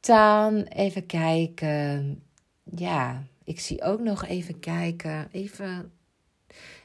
Dan 0.00 0.62
even 0.62 1.06
kijken. 1.06 2.22
Ja, 2.64 3.22
ik 3.44 3.60
zie 3.60 3.82
ook 3.82 4.00
nog 4.00 4.26
even 4.26 4.58
kijken. 4.58 5.28
Even, 5.32 5.92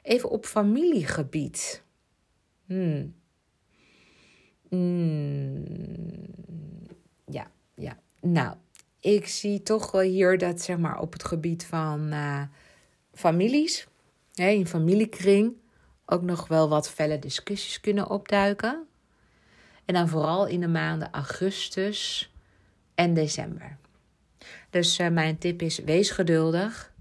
even 0.01 0.29
op 0.29 0.45
familiegebied. 0.45 1.83
Hmm. 2.65 3.15
Hmm. 4.69 5.63
Ja, 7.25 7.51
ja. 7.75 7.99
Nou, 8.21 8.55
ik 8.99 9.27
zie 9.27 9.63
toch 9.63 9.91
wel 9.91 10.01
hier 10.01 10.37
dat 10.37 10.61
zeg 10.61 10.77
maar 10.77 10.99
op 10.99 11.13
het 11.13 11.23
gebied 11.23 11.65
van 11.65 12.13
uh, 12.13 12.43
families, 13.13 13.87
hè, 14.33 14.49
in 14.49 14.67
familiekring, 14.67 15.53
ook 16.05 16.21
nog 16.21 16.47
wel 16.47 16.69
wat 16.69 16.89
felle 16.89 17.19
discussies 17.19 17.79
kunnen 17.79 18.09
opduiken. 18.09 18.87
En 19.85 19.93
dan 19.93 20.07
vooral 20.07 20.47
in 20.47 20.59
de 20.59 20.67
maanden 20.67 21.11
augustus 21.11 22.31
en 22.95 23.13
december. 23.13 23.77
Dus 24.69 24.99
uh, 24.99 25.07
mijn 25.07 25.37
tip 25.37 25.61
is: 25.61 25.77
wees 25.79 26.11
geduldig. 26.11 26.93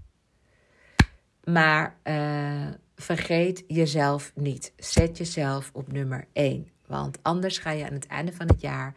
Maar 1.43 1.97
uh, 2.03 2.67
vergeet 3.01 3.63
jezelf 3.67 4.31
niet. 4.35 4.73
Zet 4.77 5.17
jezelf 5.17 5.69
op 5.73 5.91
nummer 5.91 6.27
1. 6.33 6.69
Want 6.87 7.17
anders 7.21 7.57
ga 7.57 7.71
je 7.71 7.85
aan 7.85 7.93
het 7.93 8.07
einde 8.07 8.33
van 8.33 8.47
het 8.47 8.61
jaar 8.61 8.95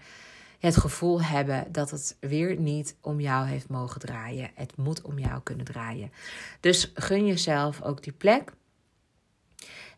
het 0.65 0.77
gevoel 0.77 1.23
hebben 1.23 1.73
dat 1.73 1.91
het 1.91 2.17
weer 2.21 2.57
niet 2.57 2.97
om 3.01 3.21
jou 3.21 3.47
heeft 3.47 3.69
mogen 3.69 4.01
draaien. 4.01 4.51
Het 4.55 4.77
moet 4.77 5.03
om 5.03 5.19
jou 5.19 5.43
kunnen 5.43 5.65
draaien. 5.65 6.13
Dus 6.61 6.93
gun 6.95 7.27
jezelf 7.27 7.83
ook 7.83 8.03
die 8.03 8.13
plek. 8.13 8.53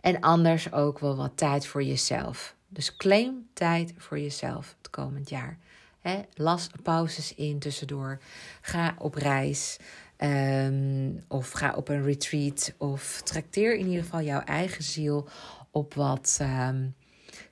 En 0.01 0.21
anders 0.21 0.73
ook 0.73 0.99
wel 0.99 1.17
wat 1.17 1.37
tijd 1.37 1.67
voor 1.67 1.83
jezelf. 1.83 2.57
Dus 2.69 2.97
claim 2.97 3.49
tijd 3.53 3.95
voor 3.97 4.19
jezelf 4.19 4.75
het 4.79 4.91
komend 4.91 5.29
jaar. 5.29 5.59
He, 6.01 6.21
las 6.35 6.71
pauzes 6.83 7.35
in 7.35 7.59
tussendoor. 7.59 8.19
Ga 8.61 8.95
op 8.99 9.15
reis. 9.15 9.77
Ehm, 10.17 11.11
of 11.29 11.51
ga 11.51 11.75
op 11.75 11.89
een 11.89 12.03
retreat. 12.03 12.75
Of 12.79 13.21
trakteer 13.25 13.77
in 13.77 13.87
ieder 13.87 14.03
geval 14.03 14.23
jouw 14.23 14.41
eigen 14.41 14.85
ziel 14.85 15.29
op 15.71 15.95
wat. 15.95 16.39
Um, 16.43 16.95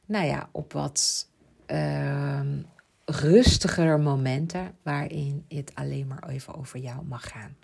nou 0.06 0.26
ja, 0.26 0.48
op 0.52 0.72
wat. 0.72 1.28
Um, 1.66 2.66
rustiger 3.04 4.00
momenten 4.00 4.74
waarin 4.82 5.44
het 5.48 5.70
alleen 5.74 6.06
maar 6.06 6.28
even 6.28 6.54
over 6.54 6.78
jou 6.78 7.04
mag 7.04 7.28
gaan. 7.28 7.56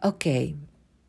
Oké. 0.00 0.54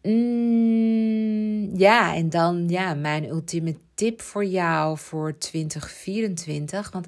Mm, 0.03 1.77
ja, 1.77 2.15
en 2.15 2.29
dan 2.29 2.69
ja, 2.69 2.93
mijn 2.93 3.29
ultieme 3.29 3.75
tip 3.93 4.21
voor 4.21 4.45
jou 4.45 4.97
voor 4.97 5.37
2024. 5.37 6.91
Want 6.91 7.07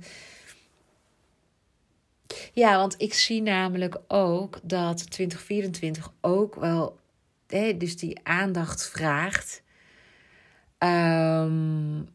ja, 2.53 2.77
want 2.77 2.95
ik 2.97 3.13
zie 3.13 3.41
namelijk 3.41 3.97
ook 4.07 4.59
dat 4.63 5.11
2024 5.11 6.13
ook 6.21 6.55
wel, 6.55 6.99
hè, 7.47 7.77
dus 7.77 7.97
die 7.97 8.19
aandacht 8.23 8.89
vraagt 8.89 9.63
um, 10.79 12.09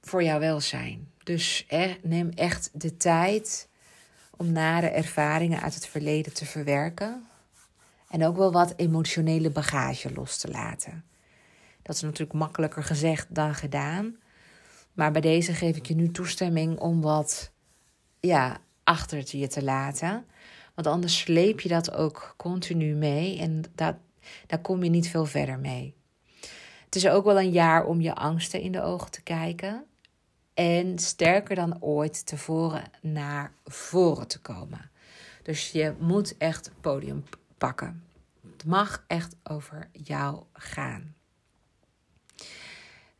voor 0.00 0.22
jouw 0.22 0.38
welzijn. 0.38 1.10
Dus 1.24 1.66
neem 2.02 2.30
echt 2.30 2.70
de 2.72 2.96
tijd 2.96 3.68
om 4.36 4.52
nare 4.52 4.88
ervaringen 4.88 5.60
uit 5.60 5.74
het 5.74 5.86
verleden 5.86 6.32
te 6.32 6.46
verwerken. 6.46 7.26
En 8.08 8.26
ook 8.26 8.36
wel 8.36 8.52
wat 8.52 8.74
emotionele 8.76 9.50
bagage 9.50 10.12
los 10.12 10.38
te 10.38 10.50
laten. 10.50 11.04
Dat 11.82 11.96
is 11.96 12.02
natuurlijk 12.02 12.38
makkelijker 12.38 12.82
gezegd 12.82 13.34
dan 13.34 13.54
gedaan. 13.54 14.16
Maar 14.92 15.12
bij 15.12 15.20
deze 15.20 15.54
geef 15.54 15.76
ik 15.76 15.86
je 15.86 15.94
nu 15.94 16.10
toestemming 16.10 16.78
om 16.78 17.00
wat 17.00 17.52
ja, 18.26 18.60
achter 18.84 19.36
je 19.38 19.48
te 19.48 19.62
laten. 19.64 20.26
Want 20.74 20.86
anders 20.86 21.18
sleep 21.18 21.60
je 21.60 21.68
dat 21.68 21.92
ook 21.92 22.34
continu 22.36 22.94
mee 22.94 23.38
en 23.38 23.62
dat, 23.74 23.96
daar 24.46 24.60
kom 24.60 24.84
je 24.84 24.90
niet 24.90 25.08
veel 25.08 25.24
verder 25.24 25.58
mee. 25.58 25.94
Het 26.84 26.96
is 26.96 27.08
ook 27.08 27.24
wel 27.24 27.38
een 27.38 27.50
jaar 27.50 27.84
om 27.84 28.00
je 28.00 28.14
angsten 28.14 28.60
in 28.60 28.72
de 28.72 28.82
ogen 28.82 29.10
te 29.10 29.22
kijken 29.22 29.84
en 30.54 30.98
sterker 30.98 31.54
dan 31.54 31.82
ooit 31.82 32.26
tevoren 32.26 32.84
naar 33.00 33.52
voren 33.64 34.28
te 34.28 34.40
komen. 34.40 34.90
Dus 35.42 35.70
je 35.70 35.94
moet 35.98 36.36
echt 36.38 36.64
het 36.64 36.80
podium 36.80 37.24
pakken. 37.58 38.04
Het 38.52 38.64
mag 38.64 39.04
echt 39.06 39.36
over 39.42 39.88
jou 39.92 40.42
gaan. 40.52 41.14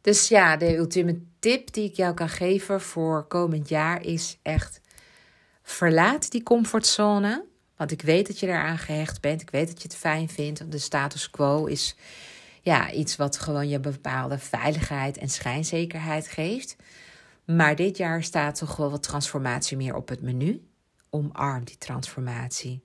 Dus 0.01 0.29
ja, 0.29 0.57
de 0.57 0.77
ultieme 0.77 1.21
tip 1.39 1.73
die 1.73 1.89
ik 1.89 1.97
jou 1.97 2.15
kan 2.15 2.29
geven 2.29 2.81
voor 2.81 3.25
komend 3.27 3.69
jaar 3.69 4.05
is 4.05 4.39
echt: 4.43 4.81
verlaat 5.73 6.31
die 6.31 6.43
comfortzone. 6.43 7.45
Want 7.77 7.91
ik 7.91 8.03
weet 8.03 8.27
dat 8.27 8.39
je 8.39 8.47
eraan 8.47 8.79
gehecht 8.79 9.21
bent. 9.21 9.41
Ik 9.41 9.51
weet 9.51 9.67
dat 9.67 9.83
je 9.83 9.89
het 9.89 9.97
fijn 9.97 10.29
vindt. 10.29 10.71
De 10.73 10.79
status 10.79 11.31
quo 11.31 11.65
is 11.65 11.97
ja, 12.63 12.93
iets 12.93 13.17
wat 13.17 13.39
gewoon 13.39 13.69
je 13.69 13.81
bepaalde 13.81 14.39
veiligheid 14.39 15.19
en 15.19 15.29
schijnzekerheid 15.29 16.29
geeft. 16.29 16.77
Maar 17.45 17.77
dit 17.77 17.97
jaar 17.97 18.23
staat 18.23 18.59
toch 18.59 18.77
wel 18.77 18.91
wat 18.91 19.03
transformatie 19.03 19.77
meer 19.77 19.95
op 19.95 20.09
het 20.09 20.23
menu. 20.23 20.67
Omarm 21.11 21.65
die 21.65 21.79
transformatie. 21.79 22.85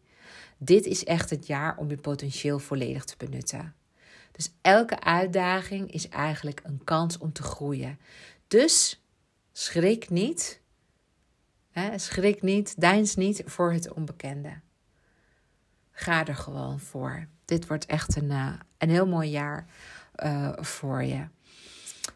Dit 0.58 0.86
is 0.86 1.04
echt 1.04 1.30
het 1.30 1.48
jaar 1.48 1.78
om 1.78 1.90
je 1.90 1.98
potentieel 1.98 2.60
volledig 2.60 3.04
te 3.04 3.16
benutten. 3.18 3.76
Dus 4.32 4.52
elke 4.62 5.00
uitdaging 5.00 5.92
is 5.92 6.10
eigenlijk 6.10 6.62
een 6.64 6.82
kans 6.84 7.18
om 7.18 7.34
te 7.34 7.44
groeien. 7.44 8.00
Dus 8.48 9.04
schrik 9.52 10.10
niet. 10.10 10.62
Hè, 11.80 11.98
schrik 11.98 12.42
niet, 12.42 12.82
deins 12.82 13.16
niet 13.16 13.42
voor 13.46 13.72
het 13.72 13.94
onbekende. 13.94 14.60
Ga 15.92 16.26
er 16.26 16.36
gewoon 16.36 16.80
voor. 16.80 17.28
Dit 17.46 17.68
wordt 17.68 17.86
echt 17.86 18.16
een, 18.16 18.30
uh, 18.30 18.54
een 18.78 18.90
heel 18.90 19.08
mooi 19.08 19.30
jaar 19.30 19.68
uh, 20.24 20.54
voor 20.56 21.04
je. 21.04 21.28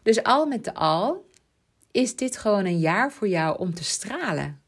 Dus 0.02 0.22
al 0.22 0.46
met 0.46 0.74
al 0.74 1.30
is 1.90 2.16
dit 2.16 2.36
gewoon 2.36 2.64
een 2.64 2.78
jaar 2.78 3.12
voor 3.12 3.28
jou 3.28 3.58
om 3.58 3.74
te 3.74 3.84
stralen. 3.84 4.60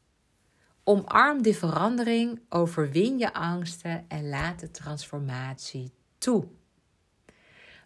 Omarm 0.83 1.41
die 1.41 1.55
verandering, 1.55 2.39
overwin 2.49 3.17
je 3.17 3.33
angsten 3.33 4.05
en 4.07 4.29
laat 4.29 4.59
de 4.59 4.71
transformatie 4.71 5.91
toe. 6.17 6.47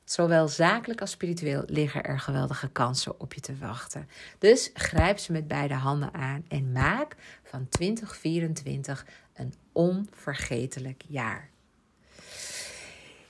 Zowel 0.09 0.47
zakelijk 0.47 1.01
als 1.01 1.11
spiritueel 1.11 1.63
liggen 1.65 2.03
er 2.03 2.19
geweldige 2.19 2.69
kansen 2.69 3.19
op 3.19 3.33
je 3.33 3.41
te 3.41 3.57
wachten. 3.57 4.09
Dus 4.37 4.69
grijp 4.73 5.17
ze 5.17 5.31
met 5.31 5.47
beide 5.47 5.73
handen 5.73 6.13
aan 6.13 6.45
en 6.47 6.71
maak 6.71 7.15
van 7.43 7.69
2024 7.69 9.05
een 9.33 9.53
onvergetelijk 9.71 11.03
jaar. 11.07 11.49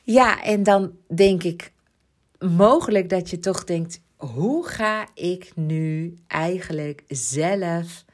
Ja, 0.04 0.44
en 0.44 0.64
dan 0.64 0.98
denk 1.16 1.44
ik 1.44 1.72
mogelijk 2.40 3.10
dat 3.10 3.30
je 3.30 3.40
toch 3.40 3.64
denkt: 3.64 4.02
hoe 4.16 4.68
ga 4.68 5.08
ik 5.14 5.52
nu 5.56 6.18
eigenlijk 6.28 7.04
zelf 7.08 8.06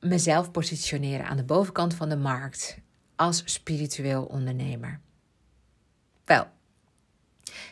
mezelf 0.00 0.50
positioneren 0.50 1.26
aan 1.26 1.36
de 1.36 1.44
bovenkant 1.44 1.94
van 1.94 2.08
de 2.08 2.16
markt 2.16 2.78
als 3.16 3.42
spiritueel 3.44 4.24
ondernemer? 4.24 5.00
Wel, 6.24 6.46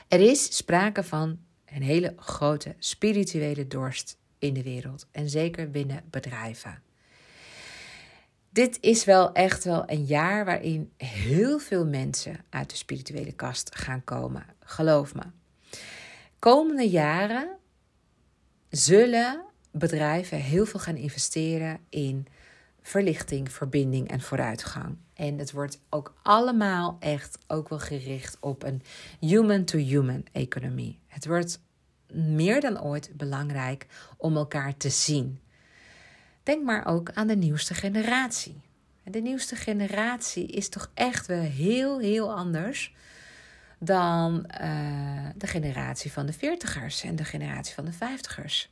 er 0.09 0.21
is 0.21 0.57
sprake 0.57 1.03
van 1.03 1.39
een 1.65 1.83
hele 1.83 2.13
grote 2.17 2.75
spirituele 2.79 3.67
dorst 3.67 4.17
in 4.39 4.55
de 4.55 4.63
wereld 4.63 5.07
en 5.11 5.31
zeker 5.31 5.71
binnen 5.71 6.05
bedrijven. 6.11 6.83
Dit 8.51 8.79
is 8.81 9.05
wel 9.05 9.33
echt 9.33 9.65
wel 9.65 9.83
een 9.91 10.05
jaar 10.05 10.45
waarin 10.45 10.93
heel 10.97 11.59
veel 11.59 11.87
mensen 11.87 12.45
uit 12.51 12.71
de 12.71 12.77
spirituele 12.77 13.33
kast 13.33 13.75
gaan 13.75 14.05
komen. 14.05 14.45
Geloof 14.61 15.15
me. 15.15 15.23
Komende 16.39 16.89
jaren 16.89 17.57
zullen 18.71 19.45
bedrijven 19.71 20.39
heel 20.39 20.67
veel 20.67 20.81
gaan 20.81 20.97
investeren 20.97 21.81
in 21.89 22.27
verlichting, 22.87 23.53
verbinding 23.53 24.09
en 24.09 24.21
vooruitgang. 24.21 24.97
En 25.15 25.39
het 25.39 25.53
wordt 25.53 25.81
ook 25.91 26.15
allemaal 26.23 26.97
echt 27.01 27.39
ook 27.47 27.69
wel 27.69 27.79
gericht 27.79 28.37
op 28.41 28.63
een 28.63 28.83
human-to-human 29.21 30.25
economie. 30.33 30.99
Het 31.07 31.27
wordt 31.27 31.61
meer 32.13 32.61
dan 32.61 32.83
ooit 32.83 33.11
belangrijk 33.13 33.87
om 34.17 34.37
elkaar 34.37 34.77
te 34.77 34.91
zien. 34.91 35.41
Denk 36.43 36.65
maar 36.65 36.87
ook 36.87 37.11
aan 37.11 37.27
de 37.27 37.37
nieuwste 37.37 37.75
generatie. 37.75 38.61
De 39.05 39.21
nieuwste 39.21 39.57
generatie 39.57 40.47
is 40.47 40.69
toch 40.69 40.91
echt 40.95 41.27
wel 41.27 41.43
heel, 41.43 41.99
heel 41.99 42.35
anders 42.35 42.95
dan 43.79 44.51
uh, 44.61 45.29
de 45.37 45.47
generatie 45.47 46.13
van 46.13 46.27
de 46.27 46.33
veertigers 46.33 47.03
en 47.03 47.17
de 47.17 47.25
generatie 47.25 47.75
van 47.75 47.85
de 47.85 47.93
vijftigers. 47.93 48.71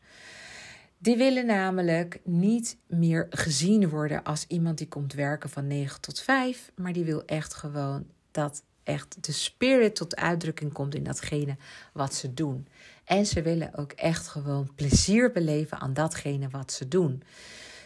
Die 1.05 1.17
willen 1.17 1.47
namelijk 1.47 2.21
niet 2.23 2.77
meer 2.87 3.27
gezien 3.31 3.89
worden 3.89 4.23
als 4.23 4.45
iemand 4.49 4.79
die 4.79 4.89
komt 4.89 5.13
werken 5.13 5.51
van 5.51 5.67
9 5.67 6.01
tot 6.01 6.21
5, 6.21 6.73
maar 6.75 6.93
die 6.93 7.05
wil 7.05 7.25
echt 7.25 7.55
gewoon 7.55 8.07
dat 8.31 8.63
echt 8.83 9.25
de 9.25 9.33
spirit 9.33 9.97
tot 9.97 10.17
uitdrukking 10.17 10.73
komt 10.73 10.95
in 10.95 11.03
datgene 11.03 11.57
wat 11.93 12.15
ze 12.15 12.35
doen. 12.35 12.67
En 13.05 13.27
ze 13.27 13.43
willen 13.43 13.75
ook 13.75 13.93
echt 13.93 14.29
gewoon 14.29 14.75
plezier 14.75 15.33
beleven 15.33 15.81
aan 15.81 15.95
datgene 15.95 16.49
wat 16.49 16.73
ze 16.73 16.89
doen. 16.89 17.23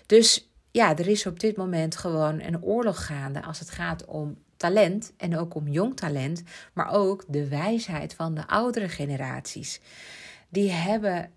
Dus 0.07 0.49
ja, 0.71 0.97
er 0.97 1.09
is 1.09 1.27
op 1.27 1.41
dit 1.41 1.57
moment 1.57 1.97
gewoon 1.97 2.41
een 2.41 2.63
oorlog 2.63 3.07
gaande 3.07 3.43
als 3.43 3.59
het 3.59 3.71
gaat 3.71 4.05
om 4.05 4.39
talent 4.57 5.13
en 5.17 5.39
ook 5.39 5.55
om 5.55 5.69
jong 5.69 5.97
talent, 5.97 6.43
maar 6.73 6.91
ook 6.91 7.25
de 7.29 7.49
wijsheid 7.49 8.15
van 8.15 8.35
de 8.35 8.47
oudere 8.47 8.89
generaties. 8.89 9.81
Die 10.49 10.71
hebben, 10.71 11.31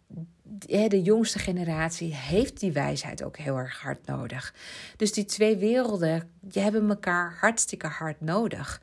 de 0.88 1.02
jongste 1.02 1.40
generatie 1.40 2.16
heeft 2.16 2.60
die 2.60 2.72
wijsheid 2.72 3.24
ook 3.24 3.38
heel 3.38 3.58
erg 3.58 3.82
hard 3.82 4.06
nodig. 4.06 4.54
Dus 4.98 5.14
die 5.14 5.26
twee 5.26 5.58
werelden, 5.58 6.30
die 6.40 6.62
hebben 6.62 6.90
elkaar 6.90 7.38
hartstikke 7.40 7.88
hard 7.88 8.22
nodig. 8.22 8.82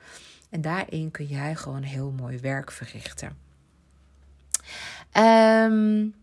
En 0.51 0.61
daarin 0.61 1.11
kun 1.11 1.27
jij 1.27 1.55
gewoon 1.55 1.83
heel 1.83 2.11
mooi 2.11 2.39
werk 2.39 2.71
verrichten. 2.71 3.37
Um, 5.17 6.15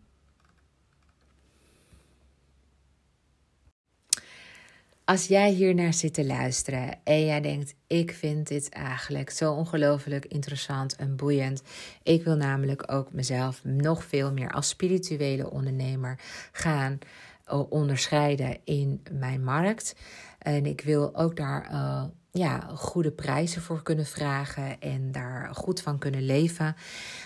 Als 5.06 5.28
jij 5.28 5.52
hier 5.52 5.76
naar 5.76 5.94
zit 5.94 6.14
te 6.14 6.26
luisteren 6.26 7.00
en 7.04 7.26
jij 7.26 7.42
denkt: 7.42 7.76
ik 7.88 8.12
vind 8.12 8.48
dit 8.48 8.70
eigenlijk 8.70 9.30
zo 9.30 9.54
ongelooflijk 9.54 10.26
interessant 10.26 10.96
en 10.96 11.16
boeiend. 11.16 11.62
Ik 12.04 12.24
wil 12.24 12.36
namelijk 12.36 12.92
ook 12.92 13.14
mezelf 13.14 13.64
nog 13.64 14.04
veel 14.04 14.32
meer 14.32 14.52
als 14.52 14.70
spirituele 14.70 15.52
ondernemer 15.52 16.20
gaan 16.52 17.00
eh, 17.44 17.72
onderscheiden 17.72 18.58
in 18.64 19.02
mijn 19.12 19.44
markt. 19.44 19.96
En 20.40 20.66
ik 20.66 20.82
wil 20.82 21.16
ook 21.16 21.36
daar 21.36 21.72
uh, 21.72 22.04
ja, 22.38 22.70
goede 22.74 23.12
prijzen 23.12 23.62
voor 23.62 23.84
kunnen 23.84 24.06
vragen 24.06 24.80
en 24.82 25.12
daar 25.12 25.50
goed 25.54 25.82
van 25.82 25.98
kunnen 25.98 26.26
leven. 26.26 26.76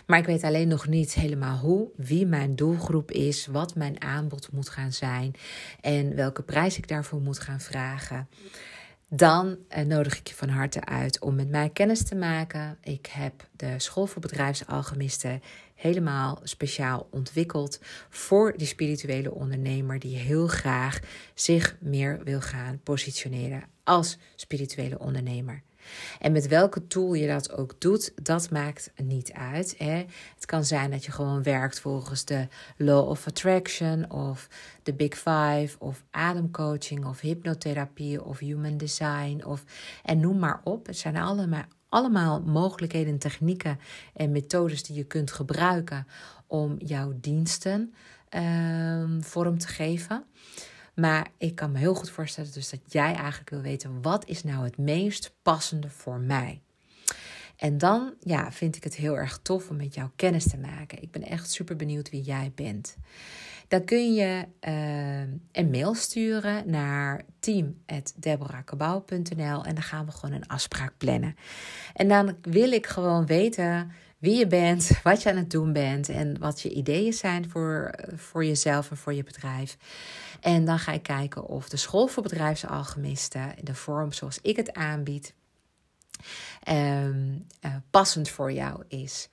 Maar 0.06 0.20
ik 0.20 0.26
weet 0.26 0.44
alleen 0.44 0.68
nog 0.68 0.88
niet 0.88 1.14
helemaal 1.14 1.58
hoe, 1.58 1.90
wie 1.96 2.26
mijn 2.26 2.56
doelgroep 2.56 3.12
is, 3.12 3.48
wat 3.48 3.76
mijn 3.76 4.02
aanbod 4.02 4.52
moet 4.52 4.70
gaan 4.70 4.92
zijn 4.92 5.36
en 5.82 6.16
welke 6.16 6.42
prijs 6.44 6.78
ik 6.78 6.88
daarvoor 6.88 7.22
moet 7.22 7.40
gaan 7.40 7.60
vragen. 7.60 8.28
Dan 9.08 9.58
eh, 9.68 9.86
nodig 9.86 10.20
ik 10.20 10.28
je 10.28 10.36
van 10.36 10.50
harte 10.50 10.86
uit 10.86 11.20
om 11.20 11.36
met 11.36 11.50
mij 11.50 11.70
kennis 11.70 12.04
te 12.04 12.16
maken. 12.16 12.78
Ik 12.84 13.06
heb 13.06 13.48
de 13.56 13.74
School 13.78 14.06
voor 14.06 14.22
Bedrijfsalchemisten 14.22 15.42
helemaal 15.76 16.40
speciaal 16.44 17.08
ontwikkeld 17.12 17.80
voor 18.10 18.54
die 18.58 18.68
spirituele 18.68 19.34
ondernemer 19.34 20.00
die 20.00 20.18
heel 20.18 20.48
graag 20.48 21.00
zich 21.34 21.76
meer 21.80 22.24
wil 22.24 22.42
gaan 22.42 22.80
positioneren 22.84 23.64
als 23.90 24.18
spirituele 24.36 25.00
ondernemer. 25.00 25.62
En 26.20 26.32
met 26.32 26.48
welke 26.48 26.88
tool 26.88 27.14
je 27.14 27.28
dat 27.28 27.52
ook 27.52 27.82
doet, 27.82 28.12
dat 28.24 28.50
maakt 28.50 28.92
niet 28.96 29.32
uit. 29.32 29.76
Hè? 29.78 30.06
Het 30.36 30.46
kan 30.46 30.66
zijn 30.66 30.92
dat 30.92 31.06
je 31.06 31.12
gewoon 31.12 31.44
werkt 31.44 31.80
volgens 31.80 32.26
de 32.26 32.48
Law 32.78 33.10
of 33.10 33.28
Attraction 33.28 34.12
of 34.12 34.48
de 34.84 34.94
Big 34.94 35.16
Five 35.16 35.70
of 35.80 36.04
ademcoaching 36.12 37.06
of 37.06 37.20
hypnotherapie 37.20 38.24
of 38.24 38.40
human 38.40 38.78
design 38.78 39.46
of 39.46 39.64
en 40.04 40.20
noem 40.20 40.40
maar 40.40 40.62
op. 40.64 40.86
Het 40.86 40.98
zijn 40.98 41.18
allemaal, 41.18 41.66
allemaal 41.90 42.42
mogelijkheden, 42.42 43.18
technieken 43.18 43.80
en 44.14 44.32
methodes 44.32 44.84
die 44.84 44.96
je 44.96 45.04
kunt 45.04 45.32
gebruiken 45.32 46.08
om 46.48 46.76
jouw 46.78 47.14
diensten 47.22 47.94
um, 48.30 49.24
vorm 49.24 49.58
te 49.58 49.68
geven. 49.68 50.24
Maar 51.00 51.28
ik 51.38 51.56
kan 51.56 51.72
me 51.72 51.78
heel 51.78 51.96
goed 51.96 52.10
voorstellen 52.10 52.54
dus 52.54 52.70
dat 52.70 52.80
jij 52.88 53.14
eigenlijk 53.14 53.50
wil 53.50 53.62
weten 53.62 54.02
wat 54.02 54.28
is 54.28 54.44
nou 54.44 54.64
het 54.64 54.78
meest 54.78 55.36
passende 55.42 55.90
voor 55.90 56.20
mij. 56.20 56.62
En 57.56 57.78
dan 57.78 58.14
ja, 58.20 58.52
vind 58.52 58.76
ik 58.76 58.84
het 58.84 58.96
heel 58.96 59.18
erg 59.18 59.40
tof 59.42 59.70
om 59.70 59.76
met 59.76 59.94
jou 59.94 60.10
kennis 60.16 60.48
te 60.48 60.58
maken. 60.58 61.02
Ik 61.02 61.12
ben 61.12 61.24
echt 61.24 61.52
super 61.52 61.76
benieuwd 61.76 62.10
wie 62.10 62.22
jij 62.22 62.52
bent. 62.56 62.98
Dan 63.68 63.84
kun 63.84 64.14
je 64.14 64.46
uh, 64.68 65.20
een 65.52 65.70
mail 65.70 65.94
sturen 65.94 66.70
naar 66.70 67.26
team.deborahkabau.nl 67.40 69.66
en 69.66 69.74
dan 69.74 69.84
gaan 69.84 70.06
we 70.06 70.12
gewoon 70.12 70.36
een 70.36 70.48
afspraak 70.48 70.94
plannen. 70.98 71.36
En 71.94 72.08
dan 72.08 72.38
wil 72.42 72.72
ik 72.72 72.88
gewoon 72.88 73.26
weten 73.26 73.92
wie 74.20 74.38
je 74.38 74.48
bent, 74.48 74.92
wat 75.04 75.22
je 75.22 75.30
aan 75.30 75.38
het 75.38 75.52
doen 75.52 75.74
bent 75.74 76.10
en 76.10 76.40
wat 76.40 76.62
je 76.62 76.70
ideeën 76.70 77.14
zijn 77.14 77.50
voor, 77.50 77.94
voor 78.16 78.46
jezelf 78.46 78.92
en 78.92 78.98
voor 78.98 79.14
je 79.14 79.24
bedrijf. 79.24 79.78
En 80.42 80.66
dan 80.66 80.80
ga 80.80 80.92
ik 80.92 81.04
kijken 81.04 81.46
of 81.46 81.70
de 81.70 81.78
school 81.78 82.08
voor 82.08 82.24
bedrijfsalchemisten, 82.24 83.56
de 83.62 83.76
vorm 83.76 84.12
zoals 84.12 84.40
ik 84.42 84.56
het 84.56 84.74
aanbied, 84.74 85.34
um, 86.70 87.46
uh, 87.66 87.76
passend 87.90 88.30
voor 88.30 88.52
jou 88.52 88.84
is. 88.88 89.30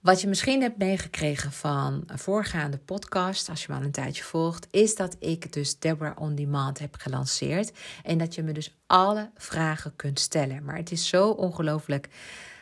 Wat 0.00 0.20
je 0.20 0.28
misschien 0.28 0.62
hebt 0.62 0.78
meegekregen 0.78 1.52
van 1.52 2.02
een 2.06 2.18
voorgaande 2.18 2.78
podcast, 2.78 3.48
als 3.48 3.64
je 3.64 3.72
me 3.72 3.78
al 3.78 3.84
een 3.84 3.90
tijdje 3.90 4.22
volgt, 4.22 4.66
is 4.70 4.94
dat 4.96 5.16
ik 5.18 5.52
dus 5.52 5.78
Deborah 5.78 6.20
On 6.20 6.34
Demand 6.34 6.78
heb 6.78 6.94
gelanceerd. 6.98 7.72
En 8.04 8.18
dat 8.18 8.34
je 8.34 8.42
me 8.42 8.52
dus 8.52 8.78
alle 8.86 9.30
vragen 9.36 9.96
kunt 9.96 10.20
stellen. 10.20 10.64
Maar 10.64 10.76
het 10.76 10.90
is 10.90 11.08
zo 11.08 11.30
ongelooflijk 11.30 12.08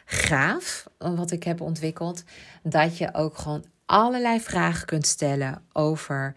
gaaf, 0.04 0.86
wat 0.98 1.30
ik 1.30 1.42
heb 1.42 1.60
ontwikkeld, 1.60 2.24
dat 2.62 2.98
je 2.98 3.14
ook 3.14 3.38
gewoon 3.38 3.64
allerlei 3.86 4.40
vragen 4.40 4.86
kunt 4.86 5.06
stellen 5.06 5.62
over 5.72 6.34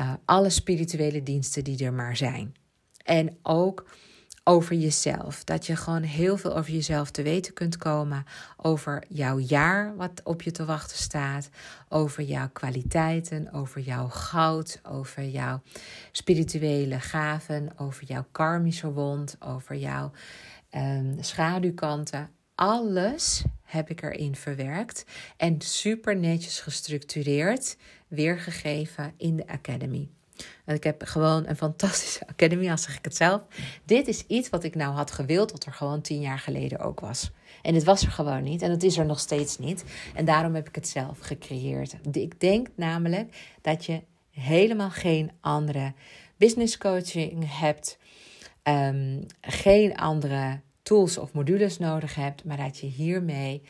uh, 0.00 0.12
alle 0.24 0.50
spirituele 0.50 1.22
diensten 1.22 1.64
die 1.64 1.84
er 1.84 1.92
maar 1.92 2.16
zijn. 2.16 2.54
En 3.04 3.38
ook 3.42 3.84
over 4.44 4.76
jezelf. 4.76 5.44
Dat 5.44 5.66
je 5.66 5.76
gewoon 5.76 6.02
heel 6.02 6.36
veel 6.36 6.56
over 6.56 6.72
jezelf 6.72 7.10
te 7.10 7.22
weten 7.22 7.52
kunt 7.52 7.76
komen. 7.76 8.24
Over 8.56 9.04
jouw 9.08 9.38
jaar 9.38 9.96
wat 9.96 10.20
op 10.24 10.42
je 10.42 10.50
te 10.50 10.64
wachten 10.64 10.96
staat. 10.96 11.48
Over 11.88 12.22
jouw 12.22 12.48
kwaliteiten, 12.52 13.52
over 13.52 13.80
jouw 13.80 14.08
goud, 14.08 14.80
over 14.82 15.24
jouw 15.24 15.62
spirituele 16.12 17.00
gaven, 17.00 17.72
over 17.76 18.04
jouw 18.04 18.26
karmische 18.32 18.92
wond, 18.92 19.36
over 19.40 19.76
jouw 19.76 20.10
um, 20.74 21.16
schaduwkanten. 21.20 22.30
Alles 22.54 23.44
heb 23.62 23.90
ik 23.90 24.02
erin 24.02 24.36
verwerkt 24.36 25.04
en 25.36 25.60
super 25.60 26.16
netjes 26.16 26.60
gestructureerd 26.60 27.76
weergegeven 28.14 29.14
in 29.16 29.36
de 29.36 29.46
Academy. 29.46 30.08
En 30.64 30.74
ik 30.74 30.84
heb 30.84 31.02
gewoon 31.02 31.46
een 31.46 31.56
fantastische 31.56 32.26
academy, 32.32 32.70
als 32.70 32.82
zeg 32.82 32.96
ik 32.96 33.04
het 33.04 33.16
zelf. 33.16 33.42
Dit 33.84 34.08
is 34.08 34.26
iets 34.26 34.48
wat 34.48 34.64
ik 34.64 34.74
nou 34.74 34.94
had 34.94 35.10
gewild, 35.10 35.52
wat 35.52 35.64
er 35.64 35.72
gewoon 35.72 36.00
tien 36.00 36.20
jaar 36.20 36.38
geleden 36.38 36.78
ook 36.78 37.00
was. 37.00 37.30
En 37.62 37.74
het 37.74 37.84
was 37.84 38.02
er 38.02 38.10
gewoon 38.10 38.42
niet 38.42 38.62
en 38.62 38.70
het 38.70 38.82
is 38.82 38.98
er 38.98 39.06
nog 39.06 39.20
steeds 39.20 39.58
niet. 39.58 39.84
En 40.14 40.24
daarom 40.24 40.54
heb 40.54 40.68
ik 40.68 40.74
het 40.74 40.88
zelf 40.88 41.18
gecreëerd. 41.18 41.96
Ik 42.12 42.40
denk 42.40 42.68
namelijk 42.74 43.56
dat 43.60 43.84
je 43.84 44.02
helemaal 44.30 44.90
geen 44.90 45.30
andere 45.40 45.92
business 46.36 46.78
coaching 46.78 47.58
hebt, 47.58 47.98
um, 48.62 49.26
geen 49.40 49.96
andere 49.96 50.60
tools 50.82 51.18
of 51.18 51.32
modules 51.32 51.78
nodig 51.78 52.14
hebt, 52.14 52.44
maar 52.44 52.56
dat 52.56 52.78
je 52.78 52.86
hiermee 52.86 53.62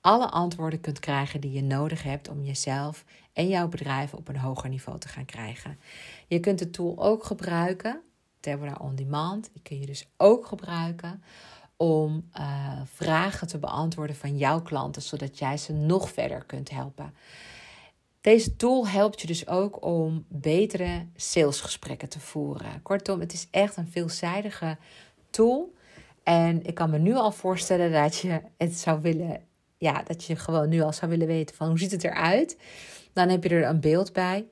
alle 0.00 0.28
antwoorden 0.28 0.80
kunt 0.80 1.00
krijgen 1.00 1.40
die 1.40 1.52
je 1.52 1.62
nodig 1.62 2.02
hebt 2.02 2.28
om 2.28 2.42
jezelf 2.42 3.04
en 3.36 3.48
jouw 3.48 3.68
bedrijf 3.68 4.14
op 4.14 4.28
een 4.28 4.38
hoger 4.38 4.68
niveau 4.68 4.98
te 4.98 5.08
gaan 5.08 5.24
krijgen. 5.24 5.78
Je 6.26 6.40
kunt 6.40 6.58
de 6.58 6.70
tool 6.70 7.02
ook 7.02 7.24
gebruiken, 7.24 8.00
Deborah 8.40 8.80
On 8.80 8.94
Demand, 8.94 9.50
die 9.52 9.62
kun 9.62 9.80
je 9.80 9.86
dus 9.86 10.08
ook 10.16 10.46
gebruiken 10.46 11.22
om 11.76 12.28
uh, 12.38 12.80
vragen 12.84 13.46
te 13.46 13.58
beantwoorden 13.58 14.16
van 14.16 14.36
jouw 14.36 14.62
klanten, 14.62 15.02
zodat 15.02 15.38
jij 15.38 15.56
ze 15.56 15.72
nog 15.72 16.10
verder 16.10 16.44
kunt 16.44 16.70
helpen. 16.70 17.14
Deze 18.20 18.56
tool 18.56 18.88
helpt 18.88 19.20
je 19.20 19.26
dus 19.26 19.48
ook 19.48 19.84
om 19.84 20.24
betere 20.28 21.06
salesgesprekken 21.16 22.08
te 22.08 22.20
voeren. 22.20 22.82
Kortom, 22.82 23.20
het 23.20 23.32
is 23.32 23.48
echt 23.50 23.76
een 23.76 23.88
veelzijdige 23.88 24.76
tool. 25.30 25.74
En 26.22 26.64
ik 26.64 26.74
kan 26.74 26.90
me 26.90 26.98
nu 26.98 27.14
al 27.14 27.32
voorstellen 27.32 27.92
dat 27.92 28.16
je 28.16 28.40
het 28.56 28.78
zou 28.78 29.00
willen, 29.00 29.40
ja, 29.78 30.02
dat 30.02 30.24
je 30.24 30.36
gewoon 30.36 30.68
nu 30.68 30.80
al 30.80 30.92
zou 30.92 31.10
willen 31.10 31.26
weten 31.26 31.56
van 31.56 31.68
hoe 31.68 31.78
ziet 31.78 31.90
het 31.90 32.04
eruit. 32.04 32.56
Dan 33.16 33.28
heb 33.28 33.42
je 33.42 33.48
er 33.48 33.64
een 33.64 33.80
beeld 33.80 34.12
bij. 34.12 34.46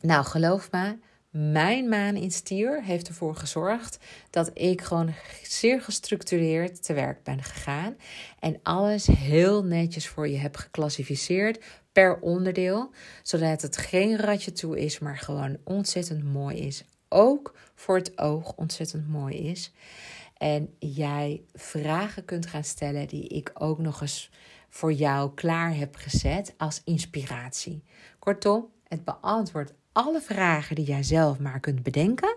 Nou, 0.00 0.24
geloof 0.24 0.70
me, 0.70 0.98
mijn 1.30 1.88
maan 1.88 2.16
in 2.16 2.30
stier 2.30 2.82
heeft 2.82 3.08
ervoor 3.08 3.36
gezorgd 3.36 3.98
dat 4.30 4.50
ik 4.54 4.82
gewoon 4.82 5.14
zeer 5.42 5.82
gestructureerd 5.82 6.82
te 6.82 6.92
werk 6.92 7.22
ben 7.22 7.42
gegaan. 7.42 7.96
En 8.38 8.60
alles 8.62 9.06
heel 9.06 9.64
netjes 9.64 10.08
voor 10.08 10.28
je 10.28 10.36
heb 10.36 10.56
geclassificeerd 10.56 11.64
per 11.92 12.18
onderdeel. 12.20 12.90
Zodat 13.22 13.62
het 13.62 13.76
geen 13.76 14.16
ratje 14.16 14.52
toe 14.52 14.80
is, 14.80 14.98
maar 14.98 15.18
gewoon 15.18 15.56
ontzettend 15.64 16.24
mooi 16.24 16.56
is. 16.56 16.84
Ook 17.08 17.54
voor 17.74 17.96
het 17.96 18.18
oog 18.18 18.52
ontzettend 18.56 19.08
mooi 19.08 19.36
is. 19.36 19.72
En 20.36 20.74
jij 20.78 21.42
vragen 21.54 22.24
kunt 22.24 22.46
gaan 22.46 22.64
stellen 22.64 23.08
die 23.08 23.28
ik 23.28 23.50
ook 23.54 23.78
nog 23.78 24.00
eens 24.00 24.30
voor 24.76 24.92
jou 24.92 25.34
klaar 25.34 25.76
heb 25.76 25.96
gezet 25.96 26.54
als 26.56 26.82
inspiratie. 26.84 27.82
Kortom, 28.18 28.66
het 28.88 29.04
beantwoordt 29.04 29.74
alle 29.92 30.20
vragen 30.20 30.74
die 30.74 30.84
jij 30.84 31.02
zelf 31.02 31.38
maar 31.38 31.60
kunt 31.60 31.82
bedenken. 31.82 32.36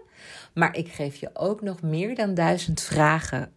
Maar 0.53 0.75
ik 0.75 0.91
geef 0.91 1.15
je 1.15 1.29
ook 1.33 1.61
nog 1.61 1.81
meer 1.81 2.15
dan 2.15 2.33
duizend 2.33 2.81
vragen 2.81 3.53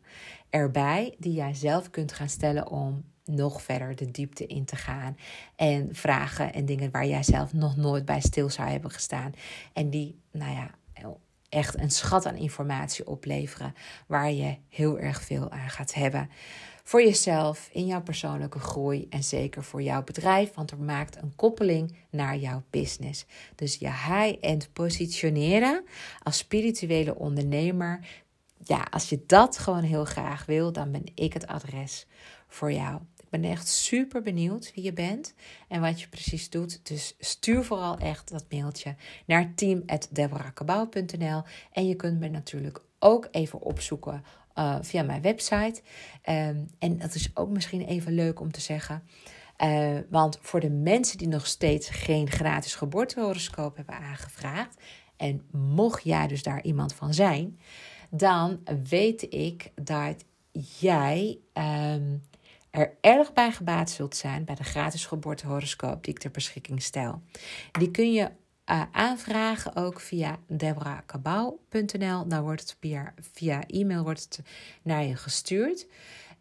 erbij 0.51 1.14
die 1.18 1.33
jij 1.33 1.55
zelf 1.55 1.91
kunt 1.91 2.12
gaan 2.12 2.28
stellen 2.28 2.68
om 2.68 3.05
nog 3.24 3.62
verder 3.62 3.97
de 3.97 4.11
diepte 4.11 4.47
in 4.47 4.64
te 4.64 4.76
gaan. 4.76 5.16
En 5.57 5.89
vragen 5.93 6.53
en 6.53 6.64
dingen 6.64 6.91
waar 6.91 7.07
jij 7.07 7.22
zelf 7.22 7.53
nog 7.53 7.76
nooit 7.76 8.05
bij 8.05 8.20
stil 8.20 8.51
zou 8.51 8.68
hebben 8.68 8.91
gestaan. 8.91 9.33
En 9.72 9.91
die, 9.91 10.20
nou 10.33 10.53
ja, 10.53 10.70
echt 11.53 11.78
een 11.78 11.91
schat 11.91 12.26
aan 12.26 12.37
informatie 12.37 13.07
opleveren 13.07 13.74
waar 14.07 14.33
je 14.33 14.57
heel 14.68 14.99
erg 14.99 15.22
veel 15.22 15.51
aan 15.51 15.70
gaat 15.70 15.95
hebben. 15.95 16.30
Voor 16.83 17.03
jezelf, 17.03 17.68
in 17.72 17.87
jouw 17.87 18.03
persoonlijke 18.03 18.59
groei 18.59 19.07
en 19.11 19.24
zeker 19.24 19.64
voor 19.64 19.83
jouw 19.83 20.05
bedrijf, 20.05 20.55
want 20.55 20.70
er 20.70 20.78
maakt 20.78 21.16
een 21.16 21.33
koppeling 21.37 21.97
naar 22.11 22.37
jouw 22.37 22.62
business. 22.70 23.26
Dus 23.55 23.76
je 23.76 23.87
high-end 23.87 24.72
positioneren 24.72 25.85
als 26.22 26.37
spirituele 26.37 27.14
ondernemer. 27.14 28.07
Ja, 28.64 28.87
als 28.91 29.09
je 29.09 29.22
dat 29.26 29.59
gewoon 29.59 29.83
heel 29.83 30.05
graag 30.05 30.47
wil, 30.47 30.72
dan 30.72 30.93
ben 30.93 31.05
ik 31.14 31.33
het 31.33 31.47
adres 31.47 32.07
voor 32.49 32.72
jou 32.72 33.01
ben 33.33 33.45
echt 33.45 33.68
super 33.68 34.22
benieuwd 34.22 34.72
wie 34.74 34.85
je 34.85 34.93
bent 34.93 35.35
en 35.68 35.80
wat 35.80 36.01
je 36.01 36.09
precies 36.09 36.51
doet. 36.51 36.87
Dus 36.89 37.14
stuur 37.18 37.64
vooral 37.64 37.99
echt 37.99 38.30
dat 38.30 38.45
mailtje 38.51 38.95
naar 39.26 39.53
team.deborahkabau.nl. 39.55 41.43
En 41.72 41.87
je 41.89 41.95
kunt 41.95 42.20
me 42.20 42.28
natuurlijk 42.28 42.83
ook 42.99 43.28
even 43.30 43.61
opzoeken 43.61 44.24
uh, 44.59 44.76
via 44.80 45.03
mijn 45.03 45.22
website. 45.22 45.82
Um, 46.28 46.66
en 46.78 46.98
dat 46.98 47.14
is 47.14 47.30
ook 47.34 47.50
misschien 47.50 47.82
even 47.82 48.12
leuk 48.12 48.40
om 48.40 48.53
te 48.53 48.61
zeggen. 48.61 49.03
Uh, 49.64 49.98
want 50.11 50.38
voor 50.40 50.61
de 50.61 50.70
mensen 50.70 51.18
die 51.18 51.28
nog 51.28 51.46
steeds 51.46 51.88
geen 51.88 52.30
gratis 52.30 52.74
geboortehoroscoop 52.74 53.76
hebben 53.76 53.98
aangevraagd. 53.98 54.82
En 55.16 55.42
mocht 55.50 56.05
jij 56.05 56.26
dus 56.26 56.42
daar 56.42 56.62
iemand 56.62 56.94
van 56.94 57.14
zijn, 57.14 57.59
dan 58.11 58.61
weet 58.88 59.34
ik 59.34 59.70
dat 59.74 60.24
jij 60.78 61.38
um, 61.53 62.22
er 62.70 62.96
erg 63.00 63.32
bij 63.32 63.53
gebaat 63.53 63.90
zult 63.90 64.16
zijn 64.16 64.44
bij 64.44 64.55
de 64.55 64.64
gratis 64.64 65.07
geboortehoroscoop 65.07 66.05
die 66.05 66.14
ik 66.14 66.20
ter 66.20 66.30
beschikking 66.30 66.82
stel. 66.82 67.22
Die 67.72 67.90
kun 67.90 68.12
je 68.12 68.30
uh, 68.70 68.82
aanvragen 68.92 69.76
ook 69.76 70.00
via 70.00 70.38
deborahkabau.nl. 70.46 72.28
Dan 72.28 72.42
wordt 72.42 72.60
het 72.60 72.76
via, 72.80 73.14
via 73.32 73.66
e-mail 73.66 74.02
wordt 74.02 74.22
het 74.22 74.40
naar 74.82 75.04
je 75.04 75.16
gestuurd. 75.16 75.86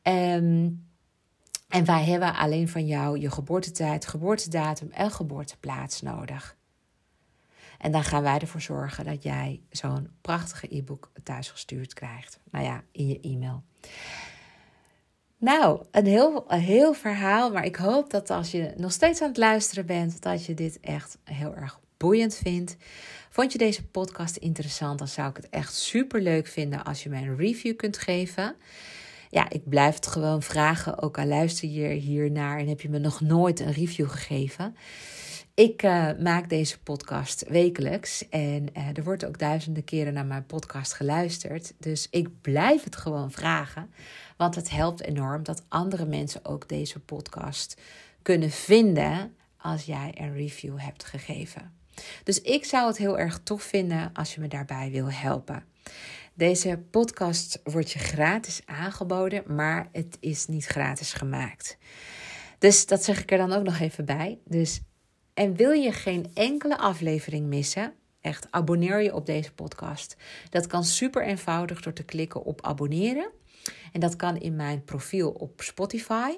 Um, 0.03 0.89
en 1.67 1.86
wij 1.86 2.03
hebben 2.03 2.36
alleen 2.36 2.69
van 2.69 2.86
jou 2.86 3.19
je 3.19 3.32
geboortetijd, 3.32 4.07
geboortedatum 4.07 4.89
en 4.91 5.11
geboorteplaats 5.11 6.01
nodig. 6.01 6.55
En 7.78 7.91
dan 7.91 8.03
gaan 8.03 8.24
wij 8.24 8.39
ervoor 8.39 8.61
zorgen 8.61 9.05
dat 9.05 9.24
jij 9.24 9.61
zo'n 9.69 10.09
prachtige 10.22 10.76
e-book 10.76 11.11
thuis 11.24 11.49
gestuurd 11.49 11.93
krijgt. 11.93 12.39
Nou 12.51 12.65
ja, 12.65 12.84
in 12.91 13.07
je 13.07 13.19
e-mail. 13.19 13.63
Nou, 15.38 15.86
een 15.91 16.05
heel, 16.05 16.45
heel 16.47 16.93
verhaal. 16.93 17.51
Maar 17.51 17.65
ik 17.65 17.76
hoop 17.76 18.09
dat 18.09 18.30
als 18.30 18.51
je 18.51 18.74
nog 18.78 18.91
steeds 18.91 19.22
aan 19.22 19.28
het 19.28 19.38
luisteren 19.38 19.86
bent, 19.86 20.22
dat 20.22 20.45
je 20.45 20.53
dit 20.53 20.80
echt 20.80 21.17
heel 21.24 21.55
erg 21.55 21.80
boeiend 22.02 22.36
vindt. 22.36 22.76
Vond 23.30 23.52
je 23.52 23.58
deze 23.58 23.88
podcast 23.88 24.36
interessant? 24.36 24.99
Dan 24.99 25.08
zou 25.08 25.30
ik 25.30 25.36
het 25.36 25.49
echt 25.49 25.74
super 25.74 26.22
leuk 26.22 26.47
vinden 26.47 26.84
als 26.84 27.04
je 27.04 27.10
mij 27.10 27.22
een 27.22 27.38
review 27.38 27.76
kunt 27.76 27.97
geven. 27.97 28.56
Ja, 29.30 29.49
ik 29.49 29.70
blijf 29.70 29.95
het 29.95 30.08
gewoon 30.08 30.41
vragen. 30.41 31.02
Ook 31.02 31.18
al 31.18 31.26
luister 31.26 31.70
je 31.70 31.88
hiernaar 31.88 32.60
en 32.60 32.68
heb 32.68 32.82
je 32.82 32.89
me 32.89 32.99
nog 32.99 33.22
nooit 33.22 33.60
een 33.60 33.72
review 33.72 34.10
gegeven. 34.10 34.76
Ik 35.54 35.84
uh, 35.84 36.10
maak 36.20 36.49
deze 36.49 36.80
podcast 36.80 37.47
wekelijks 37.47 38.30
en 38.30 38.68
uh, 38.78 38.97
er 38.97 39.04
wordt 39.04 39.26
ook 39.26 39.39
duizenden 39.39 39.84
keren 39.84 40.14
naar 40.14 40.26
mijn 40.26 40.45
podcast 40.45 40.93
geluisterd. 40.93 41.74
Dus 41.78 42.08
ik 42.10 42.41
blijf 42.41 42.84
het 42.84 42.95
gewoon 42.95 43.32
vragen, 43.32 43.91
want 44.38 44.56
het 44.56 44.70
helpt 44.70 45.02
enorm 45.02 45.43
dat 45.43 45.64
andere 45.68 46.06
mensen 46.06 46.45
ook 46.45 46.70
deze 46.70 46.99
podcast 46.99 47.82
kunnen 48.22 48.52
vinden 48.52 49.36
als 49.58 49.86
jij 49.86 50.12
een 50.18 50.34
review 50.34 50.80
hebt 50.80 51.04
gegeven. 51.04 51.80
Dus 52.24 52.41
ik 52.41 52.66
zou 52.66 52.88
het 52.88 52.97
heel 52.97 53.20
erg 53.20 53.39
tof 53.43 53.64
vinden 53.64 54.10
als 54.14 54.34
je 54.36 54.41
me 54.41 54.47
daarbij 54.47 54.91
wil 54.91 55.12
helpen. 55.12 55.66
Deze 56.34 56.84
podcast 56.91 57.62
wordt 57.64 57.91
je 57.91 57.99
gratis 57.99 58.62
aangeboden, 58.66 59.43
maar 59.47 59.89
het 59.91 60.18
is 60.20 60.47
niet 60.47 60.66
gratis 60.66 61.14
gemaakt. 61.14 61.78
Dus 62.60 62.86
dat 62.86 63.04
zeg 63.04 63.22
ik 63.22 63.32
er 63.32 63.38
dan 63.38 63.52
ook 63.52 63.64
nog 63.64 63.80
even 63.80 64.06
bij. 64.06 64.39
Dus 64.45 64.82
en 65.34 65.56
wil 65.56 65.72
je 65.72 65.91
geen 65.91 66.32
enkele 66.34 66.78
aflevering 66.78 67.47
missen? 67.47 67.93
Echt, 68.22 68.47
abonneer 68.49 69.02
je 69.02 69.16
op 69.16 69.26
deze 69.26 69.54
podcast. 69.54 70.16
Dat 70.49 70.68
kan 70.68 70.84
super 70.84 71.26
eenvoudig 71.26 71.82
door 71.82 71.93
te 71.93 72.04
klikken 72.04 72.43
op 72.43 72.62
abonneren. 72.62 73.30
En 73.91 73.99
dat 73.99 74.16
kan 74.16 74.38
in 74.38 74.56
mijn 74.56 74.84
profiel 74.84 75.32
op 75.32 75.62
Spotify. 75.62 76.32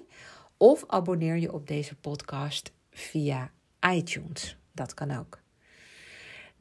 Of 0.57 0.83
abonneer 0.87 1.37
je 1.37 1.53
op 1.53 1.67
deze 1.67 1.95
podcast 1.95 2.71
via 2.91 3.51
iTunes. 3.79 4.57
Dat 4.71 4.93
kan 4.93 5.17
ook. 5.17 5.42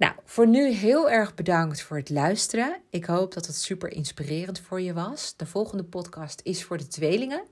Nou, 0.03 0.15
voor 0.25 0.47
nu 0.47 0.71
heel 0.71 1.11
erg 1.11 1.35
bedankt 1.35 1.83
voor 1.83 1.97
het 1.97 2.11
luisteren. 2.11 2.81
Ik 2.91 3.05
hoop 3.05 3.35
dat 3.35 3.47
het 3.47 3.57
super 3.57 3.93
inspirerend 3.93 4.61
voor 4.61 4.81
je 4.81 4.93
was. 4.93 5.35
De 5.37 5.47
volgende 5.47 5.85
podcast 5.85 6.41
is 6.45 6.65
voor 6.65 6.79
de 6.79 6.87
tweelingen. 6.87 7.43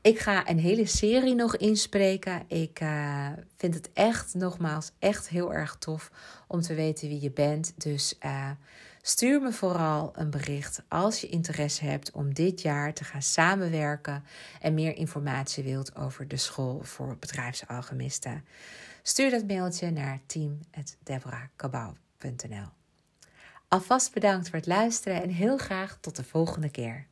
Ik 0.00 0.18
ga 0.18 0.48
een 0.48 0.58
hele 0.58 0.86
serie 0.86 1.34
nog 1.34 1.56
inspreken. 1.56 2.42
Ik 2.48 2.80
uh, 2.80 3.28
vind 3.56 3.74
het 3.74 3.90
echt, 3.92 4.34
nogmaals, 4.34 4.90
echt 4.98 5.28
heel 5.28 5.52
erg 5.52 5.76
tof 5.78 6.10
om 6.48 6.60
te 6.60 6.74
weten 6.74 7.08
wie 7.08 7.20
je 7.20 7.30
bent. 7.30 7.72
Dus 7.76 8.14
uh, 8.24 8.50
stuur 9.02 9.40
me 9.40 9.52
vooral 9.52 10.12
een 10.14 10.30
bericht 10.30 10.82
als 10.88 11.20
je 11.20 11.28
interesse 11.28 11.84
hebt 11.84 12.10
om 12.10 12.34
dit 12.34 12.60
jaar 12.60 12.94
te 12.94 13.04
gaan 13.04 13.22
samenwerken 13.22 14.24
en 14.60 14.74
meer 14.74 14.96
informatie 14.96 15.64
wilt 15.64 15.96
over 15.96 16.28
de 16.28 16.36
school 16.36 16.80
voor 16.82 17.16
bedrijfsalchemisten. 17.20 18.44
Stuur 19.06 19.30
dat 19.30 19.46
mailtje 19.46 19.90
naar 19.90 20.20
team.deborahkabau.nl 20.26 22.68
Alvast 23.68 24.12
bedankt 24.12 24.48
voor 24.48 24.58
het 24.58 24.66
luisteren 24.66 25.22
en 25.22 25.28
heel 25.28 25.56
graag 25.56 25.98
tot 26.00 26.16
de 26.16 26.24
volgende 26.24 26.70
keer. 26.70 27.06